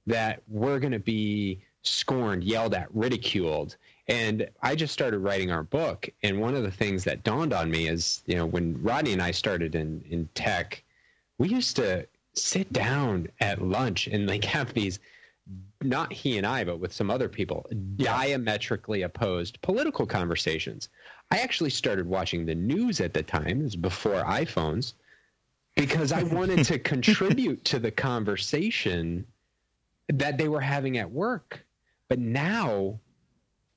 that 0.06 0.42
we're 0.48 0.78
going 0.78 0.92
to 0.92 0.98
be 0.98 1.60
scorned, 1.82 2.44
yelled 2.44 2.74
at, 2.74 2.88
ridiculed. 2.94 3.76
And 4.08 4.48
I 4.62 4.74
just 4.74 4.92
started 4.92 5.18
writing 5.20 5.50
our 5.50 5.62
book, 5.62 6.08
and 6.22 6.40
one 6.40 6.54
of 6.54 6.62
the 6.62 6.70
things 6.70 7.04
that 7.04 7.22
dawned 7.22 7.52
on 7.52 7.70
me 7.70 7.88
is, 7.88 8.22
you 8.26 8.36
know, 8.36 8.46
when 8.46 8.82
Rodney 8.82 9.12
and 9.12 9.22
I 9.22 9.30
started 9.30 9.74
in 9.74 10.04
in 10.10 10.28
tech, 10.34 10.82
we 11.38 11.48
used 11.48 11.76
to 11.76 12.06
sit 12.34 12.72
down 12.72 13.28
at 13.40 13.62
lunch 13.62 14.06
and 14.06 14.26
like 14.26 14.44
have 14.44 14.72
these 14.74 15.00
not 15.82 16.12
he 16.12 16.36
and 16.36 16.46
I, 16.46 16.64
but 16.64 16.78
with 16.78 16.92
some 16.92 17.10
other 17.10 17.28
people, 17.28 17.66
diametrically 17.96 19.02
opposed 19.02 19.60
political 19.62 20.06
conversations. 20.06 20.88
I 21.30 21.38
actually 21.38 21.70
started 21.70 22.06
watching 22.06 22.44
the 22.44 22.54
news 22.54 23.00
at 23.00 23.14
the 23.14 23.22
time, 23.22 23.60
it 23.60 23.64
was 23.64 23.76
before 23.76 24.22
iPhones, 24.24 24.94
because 25.76 26.12
I 26.12 26.22
wanted 26.24 26.64
to 26.66 26.78
contribute 26.92 27.64
to 27.66 27.78
the 27.78 27.90
conversation 27.90 29.26
that 30.08 30.36
they 30.36 30.48
were 30.48 30.60
having 30.60 30.98
at 30.98 31.10
work. 31.10 31.64
But 32.08 32.18
now, 32.18 32.98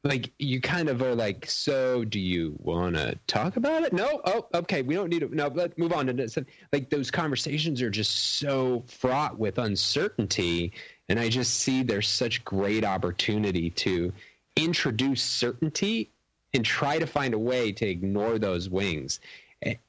like, 0.04 0.34
you 0.40 0.60
kind 0.60 0.90
of 0.90 1.02
are 1.02 1.16
like, 1.16 1.46
so 1.46 2.04
do 2.04 2.20
you 2.20 2.56
want 2.58 2.96
to 2.96 3.18
talk 3.28 3.56
about 3.56 3.84
it? 3.84 3.94
No? 3.94 4.22
Oh, 4.26 4.48
okay. 4.54 4.82
We 4.82 4.96
don't 4.96 5.10
need 5.10 5.20
to. 5.20 5.34
No, 5.34 5.48
let's 5.48 5.78
move 5.78 5.94
on 5.94 6.08
to 6.08 6.14
this. 6.14 6.38
Like, 6.74 6.90
those 6.90 7.10
conversations 7.12 7.82
are 7.82 7.92
just 7.92 8.40
so 8.40 8.84
fraught 8.88 9.38
with 9.38 9.60
uncertainty 9.60 10.74
and 11.10 11.20
I 11.20 11.30
just 11.30 11.56
see 11.56 11.84
there's 11.84 12.08
such 12.08 12.44
great 12.46 12.84
opportunity 12.84 13.70
to 13.72 14.14
introduce 14.56 15.22
certainty 15.22 16.10
and 16.54 16.64
try 16.64 17.00
to 17.00 17.08
find 17.08 17.34
a 17.34 17.40
way 17.40 17.72
to 17.72 17.88
ignore 17.88 18.38
those 18.38 18.70
wings. 18.70 19.20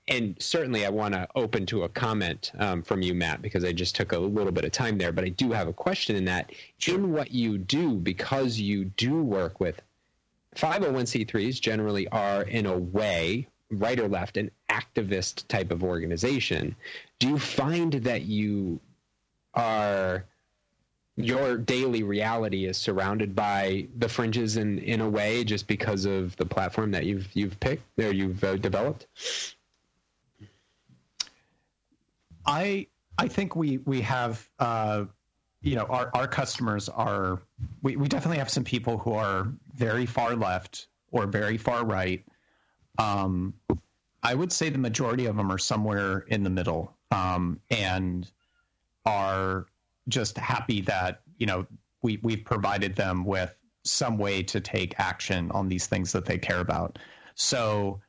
And 0.09 0.37
certainly, 0.39 0.87
I 0.87 0.91
want 0.91 1.15
to 1.15 1.27
open 1.35 1.67
to 1.67 1.83
a 1.83 1.89
comment 1.89 2.53
um, 2.59 2.83
from 2.83 3.03
you, 3.03 3.13
Matt, 3.13 3.43
because 3.43 3.65
I 3.65 3.73
just 3.73 3.97
took 3.97 4.13
a 4.13 4.19
little 4.19 4.53
bit 4.53 4.65
of 4.65 4.71
time 4.71 4.99
there. 4.99 5.11
But 5.11 5.25
I 5.25 5.31
do 5.31 5.51
have 5.51 5.67
a 5.67 5.73
question 5.73 6.15
in 6.15 6.25
that. 6.27 6.53
In 6.87 7.13
what 7.13 7.33
you 7.33 7.59
do, 7.59 7.95
because 7.95 8.59
you 8.59 8.85
do 8.85 9.21
work 9.21 9.59
with 9.59 9.83
501c3s, 10.55 11.61
generally 11.61 12.07
are 12.09 12.43
in 12.43 12.67
a 12.67 12.79
way, 12.79 13.49
right 13.71 13.99
or 13.99 14.09
left, 14.09 14.37
an 14.37 14.53
activist 14.71 15.49
type 15.49 15.73
of 15.73 15.83
organization. 15.83 16.77
Do 17.19 17.31
you 17.31 17.39
find 17.39 17.95
that 17.95 18.23
you 18.23 18.79
are 19.55 20.25
your 21.17 21.57
daily 21.57 22.03
reality 22.03 22.67
is 22.67 22.77
surrounded 22.77 23.35
by 23.35 23.87
the 23.99 24.09
fringes 24.09 24.57
in 24.57 24.79
in 24.81 25.01
a 25.01 25.09
way 25.09 25.45
just 25.45 25.67
because 25.67 26.05
of 26.05 26.37
the 26.37 26.45
platform 26.47 26.91
that 26.91 27.05
you've 27.05 27.29
you've 27.35 27.59
picked 27.61 27.85
or 27.99 28.13
you've 28.13 28.43
uh, 28.43 28.57
developed 28.57 29.07
I 32.47 32.87
I 33.19 33.29
think 33.29 33.57
we 33.57 33.79
we 33.79 34.01
have 34.03 34.49
uh, 34.59 35.05
you 35.63 35.77
know 35.77 35.85
our 35.85 36.11
our 36.15 36.29
customers 36.29 36.89
are 36.89 37.41
we, 37.83 37.97
we 37.97 38.09
definitely 38.09 38.39
have 38.39 38.51
some 38.51 38.65
people 38.65 38.99
who 38.99 39.13
are 39.13 39.49
very 39.75 40.07
far 40.07 40.35
left 40.35 40.89
or 41.11 41.27
very 41.27 41.57
far 41.57 41.85
right. 41.85 42.25
Um, 42.99 43.55
I 44.23 44.35
would 44.35 44.53
say 44.53 44.71
the 44.71 44.79
majority 44.79 45.27
of 45.27 45.37
them 45.37 45.51
are 45.51 45.59
somewhere 45.59 46.21
in 46.29 46.43
the 46.43 46.51
middle 46.51 46.95
um, 47.11 47.61
and 47.71 48.31
are 49.05 49.67
just 50.09 50.37
happy 50.39 50.81
that 50.83 51.21
you 51.39 51.47
know 51.47 51.67
we 52.03 52.19
we've 52.23 52.45
provided 52.45 52.95
them 52.97 53.25
with 53.25 53.55
some 53.85 54.17
way 54.19 54.43
to 54.43 54.61
take 54.61 54.99
action 54.99 55.51
on 55.51 55.69
these 55.69 55.87
things 55.87 56.13
that 56.13 56.25
they 56.25 56.39
care 56.39 56.61
about. 56.61 56.99
So 57.35 58.01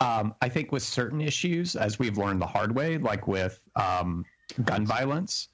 um, 0.00 0.34
I 0.40 0.48
think 0.48 0.70
with 0.72 0.82
certain 0.82 1.20
issues, 1.20 1.76
as 1.76 1.98
we've 1.98 2.18
learned 2.18 2.40
the 2.40 2.46
hard 2.46 2.74
way, 2.74 2.98
like 2.98 3.26
with 3.26 3.60
um, 3.74 4.24
gun 4.64 4.86
violence, 4.86 5.48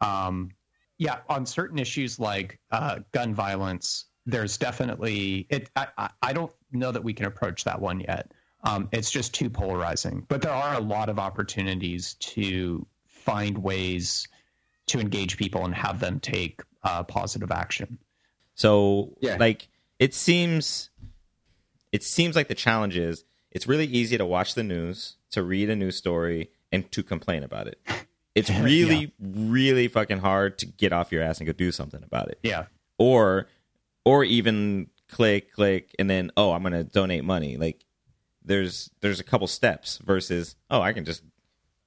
um, 0.00 0.50
yeah, 0.98 1.18
on 1.28 1.44
certain 1.44 1.78
issues 1.78 2.18
like 2.18 2.58
uh, 2.70 3.00
gun 3.12 3.34
violence, 3.34 4.06
there's 4.24 4.56
definitely 4.56 5.46
it. 5.50 5.70
I, 5.76 6.10
I 6.22 6.32
don't 6.32 6.52
know 6.72 6.92
that 6.92 7.04
we 7.04 7.12
can 7.12 7.26
approach 7.26 7.64
that 7.64 7.80
one 7.80 8.00
yet. 8.00 8.32
Um, 8.64 8.88
it's 8.92 9.10
just 9.10 9.34
too 9.34 9.50
polarizing. 9.50 10.24
But 10.28 10.42
there 10.42 10.52
are 10.52 10.74
a 10.74 10.80
lot 10.80 11.08
of 11.08 11.18
opportunities 11.18 12.14
to 12.14 12.86
find 13.06 13.58
ways 13.58 14.26
to 14.86 15.00
engage 15.00 15.36
people 15.36 15.64
and 15.64 15.74
have 15.74 16.00
them 16.00 16.20
take 16.20 16.62
uh, 16.82 17.02
positive 17.04 17.50
action. 17.50 17.98
So, 18.54 19.16
Yeah. 19.20 19.36
like, 19.38 19.68
it 19.98 20.14
seems, 20.14 20.90
it 21.92 22.02
seems 22.02 22.36
like 22.36 22.48
the 22.48 22.54
challenge 22.54 22.96
is 22.96 23.24
it's 23.50 23.66
really 23.66 23.86
easy 23.86 24.16
to 24.18 24.24
watch 24.26 24.54
the 24.54 24.62
news, 24.62 25.16
to 25.30 25.42
read 25.42 25.70
a 25.70 25.76
news 25.76 25.96
story, 25.96 26.50
and 26.72 26.90
to 26.92 27.02
complain 27.02 27.42
about 27.42 27.66
it. 27.68 27.80
It's 28.36 28.50
really, 28.50 29.14
really 29.18 29.88
fucking 29.88 30.18
hard 30.18 30.58
to 30.58 30.66
get 30.66 30.92
off 30.92 31.10
your 31.10 31.22
ass 31.22 31.38
and 31.38 31.46
go 31.46 31.54
do 31.54 31.72
something 31.72 32.02
about 32.02 32.28
it, 32.28 32.38
Yeah, 32.42 32.66
or, 32.98 33.48
or 34.04 34.24
even 34.24 34.88
click, 35.08 35.54
click, 35.54 35.94
and 35.98 36.10
then 36.10 36.30
oh, 36.36 36.52
I'm 36.52 36.62
gonna 36.62 36.84
donate 36.84 37.24
money. 37.24 37.56
Like, 37.56 37.86
there's 38.44 38.90
there's 39.00 39.20
a 39.20 39.24
couple 39.24 39.46
steps 39.46 39.96
versus 40.04 40.54
oh, 40.68 40.82
I 40.82 40.92
can 40.92 41.06
just 41.06 41.22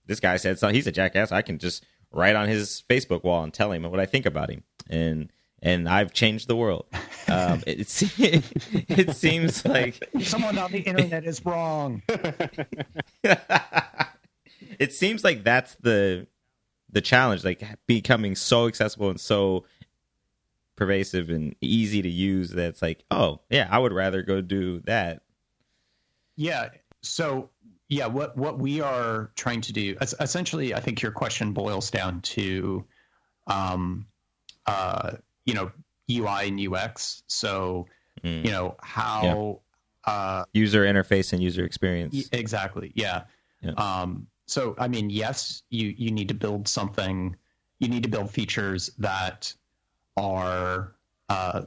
this 0.07 0.19
guy 0.19 0.37
said 0.37 0.57
so 0.57 0.69
he's 0.69 0.87
a 0.87 0.91
jackass. 0.91 1.31
I 1.31 1.43
can 1.43 1.59
just 1.59 1.85
write 2.11 2.35
on 2.35 2.47
his 2.47 2.83
Facebook 2.89 3.23
wall 3.23 3.43
and 3.43 3.53
tell 3.53 3.71
him 3.71 3.83
what 3.83 3.99
I 3.99 4.05
think 4.05 4.25
about 4.25 4.49
him, 4.49 4.63
and 4.89 5.31
and 5.61 5.89
I've 5.89 6.13
changed 6.13 6.47
the 6.47 6.55
world. 6.55 6.85
Um, 7.27 7.61
it, 7.67 7.79
it, 8.19 8.43
it 8.89 9.15
seems 9.15 9.65
like 9.65 10.03
someone 10.21 10.57
on 10.57 10.71
the 10.71 10.79
internet 10.79 11.25
is 11.25 11.45
wrong. 11.45 12.01
it 14.79 14.93
seems 14.93 15.23
like 15.23 15.43
that's 15.43 15.75
the 15.75 16.27
the 16.91 17.01
challenge, 17.01 17.43
like 17.45 17.63
becoming 17.87 18.35
so 18.35 18.67
accessible 18.67 19.09
and 19.09 19.19
so 19.19 19.65
pervasive 20.75 21.29
and 21.29 21.55
easy 21.61 22.01
to 22.01 22.09
use 22.09 22.51
that 22.51 22.69
it's 22.69 22.81
like, 22.81 23.03
oh 23.11 23.41
yeah, 23.49 23.67
I 23.69 23.77
would 23.77 23.93
rather 23.93 24.23
go 24.23 24.41
do 24.41 24.79
that. 24.85 25.21
Yeah. 26.35 26.69
So 27.01 27.49
yeah, 27.89 28.05
what 28.05 28.37
what 28.37 28.59
we 28.59 28.81
are 28.81 29.31
trying 29.35 29.61
to 29.61 29.73
do, 29.73 29.95
essentially, 30.01 30.73
I 30.73 30.79
think 30.79 31.01
your 31.01 31.11
question 31.11 31.51
boils 31.53 31.89
down 31.91 32.21
to, 32.21 32.85
um, 33.47 34.05
uh, 34.67 35.13
you 35.45 35.53
know, 35.55 35.71
UI 36.09 36.47
and 36.47 36.59
UX. 36.59 37.23
So 37.27 37.87
Mm. 38.23 38.43
you 38.45 38.51
know 38.51 38.75
how, 38.81 39.61
uh, 40.03 40.43
User 40.53 40.83
interface 40.83 41.31
and 41.31 41.41
user 41.41 41.63
experience. 41.63 42.27
exactly, 42.33 42.91
yeah. 42.95 43.23
Yeah. 43.61 43.71
Um, 43.71 44.27
so 44.45 44.75
I 44.77 44.87
mean, 44.89 45.09
yes, 45.09 45.63
you 45.69 45.95
you 45.97 46.11
need 46.11 46.27
to 46.27 46.33
build 46.33 46.67
something. 46.67 47.35
You 47.79 47.87
need 47.87 48.03
to 48.03 48.09
build 48.09 48.29
features 48.29 48.91
that 48.97 49.53
are 50.17 50.95
uh, 51.29 51.61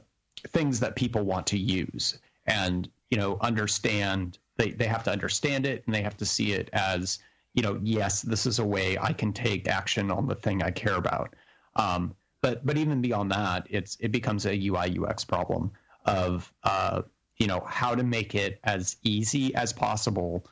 things 0.49 0.79
that 0.81 0.95
people 0.95 1.23
want 1.23 1.47
to 1.47 1.57
use, 1.57 2.19
and 2.45 2.87
you 3.09 3.17
know, 3.17 3.37
understand. 3.41 4.37
They 4.57 4.71
they 4.71 4.87
have 4.87 5.03
to 5.03 5.11
understand 5.11 5.65
it, 5.65 5.83
and 5.85 5.95
they 5.95 6.01
have 6.01 6.17
to 6.17 6.25
see 6.25 6.53
it 6.53 6.69
as 6.73 7.19
you 7.53 7.61
know, 7.61 7.79
yes, 7.83 8.21
this 8.21 8.45
is 8.45 8.59
a 8.59 8.65
way 8.65 8.97
I 8.99 9.13
can 9.13 9.31
take 9.31 9.67
action 9.67 10.09
on 10.09 10.27
the 10.27 10.35
thing 10.35 10.63
I 10.63 10.71
care 10.71 10.95
about. 10.95 11.35
Um, 11.75 12.15
but 12.41 12.65
but 12.65 12.77
even 12.77 13.01
beyond 13.01 13.31
that, 13.31 13.67
it's 13.69 13.95
it 13.99 14.11
becomes 14.11 14.45
a 14.45 14.67
UI 14.67 14.99
UX 14.99 15.23
problem 15.23 15.71
of 16.05 16.51
uh, 16.63 17.03
you 17.37 17.47
know 17.47 17.61
how 17.61 17.95
to 17.95 18.03
make 18.03 18.35
it 18.35 18.59
as 18.63 18.97
easy 19.03 19.55
as 19.55 19.71
possible 19.71 20.45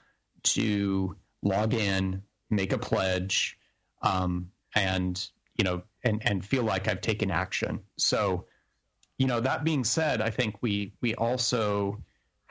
to 0.44 1.16
log 1.42 1.74
in, 1.74 2.22
make 2.50 2.72
a 2.72 2.78
pledge, 2.78 3.58
um, 4.04 4.50
and 4.76 5.28
you 5.58 5.64
know 5.64 5.82
and 6.04 6.22
and 6.26 6.46
feel 6.46 6.64
like 6.64 6.88
I've 6.88 7.02
taken 7.02 7.30
action. 7.30 7.82
So, 7.98 8.46
you 9.18 9.28
know 9.28 9.42
that 9.42 9.64
being 9.64 9.84
said, 9.84 10.22
I 10.22 10.30
think 10.30 10.62
we 10.62 10.94
we 11.02 11.14
also 11.16 12.02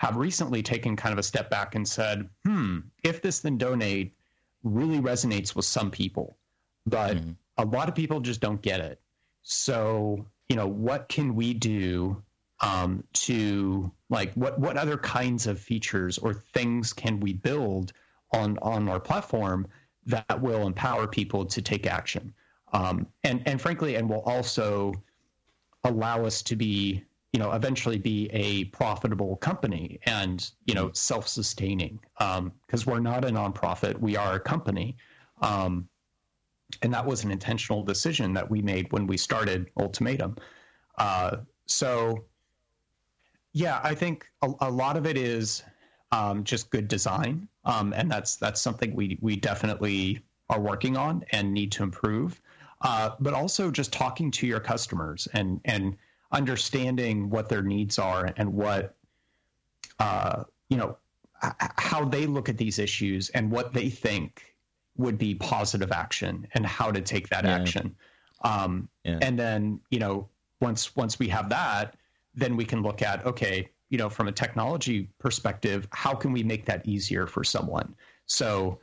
have 0.00 0.16
recently 0.16 0.62
taken 0.62 0.96
kind 0.96 1.12
of 1.12 1.18
a 1.18 1.22
step 1.22 1.50
back 1.50 1.74
and 1.74 1.86
said, 1.86 2.26
hmm, 2.46 2.78
if 3.04 3.20
this 3.20 3.40
then 3.40 3.58
donate 3.58 4.14
really 4.64 4.98
resonates 4.98 5.54
with 5.54 5.66
some 5.66 5.90
people, 5.90 6.38
but 6.86 7.18
mm-hmm. 7.18 7.32
a 7.58 7.66
lot 7.66 7.86
of 7.86 7.94
people 7.94 8.18
just 8.18 8.40
don't 8.40 8.62
get 8.62 8.80
it. 8.80 8.98
So, 9.42 10.24
you 10.48 10.56
know, 10.56 10.66
what 10.66 11.10
can 11.10 11.34
we 11.34 11.52
do 11.52 12.22
um, 12.62 13.04
to 13.12 13.92
like 14.08 14.32
what 14.32 14.58
what 14.58 14.78
other 14.78 14.96
kinds 14.96 15.46
of 15.46 15.60
features 15.60 16.16
or 16.16 16.32
things 16.32 16.94
can 16.94 17.20
we 17.20 17.34
build 17.34 17.92
on 18.32 18.58
on 18.62 18.88
our 18.88 19.00
platform 19.00 19.66
that 20.06 20.40
will 20.40 20.66
empower 20.66 21.06
people 21.06 21.44
to 21.44 21.60
take 21.60 21.86
action 21.86 22.32
um, 22.72 23.06
and 23.24 23.42
and 23.46 23.60
frankly 23.60 23.96
and 23.96 24.08
will 24.08 24.22
also 24.22 24.92
allow 25.84 26.24
us 26.24 26.42
to 26.42 26.56
be 26.56 27.02
you 27.32 27.38
know 27.38 27.52
eventually 27.52 27.98
be 27.98 28.28
a 28.32 28.64
profitable 28.66 29.36
company 29.36 30.00
and 30.04 30.50
you 30.66 30.74
know 30.74 30.90
self-sustaining. 30.92 31.98
Because 32.18 32.86
um, 32.86 32.92
we're 32.92 33.00
not 33.00 33.24
a 33.24 33.28
nonprofit 33.28 33.98
we 33.98 34.16
are 34.16 34.34
a 34.34 34.40
company. 34.40 34.96
Um, 35.40 35.88
and 36.82 36.94
that 36.94 37.04
was 37.04 37.24
an 37.24 37.32
intentional 37.32 37.82
decision 37.82 38.32
that 38.34 38.48
we 38.48 38.62
made 38.62 38.92
when 38.92 39.06
we 39.06 39.16
started 39.16 39.70
ultimatum. 39.78 40.36
Uh, 40.98 41.38
so 41.66 42.24
yeah 43.52 43.80
i 43.82 43.94
think 43.94 44.26
a, 44.42 44.52
a 44.60 44.70
lot 44.70 44.96
of 44.96 45.06
it 45.06 45.16
is 45.16 45.62
um, 46.12 46.44
just 46.44 46.70
good 46.70 46.88
design. 46.88 47.48
Um, 47.64 47.92
and 47.92 48.10
that's 48.10 48.36
that's 48.36 48.60
something 48.60 48.94
we 48.94 49.18
we 49.20 49.36
definitely 49.36 50.20
are 50.48 50.60
working 50.60 50.96
on 50.96 51.24
and 51.30 51.52
need 51.52 51.72
to 51.72 51.82
improve. 51.82 52.40
Uh, 52.82 53.10
but 53.20 53.34
also 53.34 53.70
just 53.70 53.92
talking 53.92 54.30
to 54.32 54.46
your 54.46 54.60
customers 54.60 55.28
and 55.34 55.60
and 55.64 55.96
understanding 56.32 57.28
what 57.30 57.48
their 57.48 57.62
needs 57.62 57.98
are 57.98 58.32
and 58.36 58.52
what 58.52 58.96
uh, 59.98 60.44
you 60.68 60.76
know 60.76 60.96
how 61.40 62.04
they 62.04 62.26
look 62.26 62.48
at 62.48 62.58
these 62.58 62.78
issues 62.78 63.30
and 63.30 63.50
what 63.50 63.72
they 63.72 63.88
think 63.88 64.54
would 64.96 65.16
be 65.16 65.34
positive 65.34 65.90
action 65.90 66.46
and 66.52 66.66
how 66.66 66.90
to 66.90 67.00
take 67.00 67.28
that 67.28 67.44
yeah. 67.44 67.54
action 67.54 67.94
um, 68.42 68.88
yeah. 69.04 69.18
and 69.22 69.38
then 69.38 69.80
you 69.90 69.98
know 69.98 70.28
once 70.60 70.94
once 70.96 71.18
we 71.18 71.28
have 71.28 71.48
that 71.48 71.96
then 72.34 72.56
we 72.56 72.64
can 72.64 72.82
look 72.82 73.02
at 73.02 73.24
okay 73.24 73.68
you 73.88 73.98
know 73.98 74.08
from 74.08 74.28
a 74.28 74.32
technology 74.32 75.08
perspective 75.18 75.88
how 75.92 76.14
can 76.14 76.32
we 76.32 76.42
make 76.42 76.64
that 76.66 76.86
easier 76.86 77.26
for 77.26 77.42
someone 77.42 77.94
so 78.26 78.78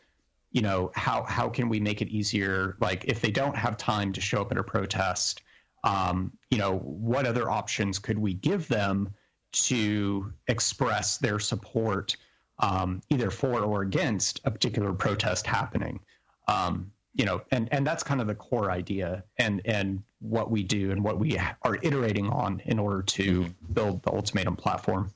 you 0.51 0.61
know 0.61 0.91
how 0.95 1.23
how 1.23 1.47
can 1.47 1.69
we 1.69 1.79
make 1.79 2.01
it 2.01 2.09
easier 2.09 2.75
like 2.79 3.05
if 3.05 3.21
they 3.21 3.31
don't 3.31 3.55
have 3.55 3.77
time 3.77 4.11
to 4.11 4.19
show 4.19 4.41
up 4.41 4.51
at 4.51 4.57
a 4.57 4.63
protest 4.63 5.43
um, 5.83 6.31
you 6.49 6.57
know, 6.57 6.77
what 6.77 7.25
other 7.25 7.49
options 7.49 7.99
could 7.99 8.17
we 8.17 8.33
give 8.33 8.67
them 8.67 9.09
to 9.51 10.33
express 10.47 11.17
their 11.17 11.39
support 11.39 12.15
um, 12.59 13.01
either 13.09 13.29
for 13.29 13.61
or 13.61 13.81
against 13.81 14.41
a 14.45 14.51
particular 14.51 14.93
protest 14.93 15.45
happening? 15.45 15.99
Um, 16.47 16.91
you 17.13 17.25
know, 17.25 17.41
and 17.51 17.67
and 17.71 17.85
that's 17.85 18.03
kind 18.03 18.21
of 18.21 18.27
the 18.27 18.35
core 18.35 18.69
idea, 18.69 19.23
and 19.37 19.61
and 19.65 20.03
what 20.19 20.51
we 20.51 20.63
do 20.63 20.91
and 20.91 21.03
what 21.03 21.19
we 21.19 21.37
are 21.37 21.77
iterating 21.81 22.29
on 22.29 22.61
in 22.65 22.79
order 22.79 23.01
to 23.01 23.41
mm-hmm. 23.41 23.73
build 23.73 24.03
the 24.03 24.11
ultimatum 24.11 24.55
platform. 24.55 25.11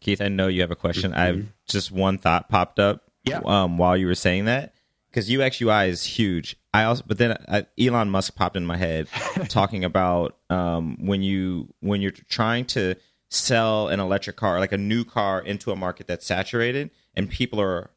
Keith, 0.00 0.20
I 0.20 0.28
know 0.28 0.48
you 0.48 0.60
have 0.60 0.70
a 0.70 0.76
question. 0.76 1.12
Mm-hmm. 1.12 1.20
I've 1.20 1.46
just 1.66 1.90
one 1.90 2.18
thought 2.18 2.48
popped 2.48 2.78
up 2.78 3.10
yeah. 3.24 3.40
um, 3.44 3.78
while 3.78 3.96
you 3.96 4.06
were 4.06 4.14
saying 4.14 4.44
that 4.46 4.74
because 5.10 5.30
UX 5.30 5.60
UI 5.60 5.88
is 5.88 6.04
huge. 6.04 6.56
I 6.72 6.84
also, 6.84 7.04
but 7.06 7.18
then 7.18 7.32
uh, 7.32 7.62
Elon 7.78 8.10
Musk 8.10 8.34
popped 8.34 8.56
in 8.56 8.66
my 8.66 8.76
head 8.76 9.08
talking 9.48 9.84
about 9.84 10.36
um, 10.50 10.96
when 11.00 11.22
you 11.22 11.72
when 11.80 12.00
you're 12.00 12.12
trying 12.12 12.66
to 12.66 12.94
sell 13.30 13.88
an 13.88 14.00
electric 14.00 14.36
car, 14.36 14.58
like 14.60 14.72
a 14.72 14.78
new 14.78 15.04
car, 15.04 15.40
into 15.40 15.70
a 15.70 15.76
market 15.76 16.06
that's 16.06 16.26
saturated, 16.26 16.90
and 17.14 17.28
people 17.28 17.60
are 17.60 17.90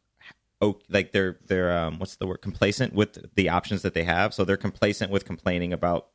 oh, 0.62 0.80
like 0.89 1.12
they're 1.12 1.38
they're 1.47 1.78
um, 1.78 1.99
what's 1.99 2.16
the 2.16 2.28
word 2.28 2.41
complacent 2.41 2.93
with 2.93 3.36
the 3.36 3.49
options 3.49 3.82
that 3.82 3.93
they 3.93 4.03
have. 4.03 4.34
So 4.34 4.45
they're 4.45 4.57
complacent 4.57 5.12
with 5.12 5.26
complaining 5.26 5.74
about 5.74 6.07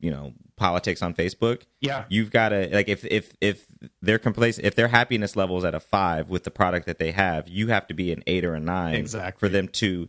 you 0.00 0.10
know 0.10 0.32
politics 0.56 1.02
on 1.02 1.14
Facebook. 1.14 1.62
Yeah, 1.80 2.04
you've 2.08 2.30
got 2.30 2.50
to 2.50 2.68
like 2.72 2.88
if 2.88 3.04
if 3.04 3.34
if 3.40 3.66
their 4.02 4.18
complacent 4.18 4.66
if 4.66 4.74
their 4.74 4.88
happiness 4.88 5.36
level 5.36 5.58
is 5.58 5.64
at 5.64 5.74
a 5.74 5.80
five 5.80 6.28
with 6.28 6.44
the 6.44 6.50
product 6.50 6.86
that 6.86 6.98
they 6.98 7.12
have, 7.12 7.48
you 7.48 7.68
have 7.68 7.86
to 7.88 7.94
be 7.94 8.12
an 8.12 8.22
eight 8.26 8.44
or 8.44 8.54
a 8.54 8.60
nine 8.60 8.94
exactly. 8.94 9.38
for 9.38 9.48
them 9.48 9.68
to 9.68 10.08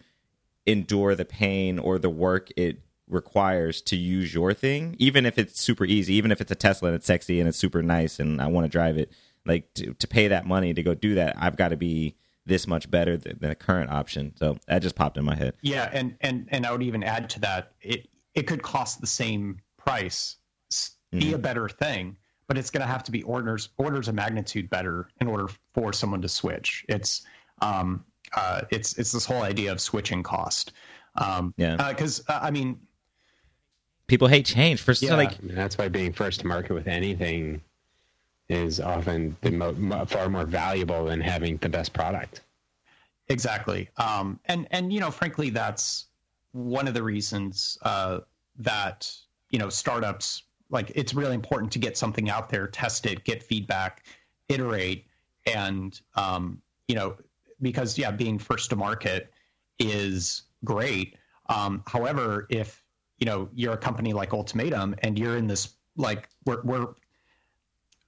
endure 0.65 1.15
the 1.15 1.25
pain 1.25 1.79
or 1.79 1.97
the 1.97 2.09
work 2.09 2.49
it 2.57 2.81
requires 3.09 3.81
to 3.81 3.95
use 3.95 4.33
your 4.33 4.53
thing, 4.53 4.95
even 4.99 5.25
if 5.25 5.37
it's 5.37 5.61
super 5.61 5.85
easy, 5.85 6.13
even 6.15 6.31
if 6.31 6.41
it's 6.41 6.51
a 6.51 6.55
Tesla 6.55 6.89
and 6.89 6.95
it's 6.95 7.05
sexy 7.05 7.39
and 7.39 7.47
it's 7.47 7.57
super 7.57 7.81
nice 7.81 8.19
and 8.19 8.41
I 8.41 8.47
want 8.47 8.65
to 8.65 8.69
drive 8.69 8.97
it. 8.97 9.11
Like 9.45 9.73
to, 9.75 9.93
to 9.93 10.07
pay 10.07 10.27
that 10.27 10.45
money 10.45 10.73
to 10.73 10.83
go 10.83 10.93
do 10.93 11.15
that, 11.15 11.35
I've 11.37 11.55
got 11.55 11.69
to 11.69 11.77
be 11.77 12.17
this 12.45 12.67
much 12.67 12.91
better 12.91 13.15
than, 13.15 13.37
a 13.43 13.55
current 13.55 13.91
option. 13.91 14.33
So 14.37 14.57
that 14.67 14.79
just 14.79 14.95
popped 14.95 15.17
in 15.17 15.23
my 15.23 15.35
head. 15.35 15.53
Yeah, 15.61 15.89
and 15.91 16.17
and 16.19 16.47
and 16.49 16.65
I 16.65 16.71
would 16.71 16.83
even 16.83 17.03
add 17.03 17.29
to 17.31 17.39
that, 17.41 17.71
it 17.81 18.09
it 18.33 18.43
could 18.43 18.61
cost 18.61 18.99
the 18.99 19.07
same 19.07 19.59
price, 19.87 20.35
be 21.11 21.19
mm-hmm. 21.19 21.35
a 21.35 21.37
better 21.37 21.69
thing, 21.69 22.17
but 22.47 22.57
it's 22.57 22.69
going 22.69 22.81
to 22.81 22.87
have 22.87 23.03
to 23.05 23.11
be 23.11 23.23
orders 23.23 23.69
orders 23.77 24.07
of 24.07 24.15
magnitude 24.15 24.69
better 24.69 25.07
in 25.21 25.27
order 25.27 25.47
for 25.73 25.93
someone 25.93 26.21
to 26.21 26.29
switch. 26.29 26.85
It's 26.89 27.25
um, 27.61 28.03
uh, 28.35 28.61
it's 28.69 28.97
it's 28.97 29.11
this 29.11 29.25
whole 29.25 29.43
idea 29.43 29.71
of 29.71 29.79
switching 29.79 30.23
cost. 30.23 30.73
Um, 31.15 31.53
yeah, 31.57 31.75
because 31.89 32.23
uh, 32.27 32.33
uh, 32.33 32.39
I 32.43 32.51
mean, 32.51 32.79
people 34.07 34.27
hate 34.27 34.45
change. 34.45 34.81
For 34.81 34.91
yeah. 34.99 35.15
like 35.15 35.37
that's 35.39 35.77
why 35.77 35.87
being 35.87 36.11
first 36.11 36.41
to 36.41 36.47
market 36.47 36.73
with 36.73 36.87
anything 36.87 37.61
is 38.49 38.79
often 38.79 39.35
the 39.41 39.51
mo- 39.51 40.05
far 40.05 40.29
more 40.29 40.45
valuable 40.45 41.05
than 41.05 41.21
having 41.21 41.57
the 41.57 41.69
best 41.69 41.93
product. 41.93 42.41
Exactly, 43.29 43.89
um, 43.97 44.39
and 44.45 44.67
and 44.71 44.91
you 44.91 44.99
know, 44.99 45.11
frankly, 45.11 45.49
that's 45.49 46.05
one 46.51 46.87
of 46.87 46.93
the 46.93 47.03
reasons 47.03 47.77
uh, 47.83 48.19
that 48.57 49.09
you 49.49 49.59
know 49.59 49.69
startups 49.69 50.43
like 50.69 50.91
it's 50.95 51.13
really 51.13 51.35
important 51.35 51.71
to 51.71 51.79
get 51.79 51.97
something 51.97 52.29
out 52.29 52.49
there, 52.49 52.67
test 52.67 53.05
it, 53.05 53.23
get 53.23 53.41
feedback, 53.41 54.05
iterate, 54.49 55.05
and 55.45 55.99
um, 56.15 56.61
you 56.87 56.95
know 56.95 57.15
because 57.61 57.97
yeah, 57.97 58.11
being 58.11 58.37
first 58.37 58.69
to 58.69 58.75
market 58.75 59.31
is 59.79 60.43
great. 60.63 61.15
Um, 61.49 61.83
however, 61.87 62.47
if 62.49 62.83
you 63.19 63.25
know 63.25 63.49
you're 63.53 63.73
a 63.73 63.77
company 63.77 64.13
like 64.13 64.33
Ultimatum 64.33 64.95
and 64.99 65.17
you're 65.17 65.37
in 65.37 65.47
this 65.47 65.75
like 65.95 66.29
we're 66.45 66.61
we're 66.63 66.87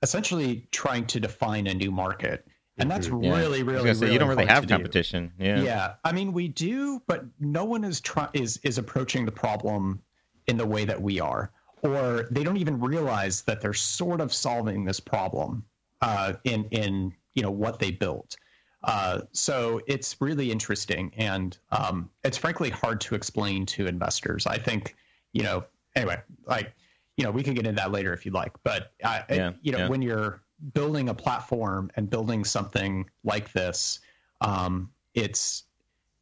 essentially 0.01 0.67
trying 0.71 1.05
to 1.07 1.19
define 1.19 1.67
a 1.67 1.73
new 1.73 1.91
market. 1.91 2.47
And 2.77 2.89
that's 2.89 3.07
mm-hmm. 3.07 3.23
yeah. 3.23 3.37
really, 3.37 3.63
really, 3.63 3.89
really. 3.91 4.13
you 4.13 4.19
don't 4.19 4.29
really 4.29 4.45
have 4.45 4.65
competition. 4.65 5.33
Do. 5.37 5.45
Yeah. 5.45 5.61
Yeah. 5.61 5.93
I 6.05 6.13
mean, 6.13 6.31
we 6.31 6.47
do, 6.47 7.01
but 7.07 7.25
no 7.41 7.65
one 7.65 7.83
is 7.83 7.99
try- 7.99 8.29
is 8.31 8.57
is 8.63 8.77
approaching 8.77 9.25
the 9.25 9.33
problem 9.33 10.01
in 10.49 10.57
the 10.57 10.65
way 10.65 10.83
that 10.83 10.99
we 10.99 11.19
are, 11.19 11.51
or 11.83 12.27
they 12.31 12.43
don't 12.43 12.57
even 12.57 12.79
realize 12.79 13.43
that 13.43 13.61
they're 13.61 13.73
sort 13.73 14.19
of 14.19 14.33
solving 14.33 14.83
this 14.83 14.99
problem 14.99 15.63
uh, 16.01 16.33
in 16.43 16.65
in 16.71 17.13
you 17.35 17.43
know 17.43 17.51
what 17.51 17.79
they 17.79 17.91
built. 17.91 18.35
Uh, 18.83 19.21
so 19.31 19.79
it's 19.87 20.19
really 20.19 20.51
interesting, 20.51 21.11
and 21.17 21.57
um, 21.71 22.09
it's 22.23 22.37
frankly 22.37 22.69
hard 22.69 22.99
to 23.01 23.13
explain 23.13 23.65
to 23.65 23.87
investors. 23.87 24.47
I 24.47 24.57
think, 24.57 24.95
you 25.33 25.43
know, 25.43 25.65
anyway, 25.95 26.19
like, 26.45 26.73
you 27.17 27.25
know, 27.25 27.31
we 27.31 27.43
can 27.43 27.53
get 27.53 27.67
into 27.67 27.81
that 27.81 27.91
later 27.91 28.13
if 28.13 28.25
you'd 28.25 28.33
like. 28.33 28.53
But 28.63 28.93
I, 29.03 29.23
yeah, 29.29 29.51
you 29.61 29.73
know, 29.73 29.79
yeah. 29.79 29.89
when 29.89 30.01
you're 30.01 30.41
building 30.73 31.09
a 31.09 31.13
platform 31.13 31.91
and 31.95 32.09
building 32.09 32.45
something 32.45 33.09
like 33.25 33.51
this, 33.51 33.99
um, 34.39 34.89
it's 35.13 35.65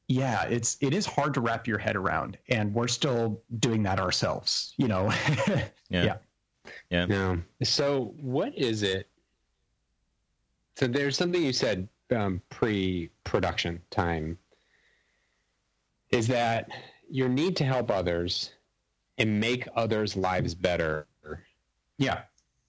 yeah, 0.08 0.44
it's 0.46 0.78
it 0.80 0.94
is 0.94 1.06
hard 1.06 1.34
to 1.34 1.42
wrap 1.42 1.68
your 1.68 1.78
head 1.78 1.96
around, 1.96 2.38
and 2.50 2.74
we're 2.74 2.88
still 2.88 3.42
doing 3.60 3.84
that 3.84 4.00
ourselves. 4.00 4.74
You 4.78 4.88
know, 4.88 5.12
yeah. 5.90 6.18
yeah, 6.90 7.06
yeah. 7.10 7.36
So, 7.64 8.14
what 8.20 8.58
is 8.58 8.84
it? 8.84 9.10
So, 10.78 10.88
there's 10.88 11.18
something 11.18 11.42
you 11.42 11.52
said 11.52 11.90
um, 12.16 12.42
pre-production 12.50 13.82
time 13.90 14.38
is 16.10 16.28
that 16.28 16.70
your 17.10 17.28
need 17.28 17.58
to 17.58 17.66
help 17.66 17.92
others 17.92 18.52
and 19.18 19.40
make 19.40 19.68
others' 19.76 20.16
lives 20.16 20.56
better. 20.56 21.06
Yeah, 21.98 22.22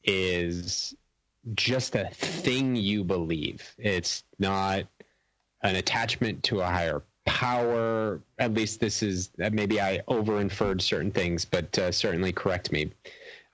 is 0.03 0.97
just 1.55 1.95
a 1.95 2.09
thing 2.12 2.74
you 2.74 3.05
believe. 3.05 3.74
It's 3.78 4.24
not 4.41 4.86
an 5.62 5.76
attachment 5.76 6.43
to 6.45 6.61
a 6.61 6.66
higher 6.66 7.03
power. 7.28 8.20
At 8.38 8.54
least 8.54 8.80
this 8.80 9.02
is 9.02 9.30
uh, 9.42 9.50
maybe 9.52 9.80
I 9.80 10.00
over 10.08 10.40
inferred 10.40 10.80
certain 10.80 11.10
things, 11.10 11.44
but 11.44 11.78
uh, 11.78 11.92
certainly 11.92 12.32
correct 12.32 12.72
me. 12.72 12.90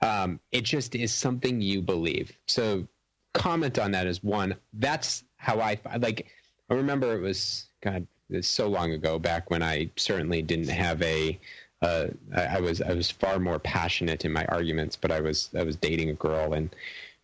Um, 0.01 0.39
it 0.51 0.61
just 0.61 0.95
is 0.95 1.13
something 1.13 1.61
you 1.61 1.81
believe. 1.81 2.31
So 2.47 2.87
comment 3.33 3.77
on 3.77 3.91
that 3.91 4.07
as 4.07 4.23
one. 4.23 4.55
That's 4.73 5.23
how 5.37 5.59
I 5.59 5.77
like. 5.99 6.27
I 6.69 6.73
remember 6.73 7.15
it 7.15 7.21
was 7.21 7.65
God. 7.81 8.07
It's 8.29 8.47
so 8.47 8.67
long 8.67 8.93
ago, 8.93 9.19
back 9.19 9.51
when 9.51 9.61
I 9.61 9.89
certainly 9.97 10.41
didn't 10.41 10.69
have 10.69 11.01
a. 11.01 11.37
Uh, 11.81 12.07
I, 12.35 12.43
I 12.45 12.59
was 12.61 12.81
I 12.81 12.93
was 12.93 13.11
far 13.11 13.39
more 13.39 13.59
passionate 13.59 14.25
in 14.25 14.31
my 14.31 14.45
arguments, 14.45 14.95
but 14.95 15.11
I 15.11 15.19
was 15.19 15.49
I 15.57 15.63
was 15.63 15.75
dating 15.75 16.09
a 16.09 16.13
girl 16.13 16.53
and 16.53 16.73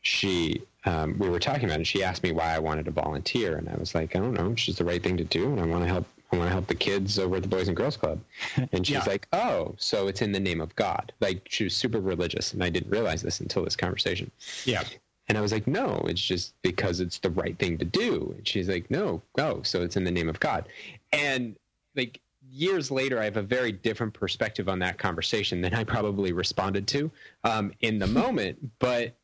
she 0.02 0.62
um, 0.86 1.18
we 1.18 1.30
were 1.30 1.40
talking 1.40 1.66
about 1.66 1.80
it. 1.80 1.88
She 1.88 2.04
asked 2.04 2.24
me 2.24 2.32
why 2.32 2.56
I 2.56 2.60
wanted 2.60 2.86
to 2.86 2.92
volunteer, 2.92 3.58
and 3.58 3.70
I 3.70 3.76
was 3.76 3.94
like, 3.94 4.16
I 4.16 4.20
don't 4.20 4.34
know, 4.34 4.52
it's 4.52 4.66
just 4.66 4.80
the 4.80 4.86
right 4.86 5.02
thing 5.02 5.18
to 5.18 5.24
do, 5.24 5.46
and 5.46 5.60
I 5.60 5.66
want 5.66 5.84
to 5.84 5.90
help. 5.90 6.08
I 6.32 6.38
want 6.38 6.48
to 6.48 6.54
help 6.54 6.68
the 6.68 6.76
kids 6.76 7.20
over 7.20 7.36
at 7.36 7.42
the 7.42 7.48
Boys 7.50 7.68
and 7.68 7.76
Girls 7.76 7.98
Club. 7.98 8.20
And 8.72 8.86
she's 8.88 8.96
Yeah. 8.96 9.04
like, 9.06 9.28
Oh, 9.34 9.76
so 9.78 10.08
it's 10.08 10.22
in 10.22 10.32
the 10.32 10.40
name 10.40 10.62
of 10.62 10.74
God. 10.76 11.12
Like 11.20 11.42
she 11.50 11.64
was 11.66 11.76
super 11.76 12.00
religious, 12.00 12.54
and 12.54 12.64
I 12.64 12.70
didn't 12.70 12.90
realize 12.92 13.22
this 13.22 13.40
until 13.42 13.64
this 13.64 13.76
conversation. 13.76 14.32
Yeah. 14.66 14.84
And 15.28 15.38
I 15.38 15.42
was 15.42 15.52
like, 15.54 15.68
no, 15.68 16.04
it's 16.08 16.22
just 16.22 16.54
because 16.62 17.00
it's 17.00 17.20
the 17.20 17.30
right 17.30 17.58
thing 17.58 17.78
to 17.78 17.86
do. 17.86 18.34
And 18.38 18.46
she's 18.48 18.68
like, 18.68 18.90
no, 18.92 19.22
go. 19.38 19.62
So 19.64 19.82
it's 19.82 19.96
in 19.96 20.04
the 20.04 20.12
name 20.12 20.28
of 20.28 20.40
God. 20.42 20.68
And 21.14 21.56
like 21.96 22.20
years 22.50 22.92
later, 22.92 23.18
I 23.20 23.24
have 23.26 23.38
a 23.38 23.42
very 23.42 23.72
different 23.72 24.14
perspective 24.14 24.68
on 24.68 24.80
that 24.80 24.98
conversation 24.98 25.62
than 25.62 25.74
I 25.74 25.84
probably 25.86 26.34
responded 26.34 26.86
to 26.90 27.10
um, 27.46 27.72
in 27.82 27.98
the 28.00 28.08
moment. 28.22 28.72
But 28.80 29.16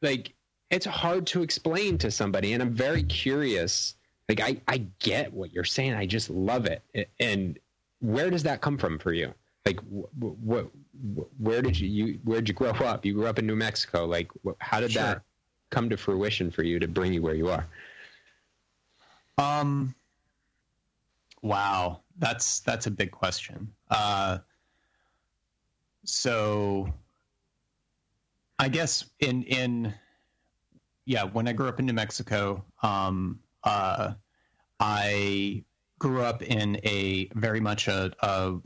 like, 0.00 0.32
it's 0.70 0.86
hard 0.86 1.26
to 1.28 1.42
explain 1.42 1.98
to 1.98 2.10
somebody. 2.10 2.54
And 2.54 2.62
I'm 2.62 2.72
very 2.72 3.02
curious. 3.02 3.94
Like, 4.28 4.40
I, 4.40 4.60
I 4.68 4.86
get 5.00 5.32
what 5.32 5.52
you're 5.52 5.64
saying. 5.64 5.94
I 5.94 6.06
just 6.06 6.30
love 6.30 6.66
it. 6.66 6.82
And 7.20 7.58
where 8.00 8.30
does 8.30 8.42
that 8.44 8.60
come 8.60 8.78
from 8.78 8.98
for 8.98 9.12
you? 9.12 9.34
Like, 9.66 9.80
what, 9.80 10.36
what, 10.38 10.66
where 11.38 11.62
did 11.62 11.78
you, 11.78 11.88
you, 11.88 12.20
where 12.24 12.40
did 12.40 12.48
you 12.48 12.54
grow 12.54 12.70
up? 12.70 13.04
You 13.04 13.14
grew 13.14 13.26
up 13.26 13.38
in 13.38 13.46
New 13.46 13.56
Mexico. 13.56 14.06
Like, 14.06 14.30
wh- 14.44 14.58
how 14.58 14.80
did 14.80 14.92
Sure. 14.92 15.02
that 15.02 15.22
come 15.70 15.88
to 15.90 15.96
fruition 15.96 16.50
for 16.50 16.62
you 16.62 16.78
to 16.78 16.88
bring 16.88 17.12
you 17.12 17.22
where 17.22 17.34
you 17.34 17.48
are? 17.48 17.66
Um. 19.38 19.94
Wow, 21.40 22.00
that's 22.18 22.60
that's 22.60 22.86
a 22.86 22.90
big 22.90 23.10
question. 23.10 23.72
Uh. 23.90 24.38
So, 26.04 26.92
I 28.58 28.68
guess 28.68 29.04
in 29.20 29.42
in 29.44 29.94
yeah, 31.04 31.24
when 31.24 31.48
I 31.48 31.52
grew 31.52 31.68
up 31.68 31.80
in 31.80 31.86
New 31.86 31.92
Mexico, 31.92 32.64
um, 32.82 33.40
uh, 33.64 34.12
I 34.80 35.64
grew 35.98 36.22
up 36.22 36.42
in 36.42 36.78
a 36.84 37.28
very 37.34 37.60
much 37.60 37.88
a, 37.88 38.12
a 38.20 38.58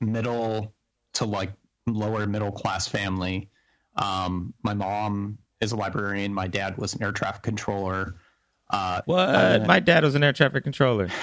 middle 0.00 0.72
to 1.14 1.24
like 1.24 1.52
lower 1.86 2.26
middle 2.26 2.52
class 2.52 2.86
family. 2.88 3.50
Um, 3.96 4.54
my 4.62 4.74
mom 4.74 5.38
is 5.60 5.72
a 5.72 5.76
librarian. 5.76 6.32
My 6.34 6.46
dad 6.48 6.76
was 6.78 6.94
an 6.94 7.02
air 7.02 7.12
traffic 7.12 7.42
controller. 7.42 8.16
Uh, 8.70 9.02
What? 9.04 9.28
Uh, 9.28 9.64
My 9.66 9.78
dad 9.78 10.02
was 10.04 10.14
an 10.14 10.24
air 10.24 10.32
traffic 10.32 10.64
controller. 10.64 11.08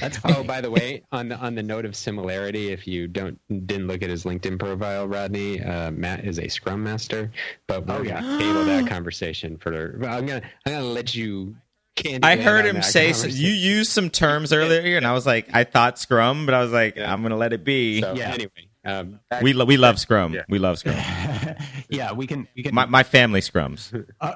that's 0.00 0.18
fine. 0.18 0.34
Oh, 0.36 0.44
by 0.44 0.60
the 0.60 0.70
way, 0.70 1.02
on 1.10 1.28
the 1.28 1.36
on 1.36 1.54
the 1.54 1.62
note 1.62 1.84
of 1.84 1.96
similarity, 1.96 2.70
if 2.70 2.86
you 2.86 3.08
don't 3.08 3.38
didn't 3.66 3.86
look 3.86 4.02
at 4.02 4.10
his 4.10 4.24
LinkedIn 4.24 4.58
profile, 4.58 5.08
Rodney, 5.08 5.62
uh, 5.62 5.90
Matt 5.90 6.24
is 6.24 6.38
a 6.38 6.48
Scrum 6.48 6.82
Master. 6.84 7.30
But 7.66 7.86
we're 7.86 7.94
Oh, 7.96 8.02
yeah. 8.02 8.20
gonna 8.20 8.38
table 8.38 8.64
that 8.66 8.86
conversation 8.88 9.56
for. 9.56 9.98
I'm 10.06 10.26
gonna 10.26 10.42
I'm 10.66 10.72
gonna 10.72 10.84
let 10.84 11.14
you. 11.14 11.56
Candy 11.96 12.26
I 12.26 12.36
heard 12.36 12.66
him 12.66 12.82
say 12.82 13.12
some, 13.12 13.30
you 13.30 13.50
used 13.52 13.90
some 13.92 14.10
terms 14.10 14.52
earlier, 14.52 14.96
and 14.96 15.06
I 15.06 15.12
was 15.12 15.26
like, 15.26 15.48
I 15.54 15.64
thought 15.64 15.98
Scrum, 15.98 16.44
but 16.46 16.54
I 16.54 16.60
was 16.60 16.72
like, 16.72 16.96
Yeah. 16.96 17.12
I'm 17.12 17.22
gonna 17.22 17.36
let 17.36 17.52
it 17.52 17.64
be. 17.64 18.00
So 18.00 18.14
Yeah. 18.14 18.32
anyway, 18.32 18.68
um, 18.84 19.20
we 19.42 19.52
lo- 19.52 19.64
we 19.64 19.76
love 19.76 19.98
Scrum. 20.00 20.34
Yeah. 20.34 20.42
We 20.48 20.58
love 20.58 20.78
Scrum. 20.78 20.96
yeah, 21.88 22.12
we 22.12 22.26
can. 22.26 22.48
We 22.56 22.64
can. 22.64 22.74
My 22.74 22.86
my 22.86 23.02
family 23.04 23.40
scrums. 23.40 24.06
uh, 24.20 24.34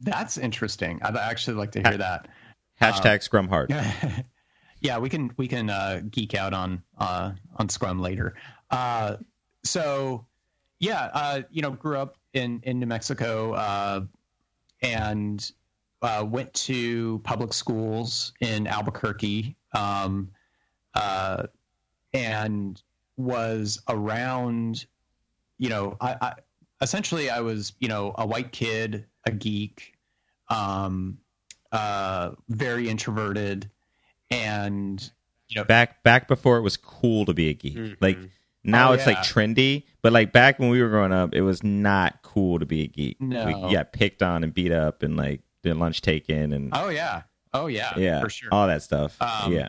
that's 0.00 0.38
interesting. 0.38 1.00
I'd 1.02 1.16
actually 1.16 1.56
like 1.56 1.72
to 1.72 1.80
hear 1.82 1.98
that. 1.98 2.28
Hashtag 2.80 3.22
Scrum 3.22 3.48
hard. 3.48 3.70
yeah, 4.80 4.98
we 4.98 5.08
can. 5.08 5.32
We 5.36 5.48
can 5.48 5.70
uh, 5.70 6.02
geek 6.08 6.34
out 6.34 6.52
on 6.54 6.82
uh, 6.98 7.32
on 7.56 7.68
Scrum 7.68 8.00
later. 8.00 8.34
Uh, 8.70 9.16
so, 9.64 10.26
yeah, 10.80 11.10
uh, 11.12 11.42
you 11.50 11.62
know, 11.62 11.70
grew 11.72 11.98
up 11.98 12.16
in 12.32 12.60
in 12.64 12.78
New 12.80 12.86
Mexico 12.86 13.52
uh, 13.52 14.00
and 14.80 15.50
uh, 16.02 16.24
went 16.28 16.52
to 16.54 17.20
public 17.24 17.52
schools 17.52 18.32
in 18.40 18.66
Albuquerque. 18.66 19.56
Um, 19.74 20.30
uh, 20.94 21.44
and 22.12 22.82
was 23.16 23.80
around, 23.88 24.84
you 25.58 25.68
know, 25.70 25.96
I, 26.00 26.16
I 26.20 26.32
essentially 26.82 27.30
I 27.30 27.40
was, 27.40 27.72
you 27.78 27.88
know, 27.88 28.14
a 28.18 28.26
white 28.26 28.52
kid, 28.52 29.06
a 29.24 29.30
geek, 29.30 29.94
um, 30.48 31.18
uh, 31.70 32.32
very 32.48 32.88
introverted, 32.88 33.70
and 34.30 35.10
you 35.48 35.60
know, 35.60 35.64
Back 35.64 36.02
back 36.02 36.28
before 36.28 36.58
it 36.58 36.62
was 36.62 36.76
cool 36.76 37.24
to 37.26 37.34
be 37.34 37.48
a 37.48 37.54
geek. 37.54 37.76
Mhm. 37.76 37.96
Like 38.00 38.18
now 38.64 38.90
Oh, 38.90 38.92
it's 38.94 39.06
like 39.06 39.18
trendy, 39.18 39.84
but 40.02 40.12
like 40.12 40.32
back 40.32 40.58
when 40.58 40.68
we 40.70 40.82
were 40.82 40.88
growing 40.88 41.12
up, 41.12 41.34
it 41.34 41.42
was 41.42 41.62
not 41.62 42.22
cool 42.22 42.58
to 42.58 42.66
be 42.66 42.82
a 42.82 42.86
geek. 42.86 43.20
No. 43.20 43.46
We 43.46 43.72
got 43.72 43.92
picked 43.92 44.22
on 44.22 44.44
and 44.44 44.52
beat 44.52 44.72
up 44.72 45.02
and 45.02 45.16
like 45.16 45.40
did 45.62 45.76
lunch 45.76 46.02
taken 46.02 46.52
and 46.52 46.70
oh 46.72 46.88
yeah, 46.88 47.22
oh 47.54 47.66
yeah, 47.66 47.96
yeah, 47.96 48.20
for 48.20 48.28
sure. 48.28 48.48
all 48.52 48.66
that 48.66 48.82
stuff. 48.82 49.20
Um, 49.20 49.52
yeah. 49.52 49.68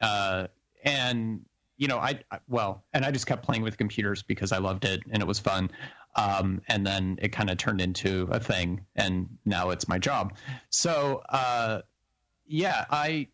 uh, 0.00 0.46
and 0.84 1.44
you 1.76 1.88
know, 1.88 1.98
I, 1.98 2.20
I 2.30 2.38
well, 2.48 2.84
and 2.92 3.04
I 3.04 3.10
just 3.10 3.26
kept 3.26 3.44
playing 3.44 3.62
with 3.62 3.76
computers 3.76 4.22
because 4.22 4.52
I 4.52 4.58
loved 4.58 4.84
it 4.84 5.00
and 5.10 5.22
it 5.22 5.26
was 5.26 5.38
fun. 5.38 5.70
Um, 6.16 6.62
and 6.68 6.86
then 6.86 7.18
it 7.20 7.28
kind 7.32 7.50
of 7.50 7.58
turned 7.58 7.80
into 7.80 8.28
a 8.30 8.38
thing, 8.38 8.86
and 8.94 9.28
now 9.44 9.70
it's 9.70 9.88
my 9.88 9.98
job. 9.98 10.34
So, 10.70 11.22
uh, 11.28 11.80
yeah, 12.46 12.84
I 12.88 13.26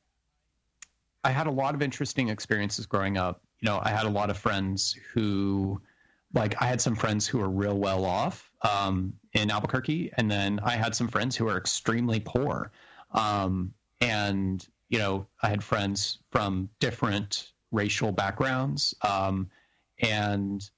I 1.23 1.31
had 1.31 1.47
a 1.47 1.51
lot 1.51 1.75
of 1.75 1.83
interesting 1.83 2.29
experiences 2.29 2.87
growing 2.87 3.19
up. 3.19 3.43
You 3.61 3.69
know, 3.69 3.81
I 3.83 3.91
had 3.91 4.07
a 4.07 4.11
lot 4.11 4.31
of 4.31 4.39
friends 4.39 4.97
who, 5.13 5.81
like, 6.33 6.55
I 6.63 6.67
had 6.67 6.81
some 6.81 6.97
friends 6.97 7.27
who 7.27 7.39
were 7.39 7.51
real 7.51 7.79
well 7.79 8.07
off 8.07 8.51
um, 8.63 9.13
in 9.33 9.51
Albuquerque, 9.51 10.11
and 10.17 10.31
then 10.31 10.61
I 10.63 10.73
had 10.73 10.95
some 10.95 11.09
friends 11.09 11.37
who 11.37 11.45
were 11.45 11.57
extremely 11.57 12.21
poor. 12.21 12.73
Um, 13.13 13.73
and 14.01 14.67
you 14.89 14.99
know, 14.99 15.27
I 15.43 15.49
had 15.49 15.63
friends 15.63 16.19
from 16.31 16.69
different 16.81 17.53
racial 17.71 18.11
backgrounds, 18.11 18.95
um, 19.03 19.49
and 20.01 20.69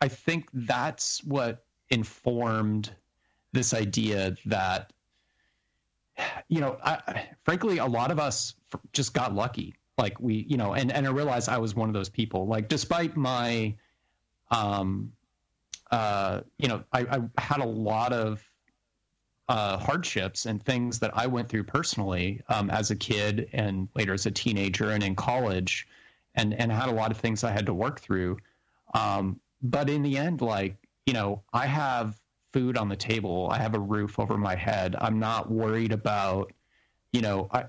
I 0.00 0.08
think 0.08 0.48
that's 0.52 1.22
what 1.24 1.64
informed 1.90 2.92
this 3.52 3.74
idea 3.74 4.36
that 4.46 4.92
you 6.48 6.60
know, 6.60 6.78
I- 6.82 7.28
frankly, 7.44 7.78
a 7.78 7.86
lot 7.86 8.10
of 8.10 8.18
us 8.18 8.54
just 8.92 9.14
got 9.14 9.34
lucky. 9.34 9.74
Like 9.96 10.18
we, 10.20 10.46
you 10.48 10.56
know, 10.56 10.74
and 10.74 10.92
and 10.92 11.06
I 11.06 11.10
realized 11.10 11.48
I 11.48 11.58
was 11.58 11.74
one 11.74 11.88
of 11.88 11.94
those 11.94 12.08
people. 12.08 12.46
Like, 12.46 12.68
despite 12.68 13.16
my, 13.16 13.74
um, 14.50 15.12
uh, 15.90 16.40
you 16.58 16.68
know, 16.68 16.82
I, 16.92 17.00
I 17.00 17.40
had 17.40 17.60
a 17.60 17.66
lot 17.66 18.12
of 18.12 18.42
uh, 19.48 19.78
hardships 19.78 20.46
and 20.46 20.62
things 20.62 20.98
that 20.98 21.16
I 21.16 21.26
went 21.26 21.48
through 21.48 21.64
personally 21.64 22.42
um, 22.48 22.70
as 22.70 22.90
a 22.90 22.96
kid 22.96 23.48
and 23.52 23.88
later 23.94 24.12
as 24.12 24.26
a 24.26 24.30
teenager 24.30 24.90
and 24.90 25.02
in 25.02 25.14
college, 25.14 25.88
and 26.34 26.52
and 26.54 26.70
had 26.70 26.88
a 26.88 26.92
lot 26.92 27.10
of 27.10 27.16
things 27.16 27.44
I 27.44 27.50
had 27.50 27.66
to 27.66 27.74
work 27.74 28.00
through. 28.00 28.38
Um, 28.94 29.40
but 29.62 29.88
in 29.88 30.02
the 30.02 30.18
end, 30.18 30.42
like 30.42 30.76
you 31.06 31.14
know, 31.14 31.42
I 31.54 31.66
have 31.66 32.20
food 32.52 32.76
on 32.76 32.88
the 32.88 32.96
table. 32.96 33.48
I 33.50 33.58
have 33.58 33.74
a 33.74 33.80
roof 33.80 34.18
over 34.18 34.36
my 34.36 34.54
head. 34.54 34.96
I'm 35.00 35.18
not 35.18 35.50
worried 35.50 35.92
about, 35.92 36.52
you 37.12 37.20
know, 37.22 37.48
I, 37.50 37.64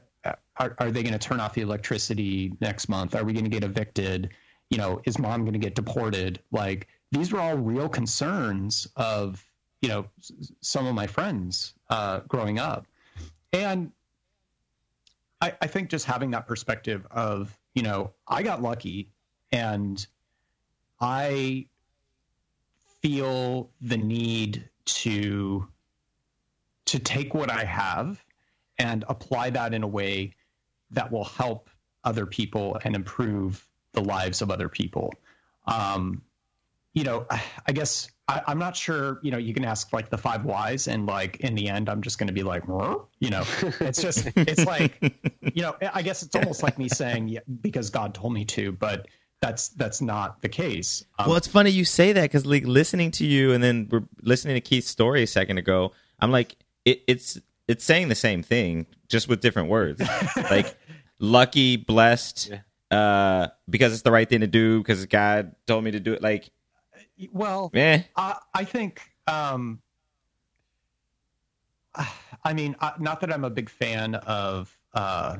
are, 0.57 0.75
are 0.77 0.91
they 0.91 1.03
going 1.03 1.13
to 1.13 1.19
turn 1.19 1.39
off 1.39 1.53
the 1.53 1.61
electricity 1.61 2.53
next 2.59 2.89
month? 2.89 3.15
Are 3.15 3.23
we 3.23 3.33
going 3.33 3.45
to 3.45 3.49
get 3.49 3.63
evicted? 3.63 4.29
You 4.69 4.77
know, 4.77 5.01
is 5.05 5.17
mom 5.17 5.41
going 5.41 5.53
to 5.53 5.59
get 5.59 5.75
deported? 5.75 6.39
Like 6.51 6.87
these 7.11 7.31
were 7.31 7.39
all 7.39 7.55
real 7.55 7.89
concerns 7.89 8.87
of, 8.95 9.43
you 9.81 9.89
know, 9.89 10.05
some 10.61 10.85
of 10.85 10.95
my 10.95 11.07
friends 11.07 11.73
uh, 11.89 12.19
growing 12.27 12.59
up. 12.59 12.85
And 13.53 13.91
I, 15.41 15.53
I 15.61 15.67
think 15.67 15.89
just 15.89 16.05
having 16.05 16.31
that 16.31 16.47
perspective 16.47 17.07
of, 17.11 17.57
you 17.73 17.83
know, 17.83 18.11
I 18.27 18.43
got 18.43 18.61
lucky 18.61 19.09
and 19.51 20.05
I 20.99 21.65
feel 23.01 23.71
the 23.81 23.97
need 23.97 24.69
to 24.85 25.67
to 26.85 26.99
take 26.99 27.33
what 27.35 27.51
I 27.51 27.63
have 27.65 28.23
and 28.79 29.05
apply 29.07 29.51
that 29.51 29.73
in 29.75 29.83
a 29.83 29.87
way 29.87 30.33
that 30.91 31.11
will 31.11 31.23
help 31.23 31.69
other 32.03 32.25
people 32.25 32.79
and 32.83 32.95
improve 32.95 33.63
the 33.91 34.01
lives 34.01 34.41
of 34.41 34.49
other 34.49 34.69
people. 34.69 35.13
Um, 35.67 36.23
you 36.93 37.03
know, 37.03 37.25
I 37.29 37.71
guess 37.71 38.09
I, 38.27 38.43
am 38.47 38.59
not 38.59 38.75
sure. 38.75 39.19
You 39.23 39.31
know, 39.31 39.37
you 39.37 39.53
can 39.53 39.65
ask 39.65 39.91
like 39.91 40.09
the 40.09 40.17
five 40.17 40.45
whys, 40.45 40.87
and 40.87 41.05
like 41.05 41.39
in 41.39 41.55
the 41.55 41.67
end, 41.67 41.89
I'm 41.89 42.01
just 42.01 42.19
going 42.19 42.27
to 42.27 42.33
be 42.33 42.43
like, 42.43 42.63
you 42.67 43.29
know, 43.29 43.43
it's 43.81 44.01
just 44.01 44.29
it's 44.35 44.65
like, 44.65 44.97
you 45.41 45.61
know, 45.61 45.75
I 45.93 46.01
guess 46.01 46.23
it's 46.23 46.35
almost 46.35 46.61
like 46.61 46.77
me 46.77 46.89
saying 46.89 47.29
yeah, 47.29 47.39
because 47.61 47.89
God 47.89 48.13
told 48.13 48.33
me 48.33 48.45
to, 48.45 48.71
but 48.71 49.07
that's 49.41 49.69
that's 49.69 50.01
not 50.01 50.41
the 50.41 50.49
case. 50.49 51.03
Um, 51.17 51.29
well, 51.29 51.37
it's 51.37 51.47
funny 51.47 51.71
you 51.71 51.85
say 51.85 52.13
that 52.13 52.23
because 52.23 52.45
like 52.45 52.65
listening 52.65 53.11
to 53.11 53.25
you, 53.25 53.51
and 53.51 53.63
then 53.63 53.87
we're 53.89 54.03
listening 54.21 54.55
to 54.55 54.61
Keith's 54.61 54.89
story 54.89 55.23
a 55.23 55.27
second 55.27 55.57
ago. 55.57 55.91
I'm 56.19 56.31
like, 56.31 56.55
it, 56.85 57.01
it's 57.07 57.39
it's 57.67 57.83
saying 57.83 58.09
the 58.09 58.15
same 58.15 58.43
thing, 58.43 58.85
just 59.07 59.27
with 59.27 59.41
different 59.41 59.69
words. 59.69 60.01
like 60.35 60.77
lucky, 61.19 61.77
blessed, 61.77 62.51
yeah. 62.91 62.97
uh, 62.97 63.47
because 63.69 63.93
it's 63.93 64.01
the 64.01 64.11
right 64.11 64.27
thing 64.27 64.41
to 64.41 64.47
do, 64.47 64.79
because 64.79 65.05
God 65.05 65.55
told 65.67 65.83
me 65.83 65.91
to 65.91 65.99
do 65.99 66.13
it. 66.13 66.21
Like 66.21 66.51
well, 67.31 67.71
eh. 67.73 68.03
I, 68.15 68.37
I 68.53 68.63
think. 68.63 69.01
Um, 69.27 69.81
I 72.43 72.53
mean, 72.53 72.75
not 72.99 73.19
that 73.21 73.33
I'm 73.33 73.43
a 73.43 73.49
big 73.49 73.69
fan 73.69 74.15
of 74.15 74.75
uh, 74.93 75.37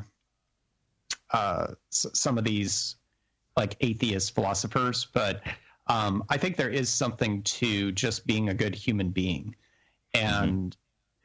uh, 1.31 1.67
some 1.89 2.37
of 2.37 2.43
these 2.43 2.95
like 3.55 3.75
atheist 3.81 4.35
philosophers, 4.35 5.07
but 5.13 5.41
um, 5.87 6.23
I 6.29 6.37
think 6.37 6.55
there 6.55 6.69
is 6.69 6.89
something 6.89 7.41
to 7.43 7.91
just 7.91 8.25
being 8.25 8.49
a 8.49 8.53
good 8.53 8.75
human 8.75 9.09
being. 9.09 9.55
And 10.13 10.75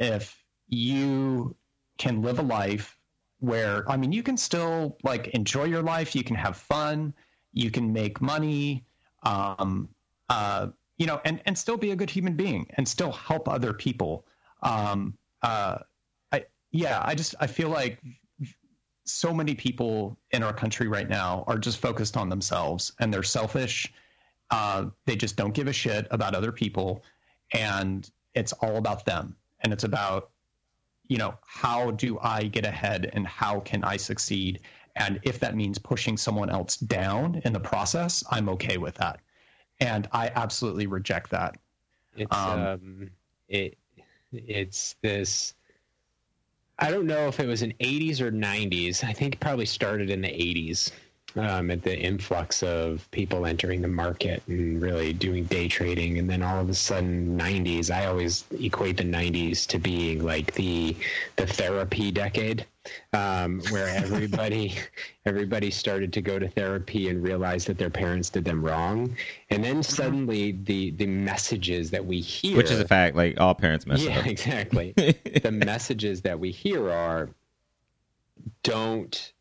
mm-hmm. 0.01 0.15
if 0.15 0.45
you 0.69 1.55
can 1.99 2.23
live 2.23 2.39
a 2.39 2.43
life 2.43 2.99
where, 3.41 3.89
I 3.91 3.97
mean, 3.97 4.13
you 4.13 4.23
can 4.23 4.37
still 4.37 4.97
like 5.03 5.29
enjoy 5.29 5.65
your 5.65 5.83
life, 5.83 6.15
you 6.15 6.25
can 6.25 6.37
have 6.37 6.57
fun, 6.57 7.15
you 7.53 7.71
can 7.71 7.93
make 7.93 8.21
money, 8.21 8.85
um, 9.23 9.89
uh, 10.29 10.69
you 10.97 11.07
know, 11.07 11.21
and 11.25 11.41
and 11.47 11.57
still 11.57 11.77
be 11.77 11.91
a 11.91 11.97
good 11.97 12.11
human 12.11 12.35
being 12.35 12.67
and 12.77 12.87
still 12.87 13.13
help 13.13 13.49
other 13.49 13.73
people. 13.73 14.27
Um, 14.63 15.15
uh, 15.43 15.79
I 16.33 16.45
yeah, 16.71 17.03
I 17.05 17.15
just 17.15 17.35
I 17.41 17.47
feel 17.47 17.69
like 17.69 18.01
so 19.05 19.35
many 19.35 19.55
people 19.55 20.19
in 20.31 20.43
our 20.43 20.53
country 20.53 20.89
right 20.89 21.09
now 21.09 21.45
are 21.47 21.59
just 21.59 21.79
focused 21.79 22.17
on 22.17 22.29
themselves 22.29 22.93
and 23.01 23.13
they're 23.13 23.23
selfish. 23.23 23.93
Uh, 24.51 24.87
they 25.05 25.17
just 25.17 25.37
don't 25.37 25.53
give 25.53 25.67
a 25.67 25.73
shit 25.73 26.07
about 26.11 26.35
other 26.35 26.53
people, 26.53 27.03
and 27.53 28.11
it's 28.35 28.53
all 28.55 28.77
about 28.77 29.05
them. 29.05 29.37
And 29.61 29.73
it's 29.73 29.85
about, 29.85 30.31
you 31.09 31.17
know, 31.17 31.35
how 31.47 31.91
do 31.93 32.19
I 32.21 32.45
get 32.45 32.67
ahead 32.67 33.11
and 33.15 33.27
how 33.27 33.61
can 33.61 33.83
I 33.83 33.97
succeed? 33.97 34.61
And 34.97 35.19
if 35.23 35.41
that 35.41 35.57
means 35.57 35.79
pushing 35.79 36.17
someone 36.17 36.51
else 36.51 36.77
down 36.77 37.41
in 37.45 37.53
the 37.53 37.61
process, 37.61 38.23
I'm 38.31 38.49
okay 38.51 38.77
with 38.77 38.95
that 38.97 39.21
and 39.81 40.09
I 40.13 40.31
absolutely 40.35 40.87
reject 40.87 41.31
that. 41.31 41.57
It's 42.17 42.35
um, 42.37 42.61
um, 42.61 43.11
it 43.49 43.77
it's 44.33 44.97
this. 45.03 45.55
I 46.79 46.91
don't 46.91 47.07
know 47.07 47.29
if 47.29 47.39
it 47.39 47.47
was 47.47 47.63
in 47.63 47.73
80s 47.81 48.21
or 48.21 48.33
90s. 48.33 49.05
I 49.05 49.13
think 49.13 49.35
it 49.35 49.41
probably 49.41 49.67
started 49.67 50.11
in 50.11 50.21
the 50.21 50.29
80s 50.29 50.91
um, 51.37 51.71
at 51.71 51.83
the 51.83 51.97
influx 51.97 52.63
of 52.63 53.09
people 53.11 53.47
entering 53.47 53.81
the 53.81 53.89
market 53.89 54.43
and 54.49 54.83
really 54.83 55.13
doing 55.13 55.45
day 55.45 55.69
trading. 55.69 56.19
And 56.19 56.29
then 56.29 56.43
all 56.43 56.61
of 56.61 56.69
a 56.69 56.75
sudden, 56.75 57.39
90s, 57.39 57.95
I 57.95 58.07
always 58.07 58.45
equate 58.61 58.97
the 58.97 59.05
90s 59.05 59.67
to 59.69 59.79
being 59.79 60.25
like 60.25 60.55
the 60.55 60.97
the 61.37 61.47
therapy 61.47 62.11
decade, 62.11 62.67
um, 63.13 63.61
where 63.71 63.89
everybody 63.89 64.75
everybody 65.27 65.71
started 65.71 66.13
to 66.13 66.23
go 66.23 66.39
to 66.39 66.49
therapy 66.49 67.09
and 67.09 67.23
realize 67.23 67.65
that 67.67 67.79
their 67.79 67.91
parents 67.91 68.31
did 68.31 68.45
them 68.45 68.65
wrong. 68.65 69.17
And 69.51 69.65
then 69.65 69.77
mm-hmm. 69.77 69.83
suddenly, 69.83 70.53
the 70.53 70.91
the 70.93 71.07
messages 71.07 71.91
that 71.91 72.05
we 72.05 72.21
hear, 72.21 72.57
which 72.57 72.71
is 72.71 72.81
a 72.81 72.89
fact, 72.89 73.17
like 73.17 73.41
all 73.41 73.55
parents 73.55 73.87
mess 73.87 74.03
yeah, 74.03 74.19
up. 74.19 74.27
exactly. 74.27 74.93
the 75.43 75.53
messages 75.53 76.23
that 76.23 76.39
we 76.39 76.51
hear 76.51 76.91
are 76.91 77.31
don't 78.63 79.33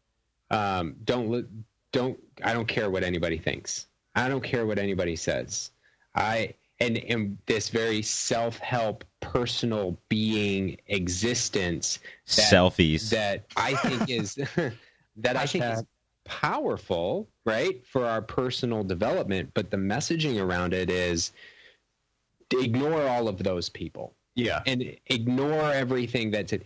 um, 0.51 0.95
don't 1.03 1.47
don't 1.91 2.19
I 2.43 2.53
don't 2.53 2.67
care 2.67 2.89
what 2.89 3.03
anybody 3.03 3.37
thinks. 3.37 3.87
I 4.15 4.29
don't 4.29 4.43
care 4.43 4.65
what 4.65 4.77
anybody 4.77 5.15
says. 5.15 5.71
I 6.15 6.53
and 6.83 6.97
and 7.09 7.37
this 7.45 7.69
very 7.69 8.01
self-help 8.01 9.03
personal 9.19 9.97
being 10.09 10.77
existence 10.87 11.99
that, 12.35 12.51
selfies 12.51 13.09
that 13.09 13.45
I 13.55 13.75
think 13.75 14.09
is 14.09 14.35
that 15.17 15.37
I 15.37 15.45
think 15.45 15.63
is 15.63 15.83
powerful, 16.25 17.27
right, 17.45 17.85
for 17.85 18.05
our 18.05 18.21
personal 18.21 18.83
development, 18.83 19.51
but 19.53 19.71
the 19.71 19.77
messaging 19.77 20.41
around 20.41 20.73
it 20.73 20.89
is 20.89 21.31
ignore 22.51 23.01
all 23.07 23.27
of 23.27 23.37
those 23.43 23.69
people. 23.69 24.15
Yeah. 24.35 24.61
And 24.65 24.95
ignore 25.07 25.71
everything 25.71 26.31
that's 26.31 26.53
it 26.53 26.63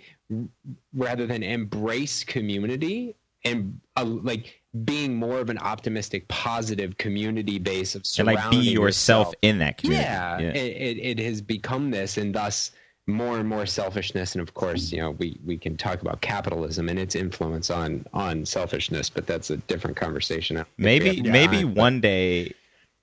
rather 0.93 1.27
than 1.27 1.43
embrace 1.43 2.23
community 2.23 3.15
and 3.43 3.79
uh, 3.95 4.05
like 4.05 4.56
being 4.83 5.15
more 5.15 5.39
of 5.39 5.49
an 5.49 5.57
optimistic, 5.57 6.27
positive 6.27 6.97
community 6.97 7.59
base 7.59 7.95
of 7.95 8.05
surrounding 8.05 8.37
and 8.37 8.45
like 8.45 8.51
be 8.51 8.69
yourself, 8.69 9.33
in 9.41 9.59
that 9.59 9.77
community. 9.77 10.07
Yeah, 10.07 10.39
yeah. 10.39 10.49
It, 10.49 10.97
it, 10.97 11.19
it 11.19 11.25
has 11.25 11.41
become 11.41 11.91
this, 11.91 12.17
and 12.17 12.33
thus 12.33 12.71
more 13.07 13.39
and 13.39 13.47
more 13.47 13.65
selfishness. 13.65 14.35
And 14.35 14.41
of 14.41 14.53
course, 14.53 14.91
you 14.91 14.99
know, 14.99 15.11
we 15.11 15.39
we 15.45 15.57
can 15.57 15.77
talk 15.77 16.01
about 16.01 16.21
capitalism 16.21 16.89
and 16.89 16.99
its 16.99 17.15
influence 17.15 17.69
on 17.69 18.05
on 18.13 18.45
selfishness, 18.45 19.09
but 19.09 19.25
that's 19.25 19.49
a 19.49 19.57
different 19.57 19.97
conversation. 19.97 20.63
Maybe 20.77 21.21
maybe 21.21 21.63
one 21.63 22.01
day 22.01 22.53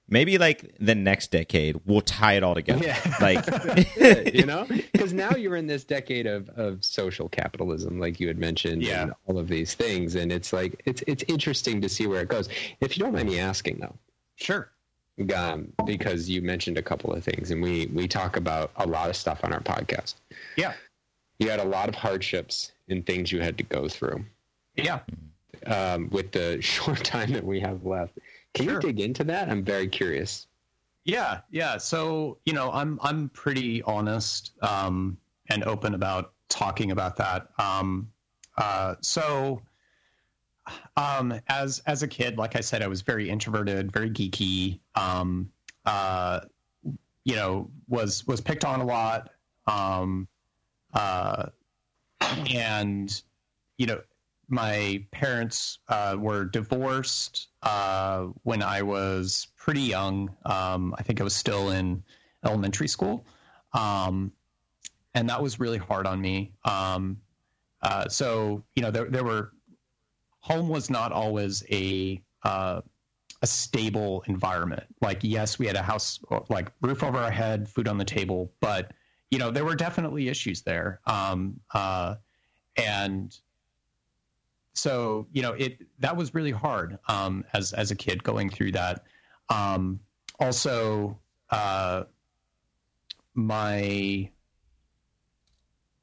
maybe 0.08 0.38
like 0.38 0.74
the 0.78 0.94
next 0.94 1.30
decade 1.30 1.80
we'll 1.86 2.00
tie 2.00 2.34
it 2.34 2.42
all 2.42 2.54
together. 2.54 2.84
Yeah. 2.84 3.16
like 3.20 3.44
you 4.34 4.46
know? 4.46 4.66
Because 4.92 5.12
now 5.12 5.30
you're 5.30 5.56
in 5.56 5.66
this 5.66 5.84
decade 5.84 6.26
of, 6.26 6.48
of 6.50 6.84
social 6.84 7.28
capitalism 7.28 7.98
like 7.98 8.20
you 8.20 8.28
had 8.28 8.38
mentioned 8.38 8.82
yeah. 8.82 9.02
and 9.02 9.12
all 9.26 9.38
of 9.38 9.48
these 9.48 9.74
things 9.74 10.14
and 10.14 10.32
it's 10.32 10.52
like 10.52 10.82
it's 10.84 11.02
it's 11.06 11.24
interesting 11.28 11.80
to 11.80 11.88
see 11.88 12.06
where 12.06 12.20
it 12.20 12.28
goes. 12.28 12.48
If 12.80 12.96
you 12.96 13.04
don't 13.04 13.12
mind 13.12 13.28
me 13.28 13.38
asking 13.38 13.78
though. 13.80 13.94
Sure. 14.36 14.70
Um, 15.34 15.72
because 15.84 16.28
you 16.28 16.42
mentioned 16.42 16.76
a 16.76 16.82
couple 16.82 17.12
of 17.12 17.22
things 17.22 17.50
and 17.50 17.62
we 17.62 17.86
we 17.86 18.08
talk 18.08 18.36
about 18.36 18.72
a 18.76 18.86
lot 18.86 19.08
of 19.10 19.16
stuff 19.16 19.40
on 19.44 19.52
our 19.52 19.60
podcast. 19.60 20.14
Yeah. 20.56 20.74
You 21.38 21.50
had 21.50 21.60
a 21.60 21.64
lot 21.64 21.88
of 21.88 21.94
hardships 21.94 22.72
and 22.88 23.04
things 23.04 23.32
you 23.32 23.40
had 23.40 23.56
to 23.58 23.64
go 23.64 23.88
through. 23.88 24.24
Yeah. 24.76 25.00
Um, 25.66 26.08
with 26.10 26.32
the 26.32 26.60
short 26.62 27.02
time 27.04 27.32
that 27.32 27.44
we 27.44 27.60
have 27.60 27.86
left 27.86 28.18
can 28.54 28.66
sure. 28.66 28.74
you 28.74 28.80
dig 28.80 29.00
into 29.00 29.24
that? 29.24 29.48
I'm 29.50 29.62
very 29.62 29.88
curious. 29.88 30.46
Yeah, 31.04 31.40
yeah. 31.50 31.76
So 31.76 32.38
you 32.46 32.52
know, 32.52 32.70
I'm 32.72 32.98
I'm 33.02 33.28
pretty 33.30 33.82
honest 33.82 34.52
um, 34.62 35.18
and 35.50 35.64
open 35.64 35.94
about 35.94 36.32
talking 36.48 36.90
about 36.92 37.16
that. 37.16 37.48
Um, 37.58 38.10
uh, 38.56 38.94
so 39.00 39.60
um, 40.96 41.38
as 41.48 41.80
as 41.86 42.02
a 42.02 42.08
kid, 42.08 42.38
like 42.38 42.56
I 42.56 42.60
said, 42.60 42.82
I 42.82 42.86
was 42.86 43.02
very 43.02 43.28
introverted, 43.28 43.92
very 43.92 44.10
geeky. 44.10 44.78
Um, 44.94 45.50
uh, 45.84 46.40
you 47.24 47.36
know, 47.36 47.70
was 47.88 48.26
was 48.26 48.40
picked 48.40 48.64
on 48.64 48.80
a 48.80 48.84
lot, 48.84 49.30
um, 49.66 50.28
uh, 50.94 51.46
and 52.54 53.22
you 53.76 53.86
know, 53.86 54.00
my 54.48 55.04
parents 55.10 55.78
uh, 55.88 56.16
were 56.18 56.44
divorced 56.44 57.48
uh, 57.62 58.26
when 58.42 58.62
I 58.62 58.82
was 58.82 59.48
pretty 59.56 59.82
young. 59.82 60.34
Um, 60.44 60.94
I 60.98 61.02
think 61.02 61.20
I 61.20 61.24
was 61.24 61.34
still 61.34 61.70
in 61.70 62.02
elementary 62.44 62.88
school. 62.88 63.26
Um, 63.72 64.32
and 65.14 65.28
that 65.28 65.42
was 65.42 65.58
really 65.60 65.78
hard 65.78 66.06
on 66.06 66.20
me. 66.20 66.52
Um, 66.64 67.18
uh, 67.82 68.08
so, 68.08 68.62
you 68.76 68.82
know, 68.82 68.90
there, 68.90 69.08
there 69.10 69.24
were, 69.24 69.52
home 70.40 70.68
was 70.68 70.90
not 70.90 71.12
always 71.12 71.64
a, 71.70 72.22
uh, 72.42 72.80
a 73.42 73.46
stable 73.46 74.22
environment. 74.26 74.84
Like, 75.00 75.20
yes, 75.22 75.58
we 75.58 75.66
had 75.66 75.76
a 75.76 75.82
house, 75.82 76.18
like 76.48 76.70
roof 76.82 77.02
over 77.02 77.18
our 77.18 77.30
head, 77.30 77.68
food 77.68 77.88
on 77.88 77.98
the 77.98 78.04
table, 78.04 78.52
but, 78.60 78.92
you 79.30 79.38
know, 79.38 79.50
there 79.50 79.64
were 79.64 79.74
definitely 79.74 80.28
issues 80.28 80.62
there. 80.62 81.00
Um, 81.06 81.60
uh, 81.72 82.16
and 82.76 83.36
so 84.74 85.26
you 85.32 85.40
know 85.40 85.52
it 85.52 85.78
that 86.00 86.16
was 86.16 86.34
really 86.34 86.50
hard 86.50 86.98
um, 87.08 87.44
as 87.54 87.72
as 87.72 87.90
a 87.90 87.96
kid 87.96 88.22
going 88.22 88.50
through 88.50 88.72
that. 88.72 89.04
Um, 89.48 90.00
also, 90.40 91.18
uh, 91.50 92.04
my 93.34 94.28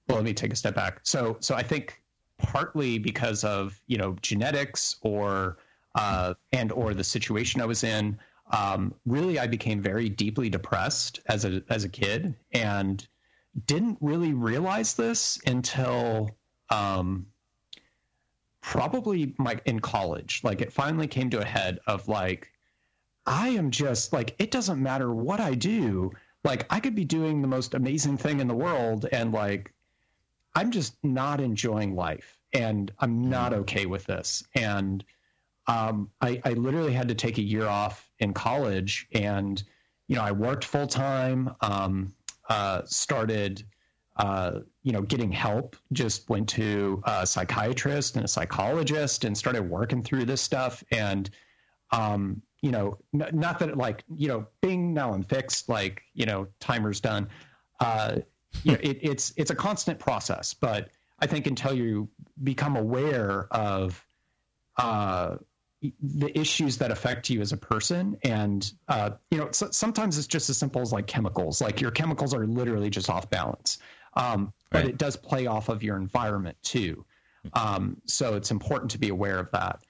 well, 0.08 0.18
let 0.18 0.24
me 0.24 0.34
take 0.34 0.54
a 0.54 0.56
step 0.56 0.76
back. 0.76 1.02
So 1.04 1.38
so 1.40 1.56
I 1.56 1.64
think 1.64 2.02
partly 2.38 2.98
because 2.98 3.44
of 3.44 3.80
you 3.88 3.98
know 3.98 4.16
genetics 4.22 4.96
or 5.02 5.58
uh, 5.96 6.34
and 6.54 6.72
or 6.72 6.94
the 6.94 7.04
situation 7.04 7.62
I 7.62 7.66
was 7.66 7.84
in. 7.84 8.18
Um, 8.52 8.94
really, 9.06 9.40
I 9.40 9.48
became 9.48 9.82
very 9.82 10.10
deeply 10.10 10.50
depressed 10.50 11.20
as 11.28 11.46
a 11.46 11.64
as 11.70 11.84
a 11.84 11.90
kid, 11.90 12.36
and 12.54 13.06
didn't 13.66 13.98
really 14.02 14.34
realize 14.34 14.94
this 14.94 15.40
until 15.46 16.30
um, 16.70 17.26
probably 18.62 19.34
like 19.40 19.62
in 19.66 19.80
college 19.80 20.42
like 20.44 20.62
it 20.62 20.72
finally 20.72 21.08
came 21.08 21.30
to 21.30 21.40
a 21.40 21.46
head 21.46 21.80
of 21.88 22.08
like 22.08 22.52
i 23.26 23.50
am 23.50 23.72
just 23.72 24.14
like 24.14 24.36
it 24.40 24.52
doesn't 24.52 24.82
matter 24.82 25.14
what 25.14 25.40
i 25.40 25.54
do 25.54 26.12
like 26.44 26.66
I 26.70 26.80
could 26.80 26.96
be 26.96 27.06
doing 27.06 27.42
the 27.42 27.48
most 27.48 27.74
amazing 27.74 28.18
thing 28.18 28.40
in 28.40 28.48
the 28.48 28.56
world 28.56 29.06
and 29.12 29.32
like 29.32 29.74
I'm 30.56 30.72
just 30.72 30.96
not 31.04 31.40
enjoying 31.40 31.96
life 31.96 32.38
and 32.54 32.92
I'm 33.00 33.30
not 33.30 33.54
okay 33.54 33.86
with 33.86 34.06
this. 34.06 34.44
And 34.56 35.04
um, 35.68 36.10
I, 36.20 36.42
I 36.44 36.54
literally 36.54 36.92
had 36.92 37.08
to 37.08 37.16
take 37.16 37.38
a 37.38 37.42
year 37.42 37.68
off 37.68 38.12
in 38.20 38.34
college 38.34 39.08
and, 39.14 39.64
you 40.08 40.16
know, 40.18 40.24
I 40.24 40.32
worked 40.32 40.66
full 40.66 40.88
time, 40.88 41.56
um, 41.62 42.14
uh, 42.50 42.82
started, 42.86 43.64
uh, 44.18 44.60
you 44.84 44.92
know, 44.92 45.02
getting 45.02 45.32
help, 45.32 45.76
just 45.94 46.30
went 46.30 46.48
to 46.50 47.02
a 47.06 47.26
psychiatrist 47.26 48.16
and 48.16 48.26
a 48.26 48.28
psychologist 48.28 49.24
and 49.24 49.38
started 49.38 49.62
working 49.70 50.04
through 50.04 50.26
this 50.26 50.42
stuff. 50.42 50.84
And, 50.92 51.30
um, 51.92 52.42
you 52.62 52.72
know, 52.72 52.98
n- 53.14 53.30
not 53.34 53.60
that 53.60 53.70
it, 53.70 53.78
like, 53.78 54.04
you 54.16 54.28
know, 54.28 54.46
bing, 54.62 54.94
now 54.94 55.14
I'm 55.14 55.24
fixed, 55.24 55.70
like, 55.70 56.04
you 56.14 56.26
know, 56.26 56.48
timer's 56.60 57.00
done. 57.00 57.30
Uh, 57.80 58.18
you 58.64 58.74
know, 58.74 58.80
it, 58.82 59.00
it's 59.02 59.34
it's 59.38 59.50
a 59.50 59.56
constant 59.56 59.98
process, 59.98 60.54
but 60.54 60.90
I 61.20 61.28
think 61.28 61.48
until 61.48 61.74
you 61.74 62.10
become 62.44 62.76
aware 62.76 63.48
of 63.52 64.06
uh, 64.78 65.38
the 65.82 66.38
issues 66.38 66.78
that 66.78 66.92
affect 66.92 67.30
you 67.30 67.42
as 67.42 67.54
a 67.54 67.58
person, 67.58 68.18
and 68.24 68.72
uh, 68.88 69.12
you 69.32 69.38
know, 69.38 69.50
so, 69.52 69.72
sometimes 69.72 70.18
it's 70.18 70.28
just 70.28 70.50
as 70.50 70.58
simple 70.58 70.82
as 70.82 70.92
like 70.92 71.08
chemicals. 71.08 71.62
Like 71.62 71.82
your 71.82 71.92
chemicals 71.92 72.34
are 72.34 72.46
literally 72.46 72.90
just 72.90 73.10
off 73.10 73.30
balance, 73.30 73.80
um, 74.14 74.54
but 74.70 74.84
Right. 74.84 74.90
it 74.90 74.98
does 74.98 75.16
play 75.16 75.48
off 75.48 75.70
of 75.70 75.84
your 75.84 75.98
environment 75.98 76.58
too. 76.64 77.06
Um, 77.54 78.00
so 78.06 78.36
it's 78.36 78.52
important 78.52 78.92
to 78.92 79.00
be 79.00 79.10
aware 79.10 79.40
of 79.40 79.50
that. 79.52 79.84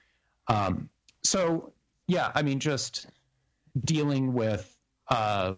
Um, 0.48 0.88
so 1.22 1.72
yeah, 2.08 2.32
I 2.34 2.42
mean, 2.42 2.58
just 2.58 3.06
dealing 3.84 4.32
with 4.32 4.76
uh, 5.08 5.54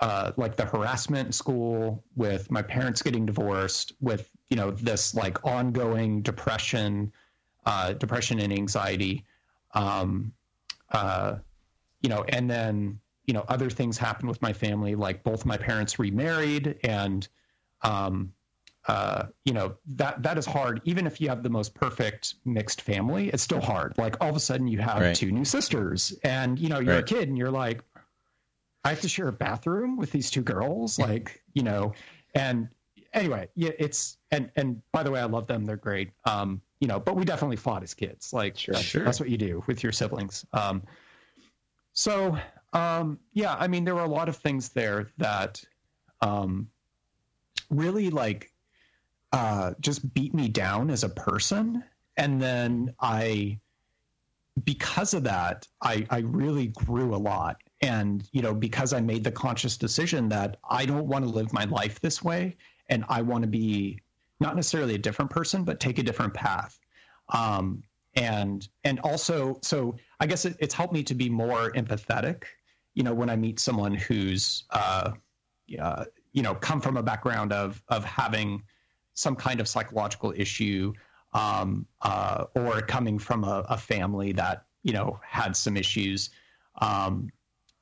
uh, 0.00 0.32
like 0.36 0.56
the 0.56 0.64
harassment 0.64 1.26
in 1.26 1.32
school, 1.32 2.04
with 2.16 2.50
my 2.50 2.62
parents 2.62 3.02
getting 3.02 3.24
divorced, 3.24 3.92
with 4.00 4.30
you 4.48 4.56
know 4.56 4.70
this 4.70 5.14
like 5.14 5.44
ongoing 5.44 6.22
depression, 6.22 7.12
uh, 7.66 7.92
depression 7.94 8.38
and 8.40 8.52
anxiety, 8.52 9.24
um, 9.74 10.32
uh, 10.92 11.36
you 12.02 12.08
know, 12.08 12.24
and 12.28 12.50
then 12.50 12.98
you 13.26 13.34
know 13.34 13.44
other 13.48 13.70
things 13.70 13.98
happened 13.98 14.28
with 14.28 14.40
my 14.42 14.52
family, 14.52 14.94
like 14.94 15.22
both 15.24 15.44
my 15.44 15.56
parents 15.56 15.98
remarried, 15.98 16.78
and 16.84 17.28
um, 17.82 18.32
uh, 18.88 19.26
you 19.44 19.52
know 19.52 19.76
that 19.86 20.22
that 20.22 20.38
is 20.38 20.46
hard. 20.46 20.80
Even 20.84 21.06
if 21.06 21.20
you 21.20 21.28
have 21.28 21.42
the 21.42 21.50
most 21.50 21.74
perfect 21.74 22.36
mixed 22.44 22.82
family, 22.82 23.28
it's 23.28 23.42
still 23.42 23.60
hard. 23.60 23.96
Like 23.98 24.16
all 24.20 24.30
of 24.30 24.36
a 24.36 24.40
sudden 24.40 24.68
you 24.68 24.78
have 24.78 25.00
Right. 25.00 25.14
two 25.16 25.32
new 25.32 25.44
sisters, 25.44 26.14
and 26.22 26.58
you 26.58 26.68
know 26.68 26.78
you're 26.78 26.98
a 26.98 27.02
kid, 27.02 27.28
and 27.28 27.36
you're 27.36 27.50
like, 27.50 27.82
I 28.84 28.90
have 28.90 29.00
to 29.00 29.08
share 29.08 29.28
a 29.28 29.32
bathroom 29.32 29.96
with 29.96 30.12
these 30.12 30.30
two 30.30 30.42
girls, 30.42 30.98
like 30.98 31.42
you 31.52 31.62
know, 31.64 31.94
and 32.34 32.68
anyway, 33.12 33.48
yeah, 33.56 33.70
it's 33.78 34.18
and 34.30 34.50
and 34.54 34.80
by 34.92 35.02
the 35.02 35.10
way, 35.10 35.20
I 35.20 35.24
love 35.24 35.48
them; 35.48 35.64
they're 35.64 35.76
great. 35.76 36.10
Um, 36.24 36.62
you 36.78 36.86
know, 36.86 37.00
but 37.00 37.16
we 37.16 37.24
definitely 37.24 37.56
fought 37.56 37.82
as 37.82 37.94
kids. 37.94 38.32
Like 38.32 38.56
Sure. 38.56 38.74
that's, 38.74 38.86
Sure. 38.86 39.04
that's 39.04 39.18
what 39.18 39.30
you 39.30 39.38
do 39.38 39.64
with 39.66 39.82
your 39.82 39.92
siblings. 39.92 40.44
Um, 40.52 40.82
so 41.94 42.36
um, 42.72 43.18
yeah, 43.32 43.54
I 43.58 43.68
mean, 43.68 43.84
there 43.84 43.94
were 43.94 44.02
a 44.02 44.08
lot 44.08 44.28
of 44.28 44.36
things 44.36 44.70
there 44.70 45.08
that 45.18 45.62
um, 46.20 46.68
really 47.70 48.10
like 48.10 48.52
uh, 49.32 49.74
just 49.80 50.12
beat 50.14 50.34
me 50.34 50.48
down 50.48 50.90
as 50.90 51.04
a 51.04 51.08
person, 51.08 51.82
and 52.16 52.40
then 52.40 52.94
I 53.00 53.58
because 54.64 55.14
of 55.14 55.24
that, 55.24 55.68
I, 55.82 56.06
I 56.10 56.18
really 56.18 56.68
grew 56.68 57.14
a 57.14 57.18
lot. 57.18 57.58
And, 57.82 58.28
you 58.32 58.40
know, 58.40 58.54
because 58.54 58.92
I 58.92 59.00
made 59.00 59.22
the 59.22 59.30
conscious 59.30 59.76
decision 59.76 60.28
that 60.30 60.56
I 60.68 60.86
don't 60.86 61.06
want 61.06 61.24
to 61.24 61.30
live 61.30 61.52
my 61.52 61.64
life 61.64 62.00
this 62.00 62.22
way 62.22 62.56
and 62.88 63.04
I 63.08 63.20
want 63.22 63.42
to 63.42 63.48
be 63.48 64.00
not 64.40 64.56
necessarily 64.56 64.94
a 64.94 64.98
different 64.98 65.30
person, 65.30 65.62
but 65.64 65.78
take 65.78 65.98
a 65.98 66.02
different 66.02 66.32
path. 66.32 66.78
Um, 67.30 67.82
and 68.14 68.66
and 68.84 68.98
also, 69.00 69.58
so 69.62 69.96
I 70.20 70.26
guess 70.26 70.46
it, 70.46 70.56
it's 70.58 70.72
helped 70.72 70.94
me 70.94 71.02
to 71.02 71.14
be 71.14 71.28
more 71.28 71.72
empathetic. 71.72 72.44
You 72.96 73.04
know, 73.04 73.14
when 73.14 73.30
I 73.30 73.36
meet 73.36 73.60
someone 73.60 73.94
who's, 73.94 74.64
uh, 74.70 75.12
uh, 75.80 76.04
you 76.32 76.42
know, 76.42 76.54
come 76.56 76.80
from 76.80 76.96
a 76.96 77.02
background 77.02 77.52
of 77.52 77.80
of 77.88 78.04
having 78.04 78.64
some 79.14 79.36
kind 79.36 79.60
of 79.60 79.68
psychological 79.68 80.34
issue, 80.36 80.92
um, 81.32 81.86
uh, 82.02 82.46
or 82.56 82.80
coming 82.82 83.18
from 83.18 83.44
a, 83.44 83.64
a 83.68 83.78
family 83.78 84.32
that 84.32 84.64
you 84.82 84.92
know 84.92 85.20
had 85.22 85.54
some 85.54 85.76
issues. 85.76 86.30
Um, 86.80 87.30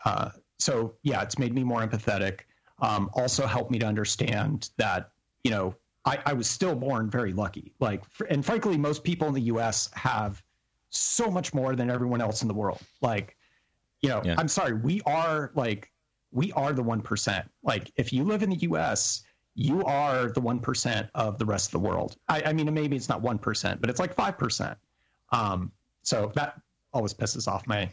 uh, 0.05 0.31
so 0.59 0.95
yeah, 1.03 1.23
it's 1.23 1.39
made 1.39 1.55
me 1.55 1.65
more 1.65 1.81
empathetic. 1.81 2.41
Um, 2.81 3.09
also 3.15 3.47
helped 3.47 3.71
me 3.71 3.79
to 3.79 3.87
understand 3.87 4.69
that 4.77 5.11
you 5.45 5.51
know 5.51 5.75
I, 6.05 6.19
I 6.27 6.33
was 6.33 6.49
still 6.49 6.75
born 6.75 7.09
very 7.11 7.33
lucky. 7.33 7.73
Like, 7.81 8.03
and 8.29 8.45
frankly, 8.45 8.77
most 8.77 9.05
people 9.05 9.29
in 9.29 9.35
the 9.35 9.43
U.S. 9.43 9.91
have 9.95 10.43
so 10.91 11.31
much 11.31 11.55
more 11.55 11.75
than 11.75 11.91
everyone 11.91 12.21
else 12.21 12.43
in 12.43 12.49
the 12.49 12.55
world. 12.55 12.81
Like, 13.01 13.37
you 14.05 14.11
know, 14.11 14.21
Yeah. 14.25 14.35
I'm 14.39 14.49
sorry, 14.49 14.75
we 14.75 15.01
are 15.07 15.51
like 15.55 15.91
we 16.33 16.53
are 16.53 16.73
the 16.73 16.83
one 16.83 17.01
percent. 17.01 17.49
Like, 17.63 17.91
if 17.97 18.13
you 18.13 18.25
live 18.25 18.43
in 18.43 18.51
the 18.51 18.57
U.S., 18.71 19.23
you 19.55 19.85
are 19.85 20.31
the 20.33 20.41
one 20.41 20.59
percent 20.59 21.09
of 21.15 21.39
the 21.39 21.45
rest 21.47 21.67
of 21.69 21.73
the 21.81 21.89
world. 21.89 22.17
I, 22.29 22.43
I 22.47 22.53
mean, 22.53 22.73
maybe 22.75 22.97
it's 22.97 23.09
not 23.09 23.23
one 23.23 23.39
percent, 23.39 23.81
but 23.81 23.89
it's 23.89 24.01
like 24.01 24.15
five 24.15 24.37
percent. 24.37 24.77
Um, 25.31 25.71
so 26.03 26.33
that 26.35 26.61
always 26.93 27.15
pisses 27.15 27.47
off 27.49 27.67
my 27.67 27.89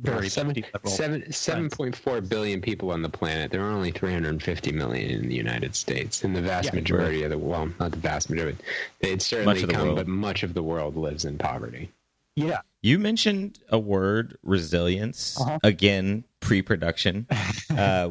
very 0.00 0.28
seven, 0.28 0.54
liberal 0.54 0.90
seven, 0.92 1.22
7.4 1.22 2.28
billion 2.28 2.60
people 2.60 2.90
on 2.90 3.00
the 3.00 3.08
planet. 3.08 3.52
There 3.52 3.62
are 3.62 3.70
only 3.70 3.92
350 3.92 4.72
million 4.72 5.10
in 5.22 5.28
the 5.28 5.34
United 5.36 5.76
States, 5.76 6.24
and 6.24 6.34
the 6.34 6.42
vast 6.42 6.66
Yeah. 6.66 6.74
majority 6.74 7.22
of 7.22 7.30
the 7.30 7.38
well, 7.38 7.70
not 7.78 7.92
the 7.92 7.98
vast 7.98 8.28
majority. 8.28 8.58
It's 9.00 9.24
certainly 9.24 9.54
Much 9.54 9.62
of 9.62 9.68
the 9.68 9.74
come, 9.74 9.84
world. 9.86 9.96
but 9.98 10.08
much 10.08 10.42
of 10.42 10.52
the 10.52 10.62
world 10.64 10.96
lives 10.96 11.24
in 11.24 11.38
poverty. 11.38 11.90
Yeah, 12.34 12.58
You 12.84 12.98
mentioned 12.98 13.60
a 13.70 13.78
word, 13.78 14.36
resilience, 14.42 15.40
Uh-huh. 15.40 15.58
again, 15.62 16.24
pre 16.40 16.60
production. 16.60 17.26
uh, 17.70 18.10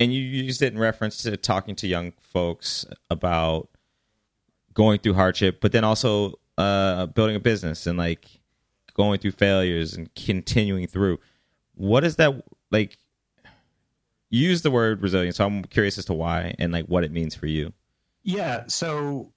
and 0.00 0.12
you 0.12 0.20
used 0.20 0.62
it 0.62 0.72
in 0.72 0.80
reference 0.80 1.18
to 1.22 1.36
talking 1.36 1.76
to 1.76 1.86
young 1.86 2.12
folks 2.32 2.84
about 3.08 3.68
going 4.74 4.98
through 4.98 5.14
hardship, 5.14 5.60
but 5.60 5.70
then 5.70 5.84
also 5.84 6.40
uh, 6.58 7.06
building 7.06 7.36
a 7.36 7.40
business 7.40 7.86
and 7.86 7.96
like 7.96 8.26
going 8.94 9.20
through 9.20 9.30
failures 9.30 9.94
and 9.94 10.12
continuing 10.16 10.88
through. 10.88 11.20
What 11.76 12.02
is 12.02 12.16
that 12.16 12.42
like? 12.72 12.98
You 14.28 14.48
use 14.48 14.62
the 14.62 14.72
word 14.72 15.02
resilience, 15.02 15.36
so 15.36 15.46
I'm 15.46 15.62
curious 15.62 15.98
as 15.98 16.04
to 16.06 16.14
why 16.14 16.56
and 16.58 16.72
like 16.72 16.86
what 16.86 17.04
it 17.04 17.12
means 17.12 17.36
for 17.36 17.46
you. 17.46 17.72
Yeah. 18.24 18.64
So 18.66 19.32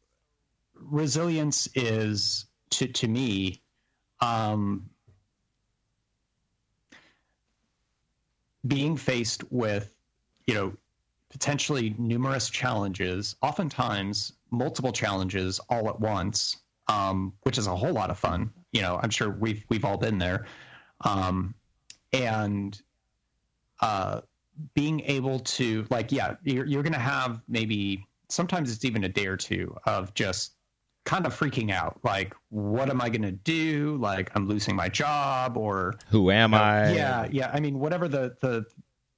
resilience 0.74 1.70
is 1.76 2.48
to 2.72 2.88
to 2.88 3.08
me, 3.08 3.62
um, 4.22 4.90
being 8.68 8.98
faced 8.98 9.50
with, 9.52 9.94
you 10.48 10.54
know, 10.54 10.74
potentially 11.30 11.96
numerous 11.98 12.50
challenges, 12.50 13.36
oftentimes 13.42 14.34
multiple 14.52 14.92
challenges 14.92 15.60
all 15.70 15.88
at 15.90 16.00
once, 16.00 16.58
um, 16.88 17.34
which 17.44 17.58
is 17.58 17.68
a 17.68 17.76
whole 17.76 17.94
lot 17.94 18.10
of 18.10 18.18
fun. 18.18 18.52
You 18.72 18.82
know, 18.82 19.00
I'm 19.02 19.10
sure 19.10 19.30
we've 19.30 19.64
we've 19.70 19.86
all 19.86 19.98
been 19.98 20.18
there, 20.18 20.46
um, 21.02 21.54
and 22.14 22.80
uh, 23.82 24.22
being 24.74 25.02
able 25.02 25.40
to 25.40 25.86
like, 25.90 26.12
yeah, 26.12 26.36
you're 26.44 26.66
you're 26.66 26.84
gonna 26.84 27.00
have 27.00 27.42
maybe 27.48 28.06
sometimes 28.30 28.72
it's 28.72 28.86
even 28.86 29.04
a 29.04 29.10
day 29.10 29.28
or 29.28 29.38
two 29.38 29.76
of 29.86 30.14
just 30.14 30.54
kind 31.06 31.26
of 31.26 31.38
freaking 31.38 31.72
out. 31.72 32.00
Like 32.04 32.36
what 32.50 32.90
am 32.90 33.02
i 33.02 33.10
going 33.10 33.22
to 33.24 33.32
do? 33.32 33.98
Like 33.98 34.32
i'm 34.36 34.48
losing 34.48 34.76
my 34.76 34.90
job 34.90 35.58
or 35.58 35.96
Who 36.10 36.32
am 36.32 36.54
I? 36.54 36.92
yeah 36.94 37.28
yeah. 37.32 37.52
I 37.54 37.60
mean 37.60 37.80
whatever 37.80 38.08
the 38.08 38.36
the 38.42 38.66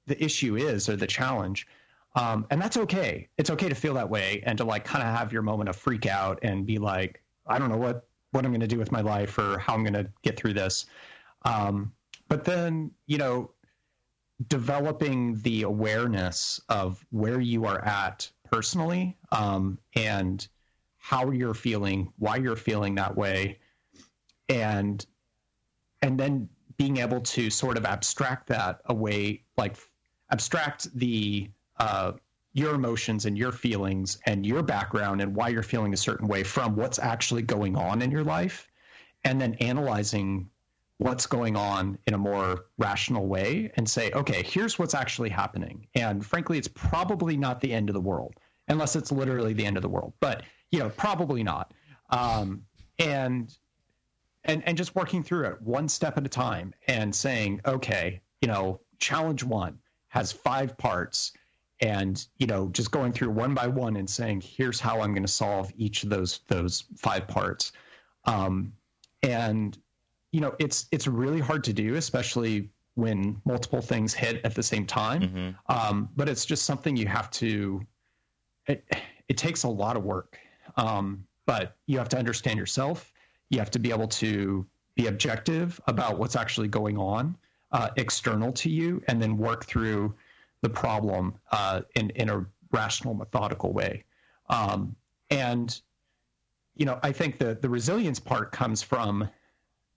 the 0.06 0.22
issue 0.22 0.56
is 0.56 0.88
or 0.88 0.96
the 0.96 1.06
challenge 1.06 1.66
um, 2.14 2.46
and 2.50 2.60
that's 2.60 2.76
okay. 2.76 3.28
It's 3.38 3.50
okay 3.50 3.68
to 3.68 3.74
feel 3.74 3.94
that 3.94 4.08
way 4.08 4.42
and 4.44 4.58
to 4.58 4.64
like 4.64 4.84
kind 4.84 5.02
of 5.06 5.14
have 5.14 5.32
your 5.32 5.42
moment 5.42 5.70
of 5.70 5.76
freak 5.76 6.06
out 6.06 6.38
and 6.42 6.66
be 6.66 6.78
like 6.78 7.22
i 7.46 7.58
don't 7.58 7.70
know 7.70 7.76
what 7.76 8.06
what 8.30 8.44
i'm 8.44 8.52
going 8.52 8.60
to 8.60 8.66
do 8.68 8.78
with 8.78 8.92
my 8.92 9.00
life 9.00 9.36
or 9.38 9.58
how 9.58 9.74
i'm 9.74 9.82
going 9.82 9.94
to 9.94 10.08
get 10.22 10.36
through 10.36 10.54
this. 10.54 10.86
Um, 11.44 11.92
but 12.28 12.44
then 12.44 12.90
you 13.06 13.18
know 13.18 13.50
developing 14.48 15.40
the 15.42 15.62
awareness 15.62 16.60
of 16.68 17.04
where 17.10 17.40
you 17.40 17.64
are 17.64 17.84
at 17.84 18.30
personally 18.50 19.16
um, 19.30 19.78
and 19.94 20.46
how 21.02 21.32
you're 21.32 21.52
feeling 21.52 22.12
why 22.18 22.36
you're 22.36 22.56
feeling 22.56 22.94
that 22.94 23.14
way 23.14 23.58
and 24.48 25.04
and 26.00 26.18
then 26.18 26.48
being 26.76 26.98
able 26.98 27.20
to 27.20 27.50
sort 27.50 27.76
of 27.76 27.84
abstract 27.84 28.46
that 28.46 28.80
away 28.86 29.42
like 29.56 29.76
abstract 30.30 30.94
the 30.96 31.50
uh, 31.78 32.12
your 32.52 32.74
emotions 32.74 33.26
and 33.26 33.36
your 33.36 33.50
feelings 33.50 34.18
and 34.26 34.46
your 34.46 34.62
background 34.62 35.20
and 35.20 35.34
why 35.34 35.48
you're 35.48 35.62
feeling 35.62 35.92
a 35.92 35.96
certain 35.96 36.28
way 36.28 36.44
from 36.44 36.76
what's 36.76 37.00
actually 37.00 37.42
going 37.42 37.76
on 37.76 38.00
in 38.00 38.10
your 38.10 38.22
life 38.22 38.68
and 39.24 39.40
then 39.40 39.54
analyzing 39.54 40.48
what's 40.98 41.26
going 41.26 41.56
on 41.56 41.98
in 42.06 42.14
a 42.14 42.18
more 42.18 42.66
rational 42.78 43.26
way 43.26 43.72
and 43.76 43.88
say, 43.88 44.12
okay, 44.12 44.42
here's 44.44 44.78
what's 44.78 44.94
actually 44.94 45.30
happening. 45.30 45.84
And 45.96 46.24
frankly, 46.24 46.58
it's 46.58 46.68
probably 46.68 47.36
not 47.36 47.60
the 47.60 47.72
end 47.72 47.88
of 47.88 47.94
the 47.94 48.00
world, 48.00 48.34
unless 48.68 48.94
it's 48.94 49.10
literally 49.10 49.52
the 49.52 49.66
end 49.66 49.76
of 49.76 49.82
the 49.82 49.88
world. 49.88 50.12
But 50.20 50.44
you 50.72 50.80
know, 50.80 50.88
probably 50.90 51.42
not. 51.44 51.72
Um, 52.10 52.64
and 52.98 53.56
and 54.44 54.62
and 54.66 54.76
just 54.76 54.96
working 54.96 55.22
through 55.22 55.46
it 55.46 55.62
one 55.62 55.88
step 55.88 56.18
at 56.18 56.26
a 56.26 56.28
time 56.28 56.74
and 56.88 57.14
saying, 57.14 57.60
okay, 57.64 58.20
you 58.40 58.48
know, 58.48 58.80
challenge 58.98 59.44
one 59.44 59.78
has 60.08 60.32
five 60.32 60.76
parts 60.78 61.32
and 61.80 62.26
you 62.38 62.46
know 62.46 62.68
just 62.68 62.90
going 62.90 63.12
through 63.12 63.30
one 63.30 63.54
by 63.54 63.66
one 63.66 63.96
and 63.96 64.08
saying 64.08 64.40
here's 64.40 64.78
how 64.78 65.00
i'm 65.00 65.12
going 65.12 65.24
to 65.24 65.32
solve 65.32 65.72
each 65.76 66.04
of 66.04 66.10
those 66.10 66.40
those 66.46 66.84
five 66.96 67.26
parts 67.26 67.72
um, 68.26 68.72
and 69.24 69.78
you 70.30 70.40
know 70.40 70.54
it's 70.60 70.86
it's 70.92 71.08
really 71.08 71.40
hard 71.40 71.64
to 71.64 71.72
do 71.72 71.96
especially 71.96 72.70
when 72.94 73.40
multiple 73.44 73.80
things 73.80 74.14
hit 74.14 74.40
at 74.44 74.54
the 74.54 74.62
same 74.62 74.86
time 74.86 75.22
Mm-hmm. 75.22 75.50
um, 75.74 76.08
but 76.14 76.28
it's 76.28 76.44
just 76.44 76.64
something 76.64 76.96
you 76.96 77.06
have 77.06 77.30
to 77.32 77.80
it, 78.66 78.84
it 79.28 79.36
takes 79.36 79.64
a 79.64 79.68
lot 79.68 79.96
of 79.96 80.04
work 80.04 80.38
um, 80.76 81.24
but 81.46 81.76
you 81.86 81.98
have 81.98 82.08
to 82.10 82.18
understand 82.18 82.58
yourself. 82.58 83.12
You 83.50 83.58
have 83.58 83.70
to 83.72 83.78
be 83.78 83.90
able 83.90 84.08
to 84.08 84.66
be 84.94 85.06
objective 85.06 85.80
about 85.86 86.18
what's 86.18 86.36
actually 86.36 86.68
going 86.68 86.98
on 86.98 87.36
uh, 87.72 87.90
external 87.96 88.52
to 88.52 88.70
you 88.70 89.02
and 89.08 89.20
then 89.20 89.38
work 89.38 89.64
through 89.64 90.14
the 90.60 90.68
problem 90.68 91.34
uh, 91.50 91.82
in, 91.96 92.10
in 92.10 92.28
a 92.28 92.46
rational 92.70 93.14
methodical 93.14 93.72
way. 93.72 94.04
Um, 94.48 94.94
and 95.30 95.80
you 96.74 96.86
know 96.86 96.98
i 97.02 97.12
think 97.12 97.38
the 97.38 97.54
the 97.60 97.68
resilience 97.68 98.18
part 98.18 98.50
comes 98.50 98.82
from 98.82 99.28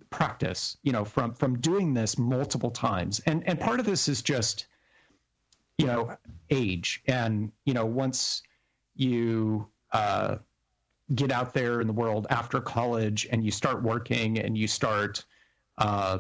practice 0.09 0.78
you 0.84 0.91
know 0.91 1.03
from 1.03 1.34
from 1.34 1.59
doing 1.59 1.93
this 1.93 2.17
multiple 2.17 2.71
times. 2.71 3.19
And 3.26 3.47
and 3.47 3.59
part 3.59 3.80
of 3.80 3.86
this 3.86 4.07
is 4.07 4.21
just 4.21 4.67
you 5.78 5.88
know 5.88 6.15
age. 6.49 7.01
And 7.07 7.51
you 7.65 7.73
know 7.73 7.86
once 7.86 8.41
you 8.95 9.67
uh, 9.91 10.38
get 11.14 11.32
out 11.32 11.53
there 11.53 11.82
in 11.82 11.88
the 11.88 11.93
world 11.93 12.26
after 12.30 12.60
college 12.60 13.28
and 13.32 13.45
you 13.45 13.51
start 13.51 13.84
working 13.84 14.39
and 14.39 14.58
you 14.58 14.68
start 14.68 15.24
uh, 15.78 16.20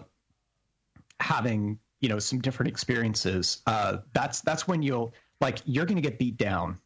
having 1.19 1.79
you 2.01 2.09
know 2.09 2.19
some 2.19 2.39
different 2.39 2.69
experiences 2.69 3.61
uh, 3.65 3.97
that's 4.13 4.41
that's 4.41 4.67
when 4.67 4.83
you'll 4.83 5.13
like 5.41 5.59
you're 5.65 5.85
going 5.85 5.95
to 5.95 6.01
get 6.01 6.19
beat 6.19 6.37
down 6.37 6.77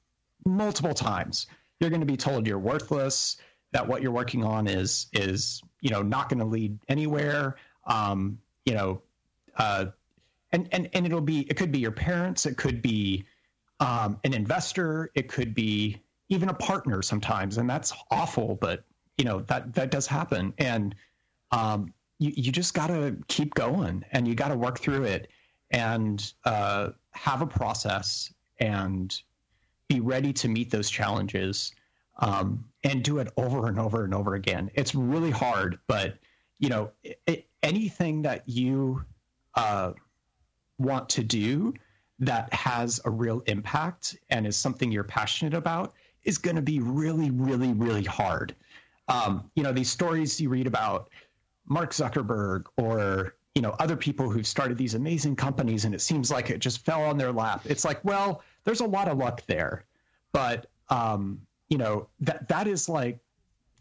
multiple 0.46 0.94
times. 0.94 1.48
You're 1.80 1.90
going 1.90 2.02
to 2.02 2.06
be 2.06 2.18
told 2.18 2.48
you're 2.48 2.60
worthless 2.60 3.38
that 3.72 3.88
what 3.88 4.02
you're 4.02 4.12
working 4.12 4.44
on 4.44 4.68
is 4.68 5.08
is 5.14 5.62
you 5.82 5.90
know 5.90 6.02
not 6.02 6.30
going 6.30 6.40
to 6.40 6.46
lead 6.46 6.78
anywhere 6.88 7.56
um, 7.86 8.40
you 8.66 8.74
know 8.74 9.02
uh, 9.58 9.86
and 10.52 10.68
and 10.72 10.90
and 10.94 11.06
it'll 11.06 11.22
be 11.22 11.42
it 11.42 11.56
could 11.56 11.72
be 11.72 11.80
your 11.80 11.92
parents 11.92 12.46
it 12.46 12.58
could 12.58 12.82
be 12.82 13.26
um, 13.80 14.20
an 14.24 14.34
investor 14.34 15.12
it 15.16 15.28
could 15.30 15.54
be 15.54 15.98
even 16.30 16.50
a 16.50 16.54
partner 16.54 17.02
sometimes 17.02 17.58
and 17.58 17.70
that's 17.70 17.94
awful 18.12 18.58
but 18.62 18.84
you 19.18 19.26
know 19.26 19.42
that 19.42 19.74
that 19.74 19.92
does 19.92 20.08
happen 20.08 20.54
and 20.58 20.96
um, 21.52 21.94
you, 22.20 22.32
you 22.36 22.52
just 22.52 22.74
got 22.74 22.88
to 22.88 23.18
keep 23.28 23.54
going 23.56 24.06
and 24.12 24.28
you 24.28 24.36
got 24.36 24.50
to 24.50 24.56
work 24.56 24.80
through 24.80 25.04
it 25.04 25.30
and 25.72 26.34
uh, 26.46 26.90
have 27.12 27.42
a 27.42 27.48
process 27.48 28.32
and 28.60 29.22
be 29.88 30.00
ready 30.00 30.32
to 30.34 30.48
meet 30.48 30.70
those 30.70 30.90
challenges 30.90 31.74
um, 32.20 32.64
and 32.84 33.04
do 33.04 33.18
it 33.20 33.30
over 33.38 33.68
and 33.68 33.80
over 33.80 34.04
and 34.04 34.14
over 34.14 34.36
again. 34.36 34.70
It's 34.76 34.94
really 34.94 35.32
hard, 35.32 35.80
but 35.88 36.18
you 36.60 36.70
know, 36.70 36.92
it, 37.26 37.48
anything 37.64 38.22
that 38.24 38.44
you 38.48 39.04
uh, 39.56 39.94
want 40.78 41.10
to 41.10 41.24
do 41.24 41.74
that 42.20 42.54
has 42.54 43.00
a 43.06 43.10
real 43.10 43.42
impact 43.48 44.18
and 44.30 44.46
is 44.46 44.58
something 44.58 44.92
you're 44.92 45.06
passionate 45.06 45.54
about 45.54 45.94
is 46.30 46.38
going 46.38 46.56
to 46.56 46.62
be 46.62 46.80
really, 46.80 47.32
really, 47.32 47.74
really 47.74 48.04
hard. 48.04 48.56
Um, 49.08 49.50
you 49.56 49.64
know, 49.64 49.74
these 49.74 49.90
stories 49.90 50.40
you 50.40 50.48
read 50.48 50.68
about 50.68 51.10
Mark 51.68 51.92
Zuckerberg 51.92 52.66
or 52.78 53.36
you 53.56 53.64
know 53.64 53.76
other 53.80 53.98
people 53.98 54.30
who've 54.30 54.46
started 54.46 54.78
these 54.78 54.94
amazing 54.94 55.36
companies 55.36 55.84
and 55.84 55.96
it 55.96 56.02
seems 56.02 56.32
like 56.32 56.52
it 56.52 56.60
just 56.60 56.86
fell 56.86 57.04
on 57.04 57.18
their 57.18 57.32
lap. 57.32 57.62
It's 57.66 57.84
like, 57.84 58.00
well, 58.06 58.44
there's 58.64 58.82
a 58.82 58.86
lot 58.86 59.08
of 59.08 59.18
luck 59.18 59.42
there, 59.48 59.86
but 60.32 60.68
um, 60.90 61.42
you 61.70 61.80
know 61.80 62.08
that 62.20 62.48
that 62.48 62.68
is 62.68 62.88
like 62.88 63.18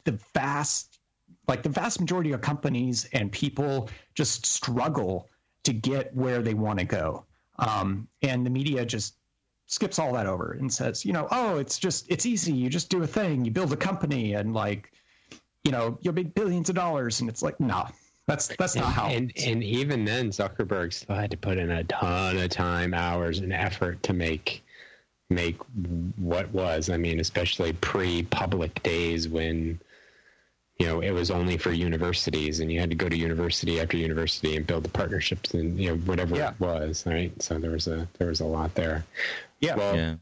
the 0.04 0.18
vast 0.32 1.00
like 1.46 1.62
the 1.62 1.68
vast 1.68 2.00
majority 2.00 2.32
of 2.32 2.40
companies 2.40 3.06
and 3.12 3.30
people 3.30 3.90
just 4.14 4.46
struggle 4.46 5.28
to 5.64 5.74
get 5.74 6.14
where 6.14 6.40
they 6.40 6.54
want 6.54 6.78
to 6.78 6.84
go 6.86 7.24
um, 7.58 8.08
and 8.22 8.44
the 8.44 8.50
media 8.50 8.84
just 8.86 9.17
skips 9.68 9.98
all 9.98 10.14
that 10.14 10.26
over 10.26 10.52
and 10.52 10.72
says 10.72 11.04
you 11.04 11.12
know 11.12 11.28
oh 11.30 11.58
it's 11.58 11.78
just 11.78 12.10
it's 12.10 12.26
easy. 12.26 12.52
You 12.52 12.68
just 12.68 12.90
do 12.90 13.02
a 13.02 13.06
thing. 13.06 13.44
You 13.44 13.50
build 13.50 13.72
a 13.72 13.76
company 13.76 14.34
and 14.34 14.52
like 14.52 14.90
you 15.62 15.70
know 15.70 15.98
you'll 16.00 16.14
make 16.14 16.34
billions 16.34 16.68
of 16.68 16.74
dollars. 16.74 17.20
And 17.20 17.28
it's 17.28 17.42
like 17.42 17.60
no 17.60 17.86
that's 18.26 18.48
that's 18.56 18.74
and, 18.74 18.84
not 18.84 18.92
how 18.92 19.06
and 19.08 19.32
and 19.46 19.62
even 19.62 20.04
then 20.04 20.30
zuckerberg 20.30 20.92
still 20.92 21.14
had 21.14 21.30
to 21.30 21.36
put 21.36 21.58
in 21.58 21.70
a 21.70 21.84
ton 21.84 22.38
of 22.38 22.50
time 22.50 22.94
hours 22.94 23.38
and 23.38 23.52
effort 23.52 24.02
to 24.04 24.12
make 24.12 24.64
make 25.30 25.56
what 26.16 26.50
was. 26.52 26.88
I 26.90 26.96
mean 26.96 27.20
especially 27.20 27.74
pre-public 27.74 28.82
days 28.82 29.28
when 29.28 29.78
you 30.78 30.86
know 30.86 31.00
it 31.00 31.10
was 31.10 31.30
only 31.30 31.56
for 31.56 31.72
universities 31.72 32.60
and 32.60 32.70
you 32.70 32.78
had 32.78 32.88
to 32.90 32.96
go 32.96 33.08
to 33.08 33.16
university 33.16 33.80
after 33.80 33.96
university 33.96 34.56
and 34.56 34.66
build 34.66 34.84
the 34.84 34.88
partnerships 34.88 35.54
and 35.54 35.78
you 35.78 35.88
know 35.90 35.96
whatever 36.02 36.36
Yeah. 36.36 36.50
it 36.50 36.60
was 36.60 37.04
right 37.06 37.32
so 37.42 37.58
there 37.58 37.72
was 37.72 37.88
a 37.88 38.06
there 38.18 38.28
was 38.28 38.40
a 38.40 38.44
lot 38.46 38.74
there 38.74 39.04
yeah 39.60 39.74
well 39.76 39.96
Yeah. 39.96 40.14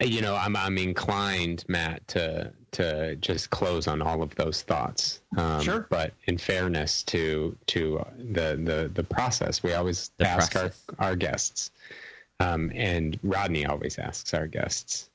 you 0.00 0.20
know 0.20 0.34
i'm 0.34 0.56
i'm 0.56 0.78
inclined 0.78 1.64
matt 1.68 2.06
to 2.08 2.52
to 2.72 3.14
just 3.16 3.50
close 3.50 3.86
on 3.86 4.02
all 4.02 4.20
of 4.20 4.34
those 4.34 4.62
thoughts 4.62 5.20
um, 5.36 5.62
Sure. 5.62 5.86
but 5.90 6.12
in 6.26 6.38
fairness 6.38 7.04
to 7.04 7.56
to 7.68 8.04
the 8.18 8.60
the 8.64 8.90
the 8.94 9.04
process 9.04 9.62
we 9.62 9.74
always 9.74 10.10
The 10.18 10.26
ask 10.26 10.50
process. 10.52 10.82
our 10.98 11.10
our 11.10 11.16
guests 11.16 11.70
um, 12.40 12.72
and 12.74 13.16
rodney 13.22 13.64
always 13.64 13.96
asks 13.98 14.34
our 14.34 14.48
guests 14.48 15.08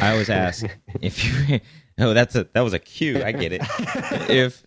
I 0.00 0.12
always 0.12 0.30
ask 0.30 0.66
if 1.00 1.24
you. 1.24 1.60
Oh, 2.00 2.14
that's 2.14 2.36
a 2.36 2.44
that 2.52 2.60
was 2.60 2.74
a 2.74 2.78
cue. 2.78 3.24
I 3.24 3.32
get 3.32 3.52
it. 3.52 3.60
If 4.30 4.62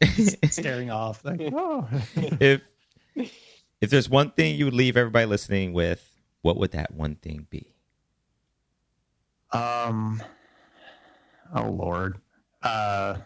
staring 0.51 0.91
off 0.91 1.23
like 1.25 1.39
oh 1.41 1.87
if 2.41 2.61
if 3.15 3.89
there's 3.89 4.09
one 4.09 4.31
thing 4.31 4.57
you 4.57 4.65
would 4.65 4.73
leave 4.73 4.97
everybody 4.97 5.25
listening 5.25 5.71
with, 5.71 6.05
what 6.41 6.57
would 6.57 6.71
that 6.71 6.91
one 6.93 7.15
thing 7.15 7.47
be? 7.49 7.73
Um. 9.53 10.21
Oh 11.55 11.69
Lord. 11.69 12.17
Uh. 12.61 13.19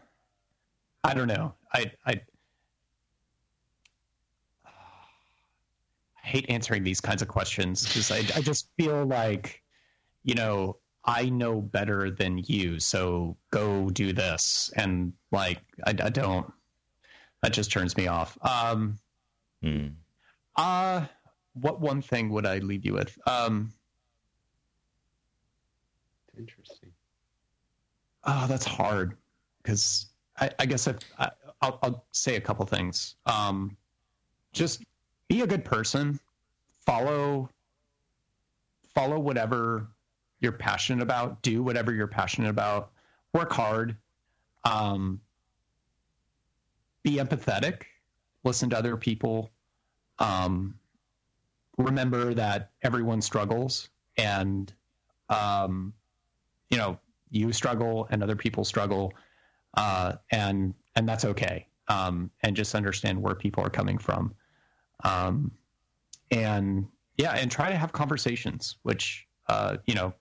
I 1.04 1.14
don't 1.16 1.28
know. 1.28 1.56
I 1.74 1.92
I. 2.06 2.22
I 6.24 6.28
hate 6.28 6.46
answering 6.48 6.84
these 6.84 7.02
kinds 7.02 7.24
of 7.24 7.28
questions 7.28 7.84
because 7.84 8.12
I 8.12 8.18
I 8.38 8.42
just 8.42 8.70
feel 8.78 9.04
like, 9.06 9.64
you 10.24 10.36
know, 10.36 10.78
I 11.06 11.30
know 11.30 11.62
better 11.62 12.10
than 12.10 12.40
you, 12.40 12.80
so 12.80 13.38
go 13.52 13.90
do 13.90 14.12
this, 14.12 14.72
and 14.76 15.14
like 15.32 15.62
I, 15.86 15.92
I 15.92 16.10
don't. 16.10 16.52
That 17.42 17.54
just 17.54 17.72
turns 17.72 17.96
me 17.96 18.08
off. 18.08 18.38
Um. 18.42 18.98
Hmm. 19.62 19.88
Uh. 20.56 21.06
What 21.54 21.80
one 21.80 22.02
thing 22.02 22.30
would 22.30 22.46
I 22.46 22.58
leave 22.58 22.86
you 22.86 22.94
with? 22.94 23.18
Um. 23.28 23.72
interesting 26.38 26.92
Oh, 28.26 28.48
that's 28.48 28.66
hard 28.66 29.18
because 29.62 30.08
I, 30.40 30.50
I 30.60 30.66
guess 30.66 30.88
if, 30.88 30.98
I, 31.20 31.30
I'll, 31.62 31.80
I'll 31.84 32.06
say 32.12 32.36
a 32.36 32.42
couple 32.42 32.66
things. 32.66 33.16
Um, 33.26 33.78
just 34.52 34.84
be 35.28 35.42
a 35.42 35.48
good 35.48 35.64
person. 35.64 36.20
Follow, 36.86 37.50
follow 38.94 39.20
whatever 39.20 39.88
you're 40.46 40.54
passionate 40.54 41.02
about. 41.02 41.42
Do 41.42 41.64
whatever 41.64 41.94
you're 41.94 42.08
passionate 42.08 42.50
about. 42.50 42.92
Work 43.34 43.52
hard. 43.52 43.98
Um, 44.64 45.20
be 47.04 47.18
empathetic. 47.18 47.82
Listen 48.44 48.70
to 48.70 48.78
other 48.78 48.96
people. 48.96 49.52
Um, 50.20 50.76
remember 51.78 52.34
that 52.36 52.70
everyone 52.84 53.22
struggles, 53.22 53.90
and 54.18 54.72
um, 55.30 55.94
you 56.70 56.78
know 56.78 57.00
you 57.32 57.52
struggle 57.52 58.08
and 58.12 58.24
other 58.24 58.36
people 58.36 58.64
struggle 58.64 59.14
uh, 59.76 60.14
and 60.32 60.74
and 60.96 61.10
that's 61.10 61.26
okay 61.26 61.68
um, 61.88 62.30
and 62.44 62.56
just 62.56 62.76
understand 62.76 63.22
where 63.22 63.36
people 63.36 63.64
are 63.64 63.70
coming 63.70 63.98
from 63.98 64.34
um, 65.04 65.52
and 66.32 66.88
yeah 67.18 67.32
and 67.34 67.52
try 67.52 67.70
to 67.70 67.76
have 67.76 67.92
conversations 67.92 68.78
which 68.84 69.28
uh, 69.50 69.78
you 69.86 69.96
know 69.96 70.14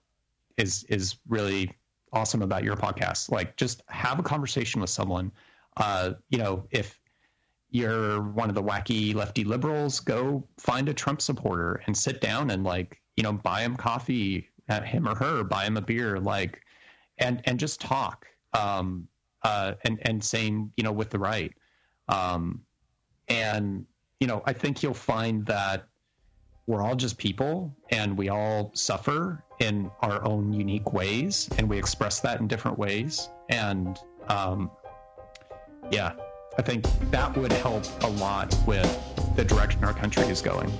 is 0.57 0.83
is 0.89 1.17
really 1.27 1.71
awesome 2.13 2.41
about 2.41 2.63
your 2.63 2.75
podcast 2.75 3.29
like 3.29 3.55
just 3.57 3.83
have 3.89 4.19
a 4.19 4.23
conversation 4.23 4.79
with 4.79 4.89
someone 4.89 5.31
uh, 5.77 6.13
you 6.29 6.37
know 6.37 6.65
if 6.71 6.99
you're 7.75 8.21
one 8.21 8.47
of 8.47 8.55
the 8.55 8.63
wacky 8.63 9.13
lefty 9.13 9.43
liberals, 9.43 9.99
go 9.99 10.47
find 10.57 10.87
a 10.87 10.93
Trump 10.93 11.21
supporter 11.21 11.81
and 11.85 11.97
sit 11.97 12.21
down 12.21 12.51
and 12.51 12.63
like, 12.63 13.01
you 13.17 13.23
know, 13.23 13.33
buy 13.33 13.63
him 13.63 13.75
coffee, 13.75 14.47
at 14.69 14.87
him 14.87 15.07
or 15.07 15.15
her, 15.15 15.43
buy 15.43 15.65
him 15.65 15.75
a 15.75 15.81
beer, 15.81 16.19
like, 16.19 16.61
and 17.17 17.41
and 17.45 17.59
just 17.59 17.81
talk. 17.81 18.27
Um, 18.53 19.07
uh, 19.43 19.73
and 19.83 19.99
and 20.03 20.23
same, 20.23 20.71
you 20.77 20.83
know, 20.83 20.93
with 20.93 21.09
the 21.09 21.19
right. 21.19 21.53
Um, 22.07 22.61
and 23.27 23.85
you 24.21 24.27
know, 24.27 24.41
I 24.45 24.53
think 24.53 24.81
you'll 24.81 24.93
find 24.93 25.45
that 25.45 25.87
we're 26.67 26.81
all 26.81 26.95
just 26.95 27.17
people 27.17 27.75
and 27.89 28.17
we 28.17 28.29
all 28.29 28.71
suffer 28.73 29.43
in 29.59 29.89
our 30.01 30.23
own 30.25 30.51
unique 30.51 30.93
ways 30.93 31.49
and 31.57 31.69
we 31.69 31.77
express 31.77 32.19
that 32.21 32.39
in 32.39 32.47
different 32.47 32.77
ways. 32.77 33.29
And 33.49 33.99
um, 34.29 34.71
yeah 35.91 36.13
i 36.57 36.61
think 36.61 36.85
that 37.11 37.35
would 37.37 37.51
help 37.51 37.83
a 38.03 38.07
lot 38.07 38.55
with 38.65 39.35
the 39.35 39.43
direction 39.43 39.83
our 39.83 39.93
country 39.93 40.23
is 40.25 40.41
going 40.41 40.71